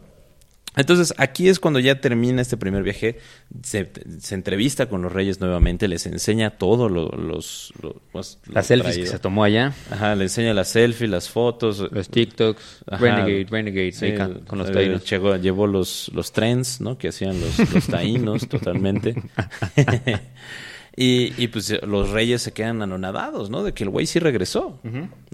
Entonces, 0.77 1.15
aquí 1.19 1.49
es 1.49 1.61
cuando 1.61 1.79
ya 1.79 2.01
termina 2.01 2.43
este 2.43 2.57
primer 2.57 2.83
viaje, 2.83 3.19
se, 3.63 3.91
se 4.21 4.35
entrevista 4.35 4.89
con 4.89 5.03
los 5.03 5.13
reyes 5.13 5.41
nuevamente, 5.41 5.87
les 5.87 6.05
enseña 6.07 6.51
todo 6.51 6.89
lo- 6.89 7.09
los... 7.11 7.73
lo- 7.81 8.03
pues, 8.11 8.39
lo 8.47 8.55
Las 8.55 8.67
selfies 8.67 8.95
traído. 8.95 9.05
que 9.11 9.17
se 9.17 9.19
tomó 9.21 9.45
allá, 9.45 9.73
Ajá, 9.91 10.15
le 10.17 10.25
enseña 10.25 10.53
las 10.53 10.69
selfies, 10.71 11.09
las 11.11 11.29
fotos. 11.31 11.79
los 11.93 12.09
TikToks, 12.09 12.83
Ajá. 12.89 12.97
Renegade, 13.05 13.47
Renegade, 13.49 13.93
Sí, 13.93 14.07
ahí 14.07 14.17
con 14.47 14.59
los 14.59 14.71
eh, 14.71 14.73
taínos. 14.73 15.05
llegó- 15.09 15.37
llevó 15.37 15.67
los, 15.67 16.11
los 16.13 16.33
trends, 16.33 16.81
¿no? 16.81 16.99
Que 16.99 17.09
hacían 17.09 17.41
los, 17.41 17.73
los 17.73 17.87
taínos 17.87 18.49
totalmente. 18.49 19.15
y, 20.97 21.33
y 21.43 21.49
pues 21.49 21.71
eh, 21.71 21.81
los 21.87 22.11
reyes 22.11 22.41
se 22.43 22.53
quedan 22.53 22.81
anonadados, 22.83 23.51
¿no? 23.51 23.63
De 23.65 23.73
que 23.75 23.83
el 23.85 23.91
güey 23.91 24.07
sí 24.07 24.19
regresó, 24.21 24.79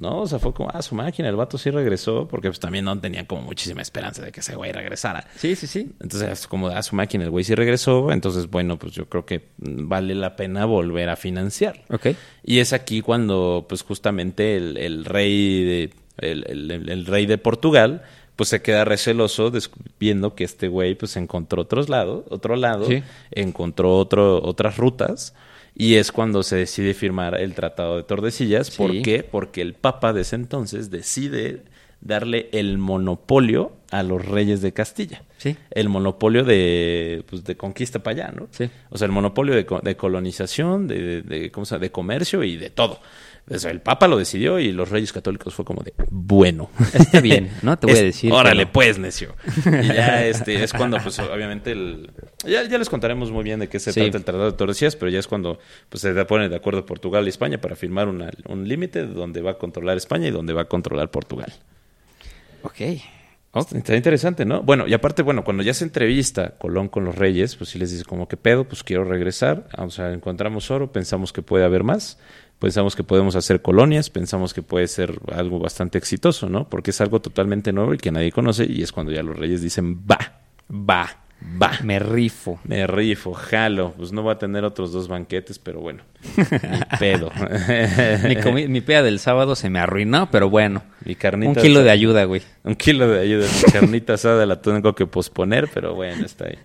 ¿no? 0.00 0.20
O 0.22 0.26
sea, 0.26 0.38
fue 0.38 0.54
como, 0.54 0.70
ah, 0.72 0.80
su 0.80 0.94
máquina, 0.94 1.28
el 1.28 1.36
vato 1.36 1.58
sí 1.58 1.70
regresó, 1.70 2.26
porque 2.28 2.48
pues 2.48 2.60
también 2.60 2.84
no 2.86 2.98
tenían 2.98 3.26
como 3.26 3.42
muchísima 3.42 3.82
esperanza 3.82 4.22
de 4.22 4.32
que 4.32 4.40
ese 4.40 4.56
güey 4.56 4.72
regresara. 4.72 5.26
Sí, 5.36 5.54
sí, 5.56 5.66
sí. 5.66 5.92
Entonces, 6.00 6.30
es 6.30 6.46
como, 6.46 6.68
a 6.68 6.82
su 6.82 6.96
máquina, 6.96 7.24
el 7.24 7.30
güey 7.30 7.44
sí 7.44 7.54
regresó, 7.54 8.10
entonces, 8.10 8.48
bueno, 8.48 8.78
pues 8.78 8.92
yo 8.94 9.06
creo 9.08 9.26
que 9.26 9.48
vale 9.58 10.14
la 10.14 10.34
pena 10.36 10.64
volver 10.64 11.08
a 11.10 11.16
financiar. 11.16 11.82
Ok. 11.90 12.08
Y 12.42 12.60
es 12.60 12.72
aquí 12.72 13.02
cuando, 13.02 13.66
pues 13.68 13.82
justamente 13.82 14.56
el, 14.56 14.76
el 14.78 15.04
rey 15.04 15.64
de 15.64 15.90
el, 16.18 16.44
el- 16.48 16.70
el- 16.70 16.88
el 16.88 17.06
rey 17.06 17.26
de 17.26 17.38
Portugal, 17.38 18.02
pues 18.36 18.48
se 18.48 18.62
queda 18.62 18.84
receloso 18.86 19.52
viendo 19.98 20.34
que 20.34 20.44
este 20.44 20.68
güey 20.68 20.94
pues 20.94 21.16
encontró 21.16 21.62
otros 21.62 21.90
lados, 21.90 22.24
otro 22.30 22.56
lado, 22.56 22.86
Sí. 22.86 23.02
encontró 23.30 23.98
otro, 23.98 24.42
otras 24.42 24.76
rutas. 24.78 25.34
Y 25.74 25.94
es 25.94 26.12
cuando 26.12 26.42
se 26.42 26.56
decide 26.56 26.94
firmar 26.94 27.40
el 27.40 27.54
Tratado 27.54 27.96
de 27.96 28.02
Tordesillas. 28.02 28.70
¿Por 28.70 29.02
qué? 29.02 29.22
Porque 29.22 29.62
el 29.62 29.74
Papa 29.74 30.12
de 30.12 30.22
ese 30.22 30.36
entonces 30.36 30.90
decide 30.90 31.62
darle 32.00 32.48
el 32.52 32.78
monopolio 32.78 33.72
a 33.90 34.02
los 34.02 34.24
reyes 34.24 34.62
de 34.62 34.72
Castilla. 34.72 35.22
Sí. 35.36 35.56
El 35.70 35.88
monopolio 35.88 36.44
de, 36.44 37.24
pues, 37.28 37.44
de 37.44 37.56
conquista 37.56 37.98
para 38.02 38.24
allá, 38.26 38.34
¿no? 38.34 38.48
Sí. 38.52 38.70
O 38.90 38.96
sea, 38.98 39.06
el 39.06 39.12
monopolio 39.12 39.54
de, 39.54 39.66
de 39.82 39.96
colonización, 39.96 40.86
de, 40.86 40.98
de, 41.02 41.22
de- 41.22 41.50
¿cómo 41.50 41.66
se 41.66 41.74
llama? 41.74 41.82
de 41.82 41.90
comercio 41.92 42.42
y 42.44 42.56
de 42.56 42.70
todo. 42.70 43.00
Sea, 43.56 43.70
el 43.72 43.80
Papa 43.80 44.06
lo 44.06 44.16
decidió 44.16 44.60
y 44.60 44.70
los 44.70 44.90
reyes 44.90 45.12
católicos 45.12 45.54
fue 45.54 45.64
como 45.64 45.82
de, 45.82 45.92
bueno. 46.10 46.70
Está 46.94 47.20
bien, 47.20 47.50
¿no? 47.62 47.76
Te 47.78 47.88
voy 47.88 47.98
a 47.98 48.02
decir. 48.02 48.32
Órale, 48.32 48.66
pero- 48.66 48.72
pues, 48.72 48.98
necio. 48.98 49.34
Y 49.66 49.86
ya 49.88 50.24
este, 50.26 50.62
es 50.62 50.72
cuando, 50.72 50.98
pues, 50.98 51.18
obviamente, 51.18 51.72
el, 51.72 52.10
ya, 52.46 52.62
ya 52.62 52.78
les 52.78 52.88
contaremos 52.88 53.30
muy 53.32 53.42
bien 53.42 53.58
de 53.58 53.68
qué 53.68 53.80
se 53.80 53.92
Sí. 53.92 54.00
trata 54.02 54.18
el 54.18 54.24
Tratado 54.24 54.50
de 54.52 54.56
Tordesillas, 54.56 54.94
pero 54.94 55.10
ya 55.10 55.18
es 55.18 55.26
cuando 55.26 55.58
pues, 55.88 56.00
se 56.02 56.12
ponen 56.26 56.48
de 56.50 56.56
acuerdo 56.56 56.86
Portugal 56.86 57.26
y 57.26 57.28
España 57.30 57.60
para 57.60 57.74
firmar 57.74 58.06
una- 58.08 58.30
un 58.48 58.68
límite 58.68 59.04
donde 59.06 59.40
va 59.42 59.52
a 59.52 59.58
controlar 59.58 59.96
España 59.96 60.28
y 60.28 60.30
donde 60.30 60.52
va 60.52 60.62
a 60.62 60.66
controlar 60.66 61.10
Portugal. 61.10 61.52
Ok. 62.62 62.80
Ok. 63.52 63.72
Está 63.74 63.96
interesante, 63.96 64.44
¿no? 64.44 64.62
Bueno, 64.62 64.86
y 64.86 64.94
aparte, 64.94 65.22
bueno, 65.22 65.42
cuando 65.42 65.64
ya 65.64 65.74
se 65.74 65.82
entrevista 65.82 66.50
Colón 66.58 66.88
con 66.88 67.04
los 67.04 67.16
reyes, 67.16 67.56
pues 67.56 67.70
sí 67.70 67.80
les 67.80 67.90
dice 67.90 68.04
como 68.04 68.28
que 68.28 68.36
pedo, 68.36 68.62
pues 68.64 68.84
quiero 68.84 69.02
regresar, 69.04 69.66
o 69.76 69.90
sea, 69.90 70.12
encontramos 70.12 70.70
oro, 70.70 70.92
pensamos 70.92 71.32
que 71.32 71.42
puede 71.42 71.64
haber 71.64 71.82
más, 71.82 72.18
pensamos 72.60 72.94
que 72.94 73.02
podemos 73.02 73.34
hacer 73.34 73.60
colonias, 73.62 74.08
pensamos 74.10 74.54
que 74.54 74.62
puede 74.62 74.86
ser 74.86 75.18
algo 75.32 75.58
bastante 75.58 75.98
exitoso, 75.98 76.48
¿no? 76.48 76.68
Porque 76.68 76.90
es 76.92 77.00
algo 77.00 77.20
totalmente 77.20 77.72
nuevo 77.72 77.92
y 77.94 77.98
que 77.98 78.12
nadie 78.12 78.30
conoce 78.30 78.66
y 78.68 78.82
es 78.82 78.92
cuando 78.92 79.10
ya 79.12 79.22
los 79.24 79.36
reyes 79.36 79.62
dicen, 79.62 79.96
va, 80.08 80.18
va, 80.70 81.08
va. 81.60 81.72
Me 81.82 81.98
rifo. 81.98 82.60
Me 82.64 82.86
rifo, 82.86 83.32
jalo, 83.32 83.94
pues 83.96 84.12
no 84.12 84.22
va 84.22 84.34
a 84.34 84.38
tener 84.38 84.64
otros 84.64 84.92
dos 84.92 85.08
banquetes, 85.08 85.58
pero 85.58 85.80
bueno, 85.80 86.02
ni 86.36 86.44
pedo. 86.98 87.30
mi, 88.52 88.68
mi 88.68 88.80
peda 88.82 89.02
del 89.02 89.18
sábado 89.18 89.54
se 89.56 89.70
me 89.70 89.78
arruinó, 89.78 90.30
pero 90.30 90.50
bueno. 90.50 90.82
Mi 91.04 91.14
carnita 91.14 91.50
Un 91.50 91.56
kilo 91.56 91.80
asada- 91.80 91.84
de 91.84 91.90
ayuda, 91.90 92.24
güey. 92.24 92.42
Un 92.62 92.74
kilo 92.74 93.08
de 93.08 93.20
ayuda. 93.20 93.46
Mi 93.66 93.72
carnita 93.72 94.14
asada 94.14 94.44
la 94.46 94.60
tengo 94.60 94.94
que 94.94 95.06
posponer, 95.06 95.68
pero 95.72 95.94
bueno, 95.94 96.26
está 96.26 96.44
ahí. 96.46 96.58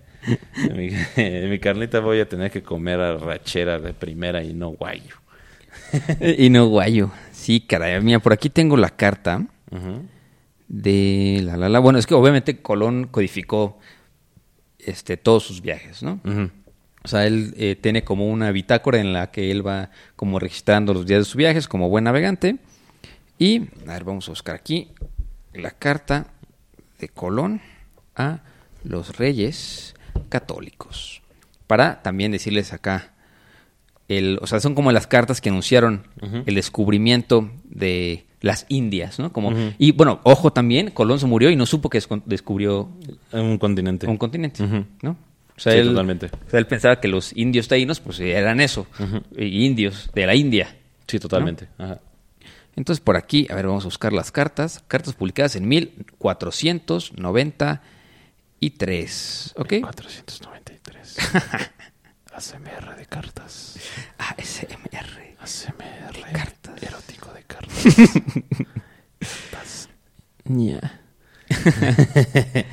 mi, 0.74 0.90
mi 1.48 1.58
carnita 1.58 2.00
voy 2.00 2.20
a 2.20 2.28
tener 2.28 2.50
que 2.50 2.62
comer 2.62 3.00
arrachera 3.00 3.78
de 3.78 3.94
primera 3.94 4.42
y 4.44 4.52
no 4.52 4.68
guayo. 4.70 5.14
y 6.38 6.50
no 6.50 6.66
guayo. 6.66 7.10
Sí, 7.32 7.60
caray. 7.60 8.00
Mira, 8.02 8.18
por 8.18 8.32
aquí 8.32 8.50
tengo 8.50 8.76
la 8.76 8.90
carta 8.90 9.46
de 10.68 11.40
la 11.42 11.56
la 11.56 11.68
la. 11.68 11.78
Bueno, 11.78 11.98
es 11.98 12.06
que 12.06 12.14
obviamente 12.14 12.60
Colón 12.60 13.08
codificó 13.10 13.78
este, 14.78 15.16
todos 15.16 15.44
sus 15.44 15.60
viajes, 15.60 16.02
¿no? 16.02 16.20
O 17.04 17.08
sea, 17.08 17.26
él 17.26 17.54
eh, 17.56 17.76
tiene 17.80 18.02
como 18.02 18.28
una 18.28 18.50
bitácora 18.50 18.98
en 18.98 19.12
la 19.12 19.30
que 19.30 19.50
él 19.52 19.64
va 19.64 19.90
como 20.16 20.40
registrando 20.40 20.92
los 20.92 21.06
días 21.06 21.20
de 21.20 21.24
sus 21.24 21.36
viajes 21.36 21.68
como 21.68 21.88
buen 21.88 22.04
navegante. 22.04 22.56
Y, 23.38 23.68
a 23.86 23.92
ver, 23.92 24.04
vamos 24.04 24.28
a 24.28 24.32
buscar 24.32 24.56
aquí 24.56 24.90
la 25.52 25.70
carta 25.70 26.28
de 26.98 27.08
Colón 27.08 27.60
a 28.16 28.40
los 28.82 29.18
reyes 29.18 29.94
católicos. 30.28 31.22
Para 31.66 32.02
también 32.02 32.32
decirles 32.32 32.72
acá, 32.72 33.12
el, 34.08 34.38
o 34.42 34.46
sea, 34.46 34.60
son 34.60 34.74
como 34.74 34.92
las 34.92 35.06
cartas 35.06 35.40
que 35.40 35.48
anunciaron 35.48 36.06
el 36.46 36.54
descubrimiento 36.54 37.50
de 37.64 38.24
las 38.40 38.66
Indias, 38.68 39.18
¿no? 39.18 39.32
Como. 39.32 39.52
Y 39.78 39.92
bueno, 39.92 40.20
ojo 40.22 40.52
también, 40.52 40.90
Colón 40.90 41.18
se 41.18 41.26
murió 41.26 41.50
y 41.50 41.56
no 41.56 41.66
supo 41.66 41.90
que 41.90 41.98
descu- 41.98 42.22
descubrió 42.26 42.88
un 43.32 43.58
continente. 43.58 44.06
un 44.06 44.16
continente. 44.18 44.62
¿no? 45.02 45.10
O 45.56 45.60
sea, 45.60 45.72
Sí, 45.72 45.78
él, 45.78 45.88
totalmente. 45.88 46.26
o 46.26 46.50
sea, 46.50 46.58
él 46.60 46.66
pensaba 46.66 47.00
que 47.00 47.08
los 47.08 47.34
indios 47.36 47.66
taínos, 47.66 47.98
pues 48.00 48.20
eran 48.20 48.60
eso, 48.60 48.86
y 49.36 49.64
indios 49.64 50.10
de 50.14 50.26
la 50.26 50.34
India. 50.34 50.76
Sí, 51.08 51.18
totalmente. 51.18 51.68
Ajá. 51.78 52.00
Entonces, 52.76 53.00
por 53.02 53.16
aquí, 53.16 53.46
a 53.50 53.54
ver, 53.54 53.66
vamos 53.66 53.84
a 53.84 53.86
buscar 53.86 54.12
las 54.12 54.30
cartas. 54.30 54.84
Cartas 54.86 55.14
publicadas 55.14 55.56
en 55.56 55.66
1493. 58.60 59.54
¿Ok? 59.56 59.74
493. 59.80 61.16
ASMR 62.36 62.96
de 62.96 63.06
cartas. 63.06 63.76
ASMR. 64.18 65.36
ASMR 65.40 66.12
De 66.26 66.32
cartas. 66.32 66.82
erótico 66.82 67.32
de 67.32 67.42
cartas. 67.44 67.84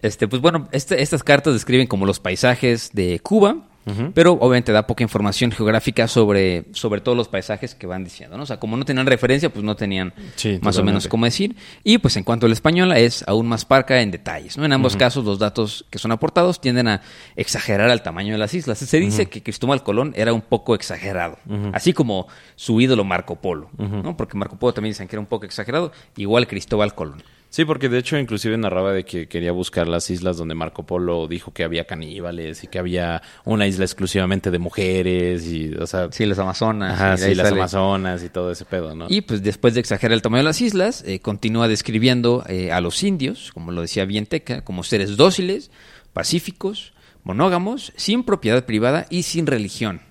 Este, 0.00 0.28
pues 0.28 0.40
bueno, 0.40 0.68
este- 0.70 1.02
estas 1.02 1.24
cartas 1.24 1.54
describen 1.54 1.88
como 1.88 2.06
los 2.06 2.20
paisajes 2.20 2.90
de 2.92 3.18
Cuba, 3.18 3.67
Pero 4.14 4.32
obviamente 4.32 4.72
da 4.72 4.86
poca 4.86 5.02
información 5.02 5.50
geográfica 5.50 6.08
sobre, 6.08 6.64
sobre 6.72 7.00
todos 7.00 7.16
los 7.16 7.28
paisajes 7.28 7.74
que 7.74 7.86
van 7.86 8.04
diciendo, 8.04 8.36
¿no? 8.36 8.42
O 8.42 8.46
sea, 8.46 8.58
como 8.58 8.76
no 8.76 8.84
tenían 8.84 9.06
referencia, 9.06 9.50
pues 9.50 9.64
no 9.64 9.76
tenían 9.76 10.12
Sí, 10.36 10.58
más 10.62 10.78
o 10.78 10.84
menos 10.84 11.08
cómo 11.08 11.24
decir. 11.24 11.56
Y 11.84 11.98
pues 11.98 12.16
en 12.16 12.24
cuanto 12.24 12.46
a 12.46 12.48
la 12.48 12.52
española 12.52 12.98
es 12.98 13.24
aún 13.26 13.46
más 13.46 13.64
parca 13.64 14.00
en 14.00 14.10
detalles, 14.10 14.56
¿no? 14.56 14.64
En 14.64 14.72
ambos 14.72 14.96
casos 14.96 15.24
los 15.24 15.38
datos 15.38 15.86
que 15.90 15.98
son 15.98 16.12
aportados 16.12 16.60
tienden 16.60 16.88
a 16.88 17.02
exagerar 17.36 17.90
al 17.90 18.02
tamaño 18.02 18.32
de 18.32 18.38
las 18.38 18.54
islas. 18.54 18.78
Se 18.78 19.00
dice 19.00 19.26
que 19.26 19.42
Cristóbal 19.42 19.82
Colón 19.82 20.12
era 20.16 20.32
un 20.32 20.42
poco 20.42 20.74
exagerado, 20.74 21.38
así 21.72 21.92
como 21.92 22.26
su 22.56 22.80
ídolo 22.80 23.04
Marco 23.04 23.36
Polo, 23.36 23.70
¿no? 23.78 24.16
Porque 24.16 24.36
Marco 24.36 24.56
Polo 24.56 24.74
también 24.74 24.92
dicen 24.92 25.08
que 25.08 25.16
era 25.16 25.20
un 25.20 25.26
poco 25.26 25.46
exagerado, 25.46 25.92
igual 26.16 26.46
Cristóbal 26.46 26.94
Colón. 26.94 27.22
Sí, 27.50 27.64
porque 27.64 27.88
de 27.88 27.96
hecho 27.98 28.18
inclusive 28.18 28.58
narraba 28.58 28.92
de 28.92 29.06
que 29.06 29.26
quería 29.26 29.52
buscar 29.52 29.88
las 29.88 30.10
islas 30.10 30.36
donde 30.36 30.54
Marco 30.54 30.84
Polo 30.84 31.26
dijo 31.26 31.50
que 31.54 31.64
había 31.64 31.86
caníbales 31.86 32.62
y 32.62 32.66
que 32.66 32.78
había 32.78 33.22
una 33.46 33.66
isla 33.66 33.86
exclusivamente 33.86 34.50
de 34.50 34.58
mujeres 34.58 35.46
y, 35.46 35.72
o 35.74 35.86
sea, 35.86 36.08
Sí, 36.12 36.26
las 36.26 36.38
Amazonas. 36.38 36.92
ajá, 36.92 37.16
sí, 37.16 37.34
las 37.34 37.48
sale. 37.48 37.60
Amazonas 37.60 38.22
y 38.22 38.28
todo 38.28 38.52
ese 38.52 38.66
pedo, 38.66 38.94
¿no? 38.94 39.06
Y 39.08 39.22
pues 39.22 39.42
después 39.42 39.72
de 39.72 39.80
exagerar 39.80 40.12
el 40.12 40.20
tamaño 40.20 40.40
de 40.40 40.44
las 40.44 40.60
islas, 40.60 41.02
eh, 41.06 41.20
continúa 41.20 41.68
describiendo 41.68 42.44
eh, 42.48 42.70
a 42.70 42.82
los 42.82 43.02
indios, 43.02 43.50
como 43.54 43.72
lo 43.72 43.80
decía 43.80 44.04
Vienteca, 44.04 44.62
como 44.62 44.84
seres 44.84 45.16
dóciles, 45.16 45.70
pacíficos, 46.12 46.92
monógamos, 47.24 47.94
sin 47.96 48.24
propiedad 48.24 48.66
privada 48.66 49.06
y 49.08 49.22
sin 49.22 49.46
religión, 49.46 50.02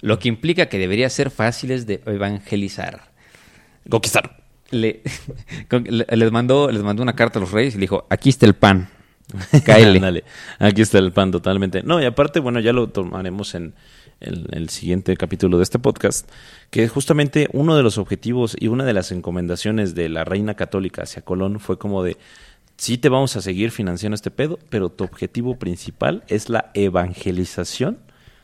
lo 0.00 0.18
que 0.18 0.28
implica 0.28 0.70
que 0.70 0.78
debería 0.78 1.10
ser 1.10 1.30
fáciles 1.30 1.86
de 1.86 2.00
evangelizar. 2.06 3.12
Conquistar. 3.90 4.37
Le- 4.70 5.02
les, 5.70 6.32
mandó, 6.32 6.70
les 6.70 6.82
mandó 6.82 7.02
una 7.02 7.14
carta 7.14 7.38
a 7.38 7.40
los 7.42 7.52
reyes 7.52 7.74
y 7.74 7.78
le 7.78 7.82
dijo, 7.82 8.06
aquí 8.10 8.28
está 8.28 8.46
el 8.46 8.54
pan, 8.54 8.88
cáele. 9.64 10.24
Aquí 10.58 10.82
está 10.82 10.98
el 10.98 11.12
pan 11.12 11.30
totalmente. 11.30 11.82
No, 11.82 12.00
y 12.00 12.04
aparte, 12.04 12.40
bueno, 12.40 12.60
ya 12.60 12.72
lo 12.72 12.88
tomaremos 12.88 13.54
en 13.54 13.74
el, 14.20 14.46
el 14.52 14.68
siguiente 14.68 15.16
capítulo 15.16 15.58
de 15.58 15.62
este 15.62 15.78
podcast, 15.78 16.28
que 16.70 16.88
justamente 16.88 17.48
uno 17.52 17.76
de 17.76 17.82
los 17.82 17.98
objetivos 17.98 18.56
y 18.58 18.68
una 18.68 18.84
de 18.84 18.94
las 18.94 19.12
encomendaciones 19.12 19.94
de 19.94 20.08
la 20.08 20.24
reina 20.24 20.54
católica 20.54 21.02
hacia 21.02 21.22
Colón 21.22 21.60
fue 21.60 21.78
como 21.78 22.02
de, 22.02 22.16
sí 22.76 22.98
te 22.98 23.08
vamos 23.08 23.36
a 23.36 23.42
seguir 23.42 23.70
financiando 23.70 24.14
este 24.14 24.30
pedo, 24.30 24.58
pero 24.70 24.88
tu 24.90 25.04
objetivo 25.04 25.58
principal 25.58 26.24
es 26.28 26.48
la 26.48 26.70
evangelización. 26.74 27.98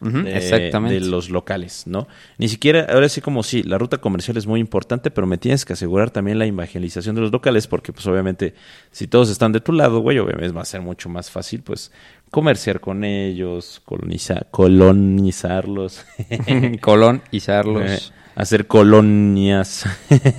De, 0.05 0.36
exactamente. 0.36 1.00
de 1.00 1.07
los 1.07 1.30
locales, 1.30 1.84
¿no? 1.86 2.07
Ni 2.36 2.48
siquiera, 2.48 2.86
ahora 2.90 3.09
sí 3.09 3.22
como 3.22 3.42
sí, 3.42 3.62
la 3.62 3.78
ruta 3.78 3.98
comercial 3.98 4.36
es 4.36 4.46
muy 4.46 4.61
importante, 4.61 5.11
pero 5.11 5.26
me 5.26 5.38
tienes 5.38 5.64
que 5.64 5.72
asegurar 5.72 6.11
también 6.11 6.38
la 6.38 6.44
evangelización 6.44 7.14
de 7.14 7.22
los 7.22 7.32
locales, 7.32 7.66
porque 7.66 7.92
pues 7.92 8.07
obviamente 8.07 8.55
si 8.90 9.07
todos 9.07 9.30
están 9.30 9.52
de 9.52 9.61
tu 9.61 9.72
lado, 9.72 10.00
güey, 10.00 10.18
obviamente 10.18 10.52
va 10.52 10.61
a 10.61 10.66
ser 10.66 10.82
mucho 10.82 11.09
más 11.09 11.30
fácil, 11.30 11.62
pues, 11.62 11.90
comerciar 12.30 12.80
con 12.80 13.02
ellos, 13.02 13.80
colonizar, 13.84 14.48
colonizarlos, 14.50 16.05
Colón, 16.80 17.22
izarlos. 17.30 17.90
eh, 17.90 17.98
hacer 18.34 18.66
colonias. 18.66 19.86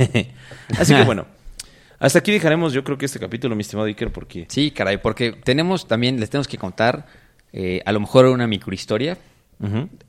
Así 0.77 0.93
que 0.93 1.03
bueno, 1.05 1.25
hasta 1.99 2.19
aquí 2.19 2.31
dejaremos 2.31 2.73
yo 2.73 2.83
creo 2.83 2.97
que 2.97 3.05
este 3.05 3.19
capítulo, 3.19 3.55
mi 3.55 3.61
estimado 3.61 3.87
Iker, 3.87 4.11
porque... 4.11 4.45
Sí, 4.49 4.71
caray, 4.71 4.97
porque 4.97 5.31
tenemos 5.31 5.87
también, 5.87 6.19
les 6.19 6.29
tenemos 6.29 6.47
que 6.47 6.57
contar 6.57 7.07
eh, 7.53 7.81
a 7.85 7.91
lo 7.91 7.99
mejor 8.01 8.25
una 8.25 8.47
microhistoria. 8.47 9.17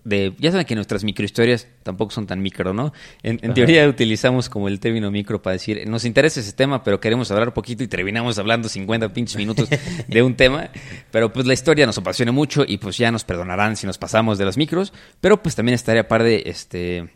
De, 0.05 0.35
ya 0.39 0.51
saben 0.51 0.67
que 0.67 0.75
nuestras 0.75 1.05
microhistorias 1.05 1.69
tampoco 1.83 2.11
son 2.13 2.27
tan 2.27 2.43
micro, 2.43 2.75
¿no? 2.75 2.93
En, 3.23 3.39
en 3.43 3.55
teoría 3.55 3.89
utilizamos 3.89 4.49
como 4.49 4.69
el 4.69 4.81
término 4.81 5.11
micro 5.11 5.41
para 5.41 5.53
decir, 5.53 5.87
nos 5.89 6.05
interesa 6.05 6.41
ese 6.41 6.53
tema, 6.53 6.83
pero 6.83 7.01
queremos 7.01 7.31
hablar 7.31 7.55
poquito 7.55 7.83
y 7.83 7.89
terminamos 7.89 8.39
hablando 8.39 8.69
50 8.69 9.13
pinches 9.13 9.37
minutos 9.37 9.69
de 10.09 10.23
un 10.23 10.35
tema. 10.35 10.69
Pero 11.11 11.33
pues 11.33 11.47
la 11.47 11.55
historia 11.55 11.87
nos 11.87 11.97
apasiona 11.99 12.33
mucho 12.33 12.65
y 12.67 12.79
pues 12.79 12.97
ya 12.99 13.11
nos 13.13 13.25
perdonarán 13.25 13.77
si 13.77 13.87
nos 13.87 13.99
pasamos 13.99 14.37
de 14.39 14.45
las 14.45 14.57
micros. 14.57 14.93
Pero 15.21 15.43
pues 15.43 15.55
también 15.55 15.75
estaría 15.75 16.09
par 16.09 16.23
de 16.23 16.43
este, 16.47 17.09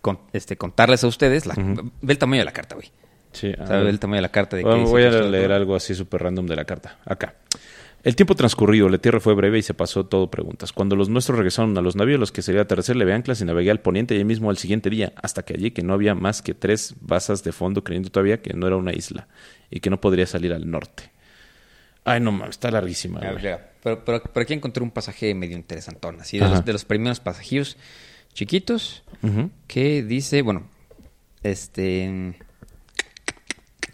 con- 0.00 0.20
este, 0.32 0.56
contarles 0.56 1.04
a 1.04 1.06
ustedes, 1.06 1.44
la, 1.46 1.54
ve 2.00 2.12
el 2.12 2.18
tamaño 2.18 2.40
de 2.40 2.46
la 2.46 2.52
carta, 2.52 2.74
güey. 2.76 2.90
Sí, 3.32 3.52
O 3.58 3.66
sea, 3.66 3.78
ve 3.80 3.90
el 3.90 3.98
tamaño 3.98 4.18
de 4.18 4.22
la 4.22 4.28
carta. 4.30 4.56
De 4.56 4.62
Bueno, 4.62 4.84
voy 4.86 5.02
a 5.02 5.10
leer 5.10 5.50
algo 5.52 5.74
así 5.74 5.94
súper 5.94 6.22
random 6.22 6.46
de 6.46 6.54
la 6.56 6.64
carta. 6.64 6.98
Acá. 7.04 7.34
El 8.04 8.16
tiempo 8.16 8.34
transcurrido, 8.34 8.90
la 8.90 8.98
tierra 8.98 9.18
fue 9.18 9.34
breve 9.34 9.58
y 9.58 9.62
se 9.62 9.72
pasó 9.72 10.04
todo 10.04 10.30
preguntas. 10.30 10.74
Cuando 10.74 10.94
los 10.94 11.08
nuestros 11.08 11.38
regresaron 11.38 11.76
a 11.78 11.80
los 11.80 11.96
navíos, 11.96 12.20
los 12.20 12.32
que 12.32 12.42
sería 12.42 12.60
atardecer 12.60 12.96
le 12.96 13.10
anclas 13.10 13.40
y 13.40 13.46
navegué 13.46 13.70
al 13.70 13.80
poniente 13.80 14.14
y 14.14 14.18
ahí 14.18 14.24
mismo 14.26 14.50
al 14.50 14.58
siguiente 14.58 14.90
día, 14.90 15.14
hasta 15.16 15.42
que 15.42 15.54
allí 15.54 15.70
que 15.70 15.82
no 15.82 15.94
había 15.94 16.14
más 16.14 16.42
que 16.42 16.52
tres 16.52 16.94
basas 17.00 17.42
de 17.44 17.52
fondo, 17.52 17.82
creyendo 17.82 18.10
todavía 18.10 18.42
que 18.42 18.52
no 18.52 18.66
era 18.66 18.76
una 18.76 18.92
isla 18.92 19.26
y 19.70 19.80
que 19.80 19.88
no 19.88 20.02
podría 20.02 20.26
salir 20.26 20.52
al 20.52 20.70
norte. 20.70 21.12
Ay, 22.04 22.20
no 22.20 22.30
mames, 22.30 22.50
está 22.50 22.70
larguísima. 22.70 23.20
Pero, 23.20 24.04
pero, 24.04 24.22
pero 24.22 24.42
aquí 24.42 24.52
encontré 24.52 24.82
un 24.82 24.90
pasaje 24.90 25.34
medio 25.34 25.56
interesantón, 25.56 26.20
así, 26.20 26.38
de 26.38 26.46
los, 26.46 26.62
de 26.62 26.72
los 26.74 26.84
primeros 26.84 27.20
pasajillos 27.20 27.78
chiquitos, 28.34 29.02
Ujú. 29.22 29.50
que 29.66 30.02
dice, 30.02 30.42
bueno, 30.42 30.68
este... 31.42 32.34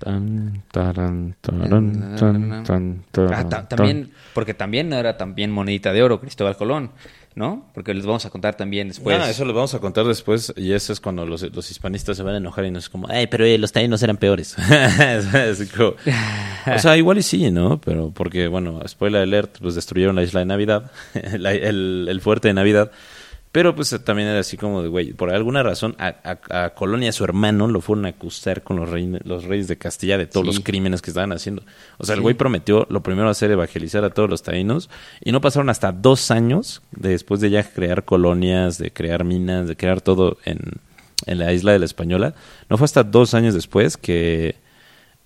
Tan, 0.01 0.63
taran, 0.73 1.37
taran, 1.43 2.17
tan, 2.19 2.65
tan, 2.65 3.05
Ah, 3.13 3.13
taran, 3.13 3.49
ta- 3.51 3.69
también, 3.69 4.11
porque 4.35 4.55
también 4.55 4.89
no 4.89 4.97
era 4.97 5.17
también 5.17 5.51
monedita 5.51 5.93
de 5.93 6.03
oro 6.03 6.21
Cristóbal 6.21 6.57
Colón, 6.57 6.91
¿no? 7.35 7.67
Porque 7.75 7.93
les 7.93 8.07
vamos 8.07 8.25
a 8.25 8.31
contar 8.31 8.55
también 8.57 8.89
después. 8.89 9.19
Ah, 9.21 9.29
eso 9.29 9.45
lo 9.45 9.53
vamos 9.53 9.75
a 9.75 9.79
contar 9.79 10.07
después 10.07 10.55
y 10.57 10.73
eso 10.73 10.93
es 10.95 11.01
cuando 11.01 11.27
los, 11.27 11.43
los 11.55 11.71
hispanistas 11.71 12.17
se 12.17 12.23
van 12.23 12.35
a 12.35 12.39
enojar 12.39 12.65
y 12.65 12.71
no 12.71 12.79
es 12.79 12.89
como, 12.89 13.09
ay, 13.11 13.27
pero 13.27 13.45
eh, 13.45 13.59
los 13.59 13.73
taínos 13.73 14.03
eran 14.03 14.17
peores. 14.17 14.57
Como- 15.77 15.95
o 16.75 16.79
sea, 16.79 16.97
igual 16.97 17.19
y 17.19 17.23
sí, 17.23 17.51
¿no? 17.51 17.81
Pero 17.81 18.11
porque, 18.11 18.49
bueno, 18.49 18.81
spoiler 18.89 19.23
alert, 19.23 19.59
pues 19.61 19.75
destruyeron 19.75 20.17
la 20.17 20.23
isla 20.23 20.41
de 20.41 20.47
Navidad, 20.47 20.91
la- 21.39 21.53
el, 21.53 22.07
el 22.09 22.21
fuerte 22.21 22.49
de 22.49 22.55
Navidad. 22.55 22.91
Pero 23.53 23.75
pues 23.75 23.99
también 24.05 24.29
era 24.29 24.39
así 24.39 24.57
como 24.57 24.81
de, 24.81 24.89
güey, 24.89 25.13
por 25.13 25.35
alguna 25.35 25.65
razón 25.65 25.97
a, 25.99 26.15
a, 26.49 26.65
a 26.67 26.71
Colonia, 26.71 27.11
su 27.11 27.25
hermano, 27.25 27.67
lo 27.67 27.81
fueron 27.81 28.07
a 28.07 28.11
acusar 28.11 28.63
con 28.63 28.77
los, 28.77 28.89
los 29.25 29.45
reyes 29.45 29.67
de 29.67 29.77
Castilla 29.77 30.17
de 30.19 30.27
todos 30.27 30.47
Sí. 30.47 30.53
los 30.55 30.61
crímenes 30.65 31.03
que 31.03 31.11
estaban 31.11 31.33
haciendo. 31.33 31.63
O 31.99 32.07
sea, 32.07 32.15
el 32.15 32.21
güey 32.21 32.37
prometió 32.37 32.87
lo 32.91 33.03
primero 33.03 33.29
hacer 33.29 33.51
evangelizar 33.51 34.05
a 34.05 34.11
todos 34.11 34.31
los 34.31 34.45
taínos 34.45 34.89
y 35.21 35.33
no 35.33 35.41
pasaron 35.41 35.69
hasta 35.69 35.91
dos 35.91 36.31
años 36.31 36.83
después 36.93 37.41
de 37.41 37.51
ya 37.51 37.65
crear 37.69 38.05
colonias, 38.05 38.79
de 38.79 38.93
crear 38.93 39.25
minas, 39.25 39.67
de 39.67 39.77
crear 39.77 40.01
todo 40.01 40.39
en, 40.45 40.59
en 41.27 41.39
la 41.41 41.53
isla 41.53 41.73
de 41.73 41.81
la 41.81 41.87
Española. 41.87 42.35
No 42.69 42.79
fue 42.79 42.85
hasta 42.85 43.03
dos 43.03 43.35
años 43.35 43.53
después 43.55 43.97
que 43.97 44.51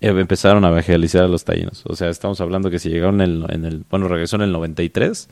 eh, 0.01 0.09
empezaron 0.09 0.65
a 0.65 0.69
evangelizar 0.69 1.23
a 1.23 1.27
los 1.27 1.45
taínos. 1.45 1.83
O 1.85 1.95
sea, 1.95 2.09
estamos 2.09 2.41
hablando 2.41 2.71
que 2.71 2.79
si 2.79 2.89
llegaron 2.89 3.21
en 3.21 3.29
el, 3.43 3.45
en 3.53 3.65
el 3.65 3.85
bueno, 3.87 4.07
regresó 4.07 4.35
en 4.37 4.41
el 4.41 4.51
93, 4.51 5.29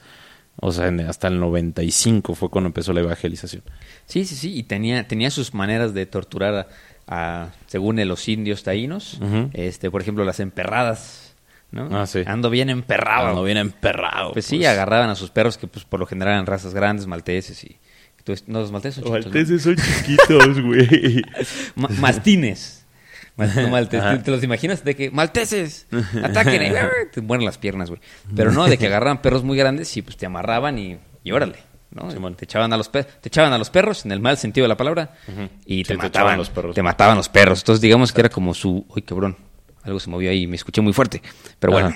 o 0.58 0.72
sea, 0.72 0.88
en- 0.88 1.01
hasta 1.01 1.28
el 1.28 1.39
95 1.39 2.36
fue 2.36 2.49
cuando 2.49 2.68
empezó 2.68 2.93
la 2.93 3.01
evangelización. 3.01 3.64
Sí, 4.06 4.26
sí, 4.26 4.36
sí, 4.36 4.56
y 4.58 4.64
tenía, 4.64 5.08
tenía 5.08 5.30
sus 5.32 5.54
maneras 5.54 5.93
de 5.93 6.06
torturar 6.06 6.68
a, 7.08 7.43
a, 7.45 7.49
según 7.68 7.99
él, 7.99 8.08
los 8.08 8.28
indios 8.30 8.64
taínos. 8.64 9.20
Este, 9.54 9.89
por 9.91 10.01
ejemplo, 10.01 10.24
las 10.26 10.39
emperradas 10.39 11.34
¿no? 11.72 11.89
Ah, 11.91 12.06
sí. 12.06 12.22
Ando 12.28 12.51
bien 12.51 12.70
emperrado. 12.70 13.24
Cuando 13.24 13.43
viene 13.43 13.60
emperrado. 13.62 14.34
Pues 14.34 14.45
sí, 14.45 14.64
agarraban 14.64 15.10
a 15.10 15.16
sus 15.16 15.32
perros 15.32 15.58
que 15.58 15.66
pues 15.66 15.86
por 15.86 15.99
lo 15.99 16.06
general 16.06 16.34
eran 16.36 16.45
razas 16.45 16.74
grandes, 16.76 17.08
malteses 17.08 17.64
y... 17.64 17.78
Entonces, 18.20 18.47
no, 18.47 18.60
los 18.60 18.72
malteses 18.72 19.04
son 19.04 19.22
chiquitos, 19.22 19.49
¿no? 19.51 19.60
son 19.60 19.76
chiquitos, 19.76 20.62
güey. 20.62 21.24
Ma- 21.76 21.89
mastines. 21.99 22.82
No, 23.38 23.45
malteses. 23.69 24.17
¿Te, 24.19 24.23
te 24.25 24.31
los 24.31 24.43
imaginas 24.43 24.84
de 24.84 24.95
que 24.95 25.09
malteses 25.11 25.88
ataquen 26.23 26.63
y 26.63 26.75
te 27.11 27.21
mueren 27.21 27.45
las 27.45 27.57
piernas, 27.57 27.89
güey. 27.89 28.01
Pero 28.36 28.51
no, 28.51 28.65
de 28.65 28.77
que 28.77 28.88
agarraban 28.88 29.21
perros 29.21 29.43
muy 29.43 29.57
grandes 29.57 29.95
y 29.97 30.01
pues 30.01 30.17
te 30.17 30.25
amarraban 30.25 30.77
y, 30.77 30.97
y 31.23 31.31
órale. 31.31 31.57
¿no? 31.91 32.07
Te 32.36 32.45
echaban 32.45 32.73
a 32.73 32.77
los 32.77 32.91
te 32.91 33.05
echaban 33.23 33.53
a 33.53 33.57
los 33.59 33.69
perros 33.69 34.03
en 34.05 34.11
el 34.11 34.19
mal 34.19 34.36
sentido 34.38 34.63
de 34.65 34.69
la 34.69 34.77
palabra 34.77 35.13
y 35.65 35.84
te 35.84 35.89
te 35.89 35.97
mataban 35.97 36.09
echaban 36.09 36.38
los 36.39 36.49
perros. 36.49 36.73
te 36.75 36.81
mataban 36.81 37.17
los 37.17 37.29
perros 37.29 37.59
entonces 37.59 37.81
digamos 37.81 38.11
que 38.11 38.21
era 38.21 38.29
como 38.29 38.55
su 38.55 38.84
uy 38.89 39.03
cabrón 39.03 39.38
algo 39.84 39.99
se 39.99 40.09
movió 40.09 40.31
ahí 40.31 40.47
me 40.47 40.55
escuché 40.55 40.81
muy 40.81 40.91
fuerte 40.91 41.21
pero 41.59 41.71
bueno 41.73 41.89
yo 41.91 41.95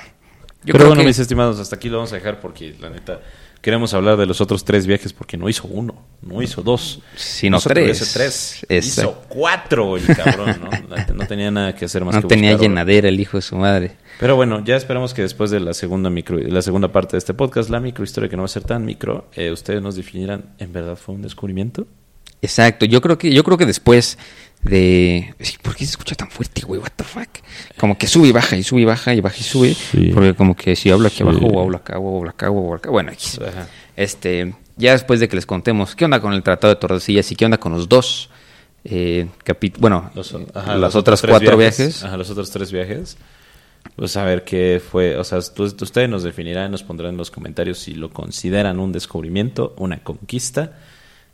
Pero 0.65 0.73
creo 0.77 0.87
bueno, 0.89 1.01
que- 1.01 1.07
mis 1.07 1.17
estimados, 1.17 1.59
hasta 1.59 1.77
aquí 1.77 1.89
lo 1.89 1.97
vamos 1.97 2.11
a 2.13 2.17
dejar 2.17 2.39
porque 2.39 2.75
la 2.79 2.91
neta 2.91 3.21
queremos 3.61 3.93
hablar 3.93 4.17
de 4.17 4.25
los 4.25 4.41
otros 4.41 4.63
tres 4.65 4.87
viajes 4.87 5.13
porque 5.13 5.37
no 5.37 5.49
hizo 5.49 5.67
uno, 5.67 6.05
no 6.21 6.41
hizo 6.41 6.61
dos, 6.61 7.01
Sino 7.15 7.57
hizo 7.57 7.69
tres. 7.69 8.01
hizo 8.01 8.13
tres, 8.13 8.65
Exacto. 8.69 9.11
hizo 9.11 9.23
cuatro 9.27 9.97
el 9.97 10.05
cabrón, 10.07 10.59
¿no? 10.89 11.13
No 11.15 11.27
tenía 11.27 11.51
nada 11.51 11.75
que 11.75 11.85
hacer 11.85 12.03
más 12.05 12.15
no 12.15 12.21
que 12.21 12.27
tenía 12.27 12.51
buscar 12.53 12.67
llenadera 12.69 13.09
el 13.09 13.19
hijo 13.19 13.37
de 13.37 13.41
su 13.41 13.55
madre 13.55 13.95
Pero 14.19 14.35
bueno, 14.35 14.63
ya 14.63 14.75
esperamos 14.75 15.13
que 15.13 15.21
después 15.21 15.51
de 15.51 15.59
la 15.59 15.73
segunda 15.73 16.09
micro, 16.09 16.37
la 16.37 16.61
segunda 16.61 16.91
parte 16.91 17.13
de 17.13 17.19
este 17.19 17.33
podcast, 17.33 17.69
la 17.69 17.79
microhistoria 17.79 18.29
que 18.29 18.35
no 18.35 18.43
va 18.43 18.47
a 18.47 18.49
ser 18.49 18.63
tan 18.63 18.85
micro, 18.85 19.27
eh, 19.35 19.51
ustedes 19.51 19.81
nos 19.81 19.95
definirán, 19.95 20.53
¿en 20.57 20.73
verdad 20.73 20.95
fue 20.95 21.15
un 21.15 21.21
descubrimiento? 21.21 21.87
Exacto, 22.41 22.85
yo 22.85 23.01
creo 23.01 23.17
que 23.17 23.31
yo 23.33 23.43
creo 23.43 23.57
que 23.57 23.65
después 23.65 24.17
de 24.63 25.33
¿por 25.61 25.75
qué 25.75 25.85
se 25.85 25.91
escucha 25.91 26.15
tan 26.15 26.29
fuerte, 26.29 26.61
güey? 26.61 26.79
What 26.79 26.91
the 26.95 27.03
fuck? 27.03 27.27
Como 27.77 27.97
que 27.97 28.07
sube 28.07 28.27
y 28.27 28.31
baja 28.31 28.55
y 28.57 28.63
sube 28.63 28.81
y 28.81 28.85
baja 28.85 29.13
y 29.13 29.21
baja 29.21 29.37
y 29.39 29.43
sube, 29.43 29.73
Sí. 29.73 30.11
porque 30.13 30.33
como 30.35 30.55
que 30.55 30.75
si 30.75 30.89
hablo 30.89 31.07
aquí 31.07 31.17
Sí. 31.17 31.23
abajo 31.23 31.45
o 31.47 31.61
hablo 31.61 31.77
acá 31.77 31.97
o 31.99 32.17
hablo 32.17 32.29
acá 32.29 32.49
o 32.49 32.63
hablo 32.65 32.75
acá, 32.75 32.89
bueno. 32.89 33.11
Ajá. 33.11 33.67
Este, 33.95 34.53
ya 34.77 34.91
después 34.93 35.19
de 35.19 35.27
que 35.27 35.35
les 35.35 35.45
contemos 35.45 35.95
qué 35.95 36.05
onda 36.05 36.19
con 36.21 36.33
el 36.33 36.43
Tratado 36.43 36.73
de 36.73 36.79
Tordesillas 36.79 37.31
y 37.31 37.35
qué 37.35 37.45
onda 37.45 37.57
con 37.59 37.71
los 37.73 37.87
dos 37.89 38.29
eh, 38.89 39.27
bueno, 39.79 40.11
Los, 40.15 40.33
ajá, 40.53 40.71
las 40.73 40.79
los 40.79 40.95
otras 40.95 41.19
tres 41.21 41.31
cuatro 41.31 41.57
viajes, 41.57 42.03
Ajá, 42.03 42.15
los 42.17 42.29
otros 42.29 42.49
tres 42.51 42.71
viajes. 42.71 43.17
Pues 43.95 44.15
a 44.17 44.23
ver 44.23 44.43
qué 44.43 44.81
fue. 44.85 45.17
O 45.17 45.23
sea, 45.23 45.39
tú- 45.41 45.63
ustedes 45.63 46.07
nos 46.09 46.23
definirán, 46.23 46.71
nos 46.71 46.83
pondrán 46.83 47.11
en 47.11 47.17
los 47.17 47.31
comentarios 47.31 47.79
si 47.79 47.93
lo 47.95 48.09
consideran 48.11 48.79
un 48.79 48.91
descubrimiento, 48.91 49.73
una 49.77 50.03
conquista. 50.03 50.77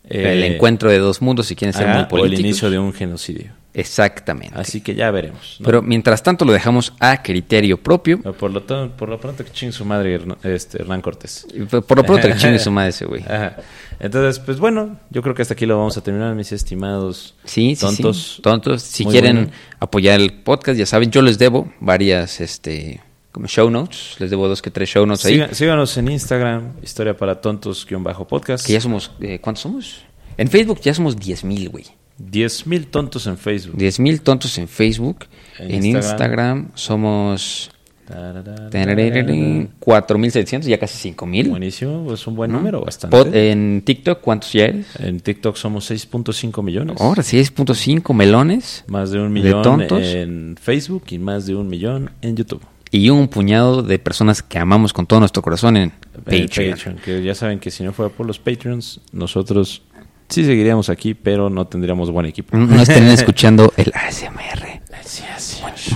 El 0.10 0.44
eh, 0.44 0.56
encuentro 0.56 0.90
de 0.92 1.00
dos 1.00 1.22
mundos 1.22 1.48
si 1.48 1.56
quieren 1.56 1.74
ser 1.74 1.88
muy 1.88 1.98
o 1.98 2.02
el 2.02 2.08
políticos. 2.08 2.40
inicio 2.42 2.70
de 2.70 2.80
un 2.80 2.94
genocidio. 2.94 3.52
Exactamente. 3.76 4.54
Así 4.56 4.82
que 4.82 4.94
ya 4.94 5.10
veremos. 5.10 5.58
¿no? 5.60 5.66
Pero 5.66 5.82
mientras 5.82 6.22
tanto 6.22 6.46
lo 6.46 6.54
dejamos 6.54 6.94
a 7.00 7.24
criterio 7.24 7.82
propio. 7.82 8.22
Por, 8.22 8.52
lo 8.52 8.64
por 8.96 9.10
lo 9.10 9.20
pronto 9.20 9.44
que 9.44 9.52
chingue 9.52 9.72
su 9.74 9.84
madre 9.84 10.20
este, 10.44 10.82
Hernán 10.82 11.02
Cortés. 11.02 11.48
Por 11.70 11.98
lo 11.98 12.04
pronto 12.04 12.28
que 12.28 12.36
chingue 12.38 12.60
su 12.60 12.70
madre 12.70 12.90
ese 12.90 13.06
güey. 13.06 13.24
Ajá. 13.24 13.58
Entonces, 14.00 14.40
pues 14.40 14.60
bueno, 14.60 15.00
yo 15.10 15.24
creo 15.24 15.34
que 15.34 15.42
hasta 15.42 15.56
aquí 15.56 15.66
lo 15.66 15.78
vamos 15.78 15.98
a 15.98 16.02
terminar, 16.02 16.36
mis 16.36 16.52
estimados 16.52 17.34
Sí, 17.46 17.76
sí, 17.76 17.82
tontos. 17.82 18.34
sí. 18.36 18.42
Tontos. 18.44 18.84
Si 18.84 19.06
Muy 19.06 19.12
quieren 19.14 19.36
bueno. 19.38 19.52
apoyar 19.80 20.20
el 20.20 20.34
podcast, 20.34 20.78
ya 20.78 20.86
saben, 20.86 21.10
yo 21.10 21.22
les 21.24 21.40
debo 21.40 21.72
varias, 21.80 22.42
este, 22.42 23.02
como 23.34 23.48
show 23.48 23.70
notes. 23.70 24.16
Les 24.20 24.30
debo 24.30 24.48
dos 24.48 24.62
que 24.62 24.72
tres 24.72 24.88
show 24.90 25.06
notes 25.06 25.26
ahí. 25.26 25.44
Síganos 25.52 25.98
en 25.98 26.08
Instagram, 26.10 26.72
historia 26.82 27.18
para 27.18 27.42
tontos-podcast. 27.42 28.66
Que 28.66 28.72
ya 28.74 28.80
somos, 28.80 29.12
eh, 29.20 29.40
¿cuántos 29.42 29.64
somos? 29.64 30.02
En 30.38 30.48
Facebook 30.48 30.80
ya 30.82 30.94
somos 30.94 31.18
10 31.18 31.44
mil, 31.44 31.68
güey. 31.70 31.86
10 32.18 32.68
mil 32.68 32.88
tontos 32.88 33.28
en 33.28 33.38
Facebook. 33.38 33.76
10 33.76 34.00
mil 34.00 34.22
tontos 34.22 34.58
en 34.58 34.68
Facebook. 34.70 35.26
En 35.60 35.72
En, 35.72 35.86
Instagram. 35.86 36.12
Instagram. 36.12 36.72
somos 36.76 37.70
Tararara. 38.08 38.70
4.700, 38.70 40.64
ya 40.68 40.78
casi 40.78 40.98
5 40.98 41.26
mil. 41.26 41.50
Buenísimo, 41.50 42.14
es 42.14 42.28
un 42.28 42.36
buen 42.36 42.52
número, 42.52 42.82
bastante. 42.82 43.16
Pod- 43.18 43.34
en 43.34 43.82
TikTok, 43.84 44.20
¿cuántos 44.22 44.52
ya 44.54 44.66
eres? 44.66 44.88
En 45.00 45.20
TikTok 45.20 45.56
somos 45.56 45.90
6.5 45.90 46.62
millones. 46.62 47.00
Ahora 47.00 47.24
6.5 47.24 48.14
melones. 48.14 48.84
Más 48.88 49.12
de 49.12 49.20
un 49.20 49.34
¿De 49.34 49.40
millón 49.42 49.64
tontos? 49.64 50.02
en 50.04 50.56
Facebook 50.62 51.04
y 51.10 51.18
más 51.20 51.46
de 51.46 51.56
un 51.56 51.68
millón 51.68 52.12
en 52.22 52.36
YouTube. 52.36 52.62
Y 52.96 53.10
un 53.10 53.28
puñado 53.28 53.82
de 53.82 53.98
personas 53.98 54.44
que 54.44 54.60
amamos 54.60 54.94
con 54.94 55.08
todo 55.08 55.20
nuestro 55.20 55.42
corazón 55.42 55.78
en 55.78 55.92
Patreon. 56.26 56.98
que 57.04 57.24
ya 57.24 57.34
saben 57.34 57.60
que 57.60 57.72
si 57.72 57.84
no 57.84 57.92
fuera 57.92 58.14
por 58.14 58.28
los 58.28 58.38
Patreons, 58.38 59.02
nosotros 59.12 59.82
sí 60.30 60.46
seguiríamos 60.46 60.90
aquí, 60.90 61.16
pero 61.16 61.50
no 61.50 61.66
tendríamos 61.66 62.12
buen 62.12 62.28
equipo. 62.28 62.56
No 62.56 62.80
estén 62.80 63.08
escuchando 63.10 63.74
el 63.78 63.92
ASMR. 63.96 64.82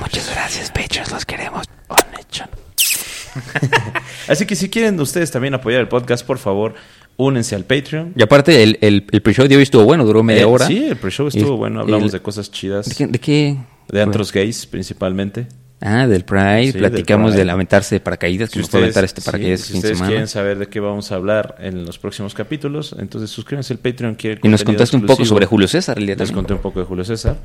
Muchas 0.02 0.32
gracias, 0.34 0.72
Patreons, 0.72 1.12
los 1.12 1.24
queremos. 1.24 1.68
Así 4.28 4.48
que 4.48 4.56
si 4.56 4.68
quieren 4.70 5.00
ustedes 5.00 5.30
también 5.30 5.54
apoyar 5.54 5.82
el 5.82 5.88
podcast, 5.88 6.26
por 6.26 6.39
favor, 6.39 6.74
únense 7.16 7.56
al 7.56 7.64
Patreon. 7.66 8.14
Y 8.16 8.24
aparte, 8.24 8.64
el, 8.64 8.80
el, 8.82 9.06
el 9.12 9.22
pre-show 9.22 9.48
de 9.48 9.56
hoy 9.56 9.62
estuvo 9.62 9.84
bueno, 9.84 10.04
duró 10.04 10.24
media 10.24 10.41
Eh, 10.41 10.45
hora. 10.45 10.66
Sí, 10.66 10.86
el 10.86 10.95
pre-show 10.98 11.28
estuvo 11.28 11.58
bueno. 11.58 11.82
Hablamos 11.82 12.12
de 12.12 12.20
cosas 12.22 12.50
chidas. 12.52 12.89
¿De 12.89 12.95
qué? 12.95 13.06
de 13.08 13.20
qué? 13.20 13.58
De 13.89 14.02
antros 14.02 14.32
gays, 14.34 14.66
principalmente. 14.66 15.48
Ah, 15.80 16.08
del 16.08 16.26
Pride. 16.26 16.68
Sí, 16.68 16.72
del 16.72 16.90
Platicamos 16.90 17.32
Pride. 17.32 17.40
de 17.40 17.46
lamentarse 17.46 17.96
de 17.96 18.00
paracaídas. 18.00 18.50
Que 18.50 18.60
nos 18.60 18.74
aventar 18.74 19.04
este 19.04 19.22
paracaídas 19.22 19.60
sí, 19.60 19.64
este 19.64 19.68
si 19.68 19.72
fin 19.74 19.78
ustedes 19.80 19.98
semana. 19.98 20.10
quieren 20.12 20.28
saber 20.28 20.58
de 20.58 20.68
qué 20.68 20.80
vamos 20.80 21.12
a 21.12 21.16
hablar 21.16 21.56
en 21.60 21.86
los 21.86 22.00
próximos 22.00 22.34
capítulos, 22.34 22.96
entonces 22.98 23.30
suscríbanse 23.30 23.74
al 23.74 23.80
Patreon. 23.80 24.16
quieren 24.16 24.40
Y 24.44 24.48
nos 24.48 24.64
contaste 24.64 24.96
un 24.96 25.06
poco 25.06 25.24
sobre 25.26 25.46
Julio 25.46 25.68
César 25.68 26.00
el 26.00 26.08
día 26.08 26.16
Les 26.16 26.32
conté 26.32 26.54
un 26.54 26.60
poco 26.60 26.80
de 26.80 26.86
Julio 26.86 27.06
César. 27.06 27.38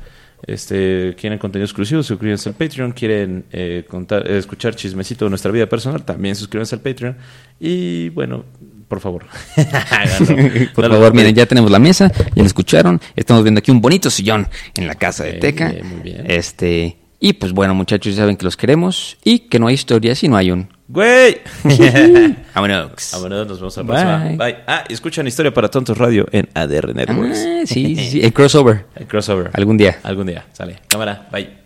Este, 0.45 1.15
quieren 1.17 1.39
contenido 1.39 1.65
exclusivo, 1.65 2.01
suscríbanse 2.01 2.49
al 2.49 2.55
Patreon. 2.55 2.91
Quieren 2.91 3.45
eh, 3.51 3.85
contar, 3.87 4.29
eh, 4.29 4.39
escuchar 4.39 4.75
chismecito 4.75 5.25
de 5.25 5.29
nuestra 5.29 5.51
vida 5.51 5.67
personal, 5.67 6.03
también 6.03 6.35
suscríbanse 6.35 6.75
al 6.75 6.81
Patreon. 6.81 7.15
Y 7.59 8.09
bueno, 8.09 8.45
por 8.87 8.99
favor. 8.99 9.25
Por 10.75 10.89
favor, 10.89 11.13
miren, 11.13 11.33
ya 11.35 11.45
tenemos 11.45 11.71
la 11.71 11.79
mesa, 11.79 12.11
ya 12.11 12.41
lo 12.41 12.45
escucharon. 12.45 12.99
Estamos 13.15 13.43
viendo 13.43 13.59
aquí 13.59 13.71
un 13.71 13.81
bonito 13.81 14.09
sillón 14.09 14.47
en 14.75 14.87
la 14.87 14.95
casa 14.95 15.23
de 15.23 15.31
Bien, 15.31 15.41
Teca. 15.41 15.69
bien, 15.69 15.87
muy 15.87 16.01
bien. 16.01 16.23
Este, 16.29 16.97
y 17.25 17.31
pues 17.31 17.53
bueno, 17.53 17.73
muchachos, 17.73 18.13
ya 18.13 18.23
saben 18.23 18.35
que 18.35 18.43
los 18.43 18.57
queremos 18.57 19.15
y 19.23 19.39
que 19.39 19.57
no 19.57 19.67
hay 19.67 19.75
historia 19.75 20.13
si 20.13 20.27
no 20.27 20.35
hay 20.35 20.51
un. 20.51 20.67
¡Güey! 20.89 21.37
Vámonos. 22.53 23.11
Vámonos, 23.13 23.47
nos 23.47 23.59
vemos 23.59 23.77
a 23.77 23.81
la 23.83 23.87
Bye. 23.87 24.03
próxima. 24.03 24.43
Bye. 24.43 24.57
Ah, 24.67 24.83
y 24.89 24.93
escuchan 24.93 25.25
Historia 25.25 25.53
para 25.53 25.69
Tontos 25.69 25.97
Radio 25.97 26.25
en 26.33 26.49
ADR 26.53 26.93
Networks. 26.93 27.37
Ah, 27.39 27.61
sí, 27.65 27.95
sí, 27.95 28.09
sí, 28.11 28.21
el 28.23 28.33
crossover. 28.33 28.87
El 28.95 29.07
crossover. 29.07 29.51
Algún 29.53 29.77
día. 29.77 29.99
Algún 30.03 30.27
día. 30.27 30.45
Sale. 30.51 30.81
Cámara. 30.89 31.29
Bye. 31.31 31.63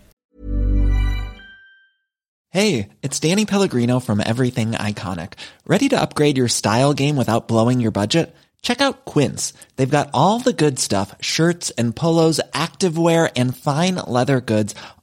Hey, 2.52 2.90
it's 3.02 3.20
Danny 3.20 3.46
Pellegrino 3.48 4.00
from 4.00 4.22
Everything 4.24 4.74
Iconic. 4.74 5.34
Ready 5.66 5.90
to 5.90 6.00
upgrade 6.00 6.38
your 6.38 6.50
style 6.50 6.94
game 6.94 7.18
without 7.18 7.48
blowing 7.48 7.82
your 7.82 7.92
budget? 7.92 8.36
Check 8.62 8.82
out 8.82 9.06
Quince. 9.06 9.54
They've 9.76 9.90
got 9.90 10.10
all 10.14 10.40
the 10.40 10.54
good 10.54 10.78
stuff 10.80 11.16
shirts 11.22 11.72
and 11.78 11.96
polos, 11.96 12.40
activewear, 12.54 13.32
and 13.36 13.56
fine 13.56 13.96
leather 13.96 14.42
goods, 14.42 14.76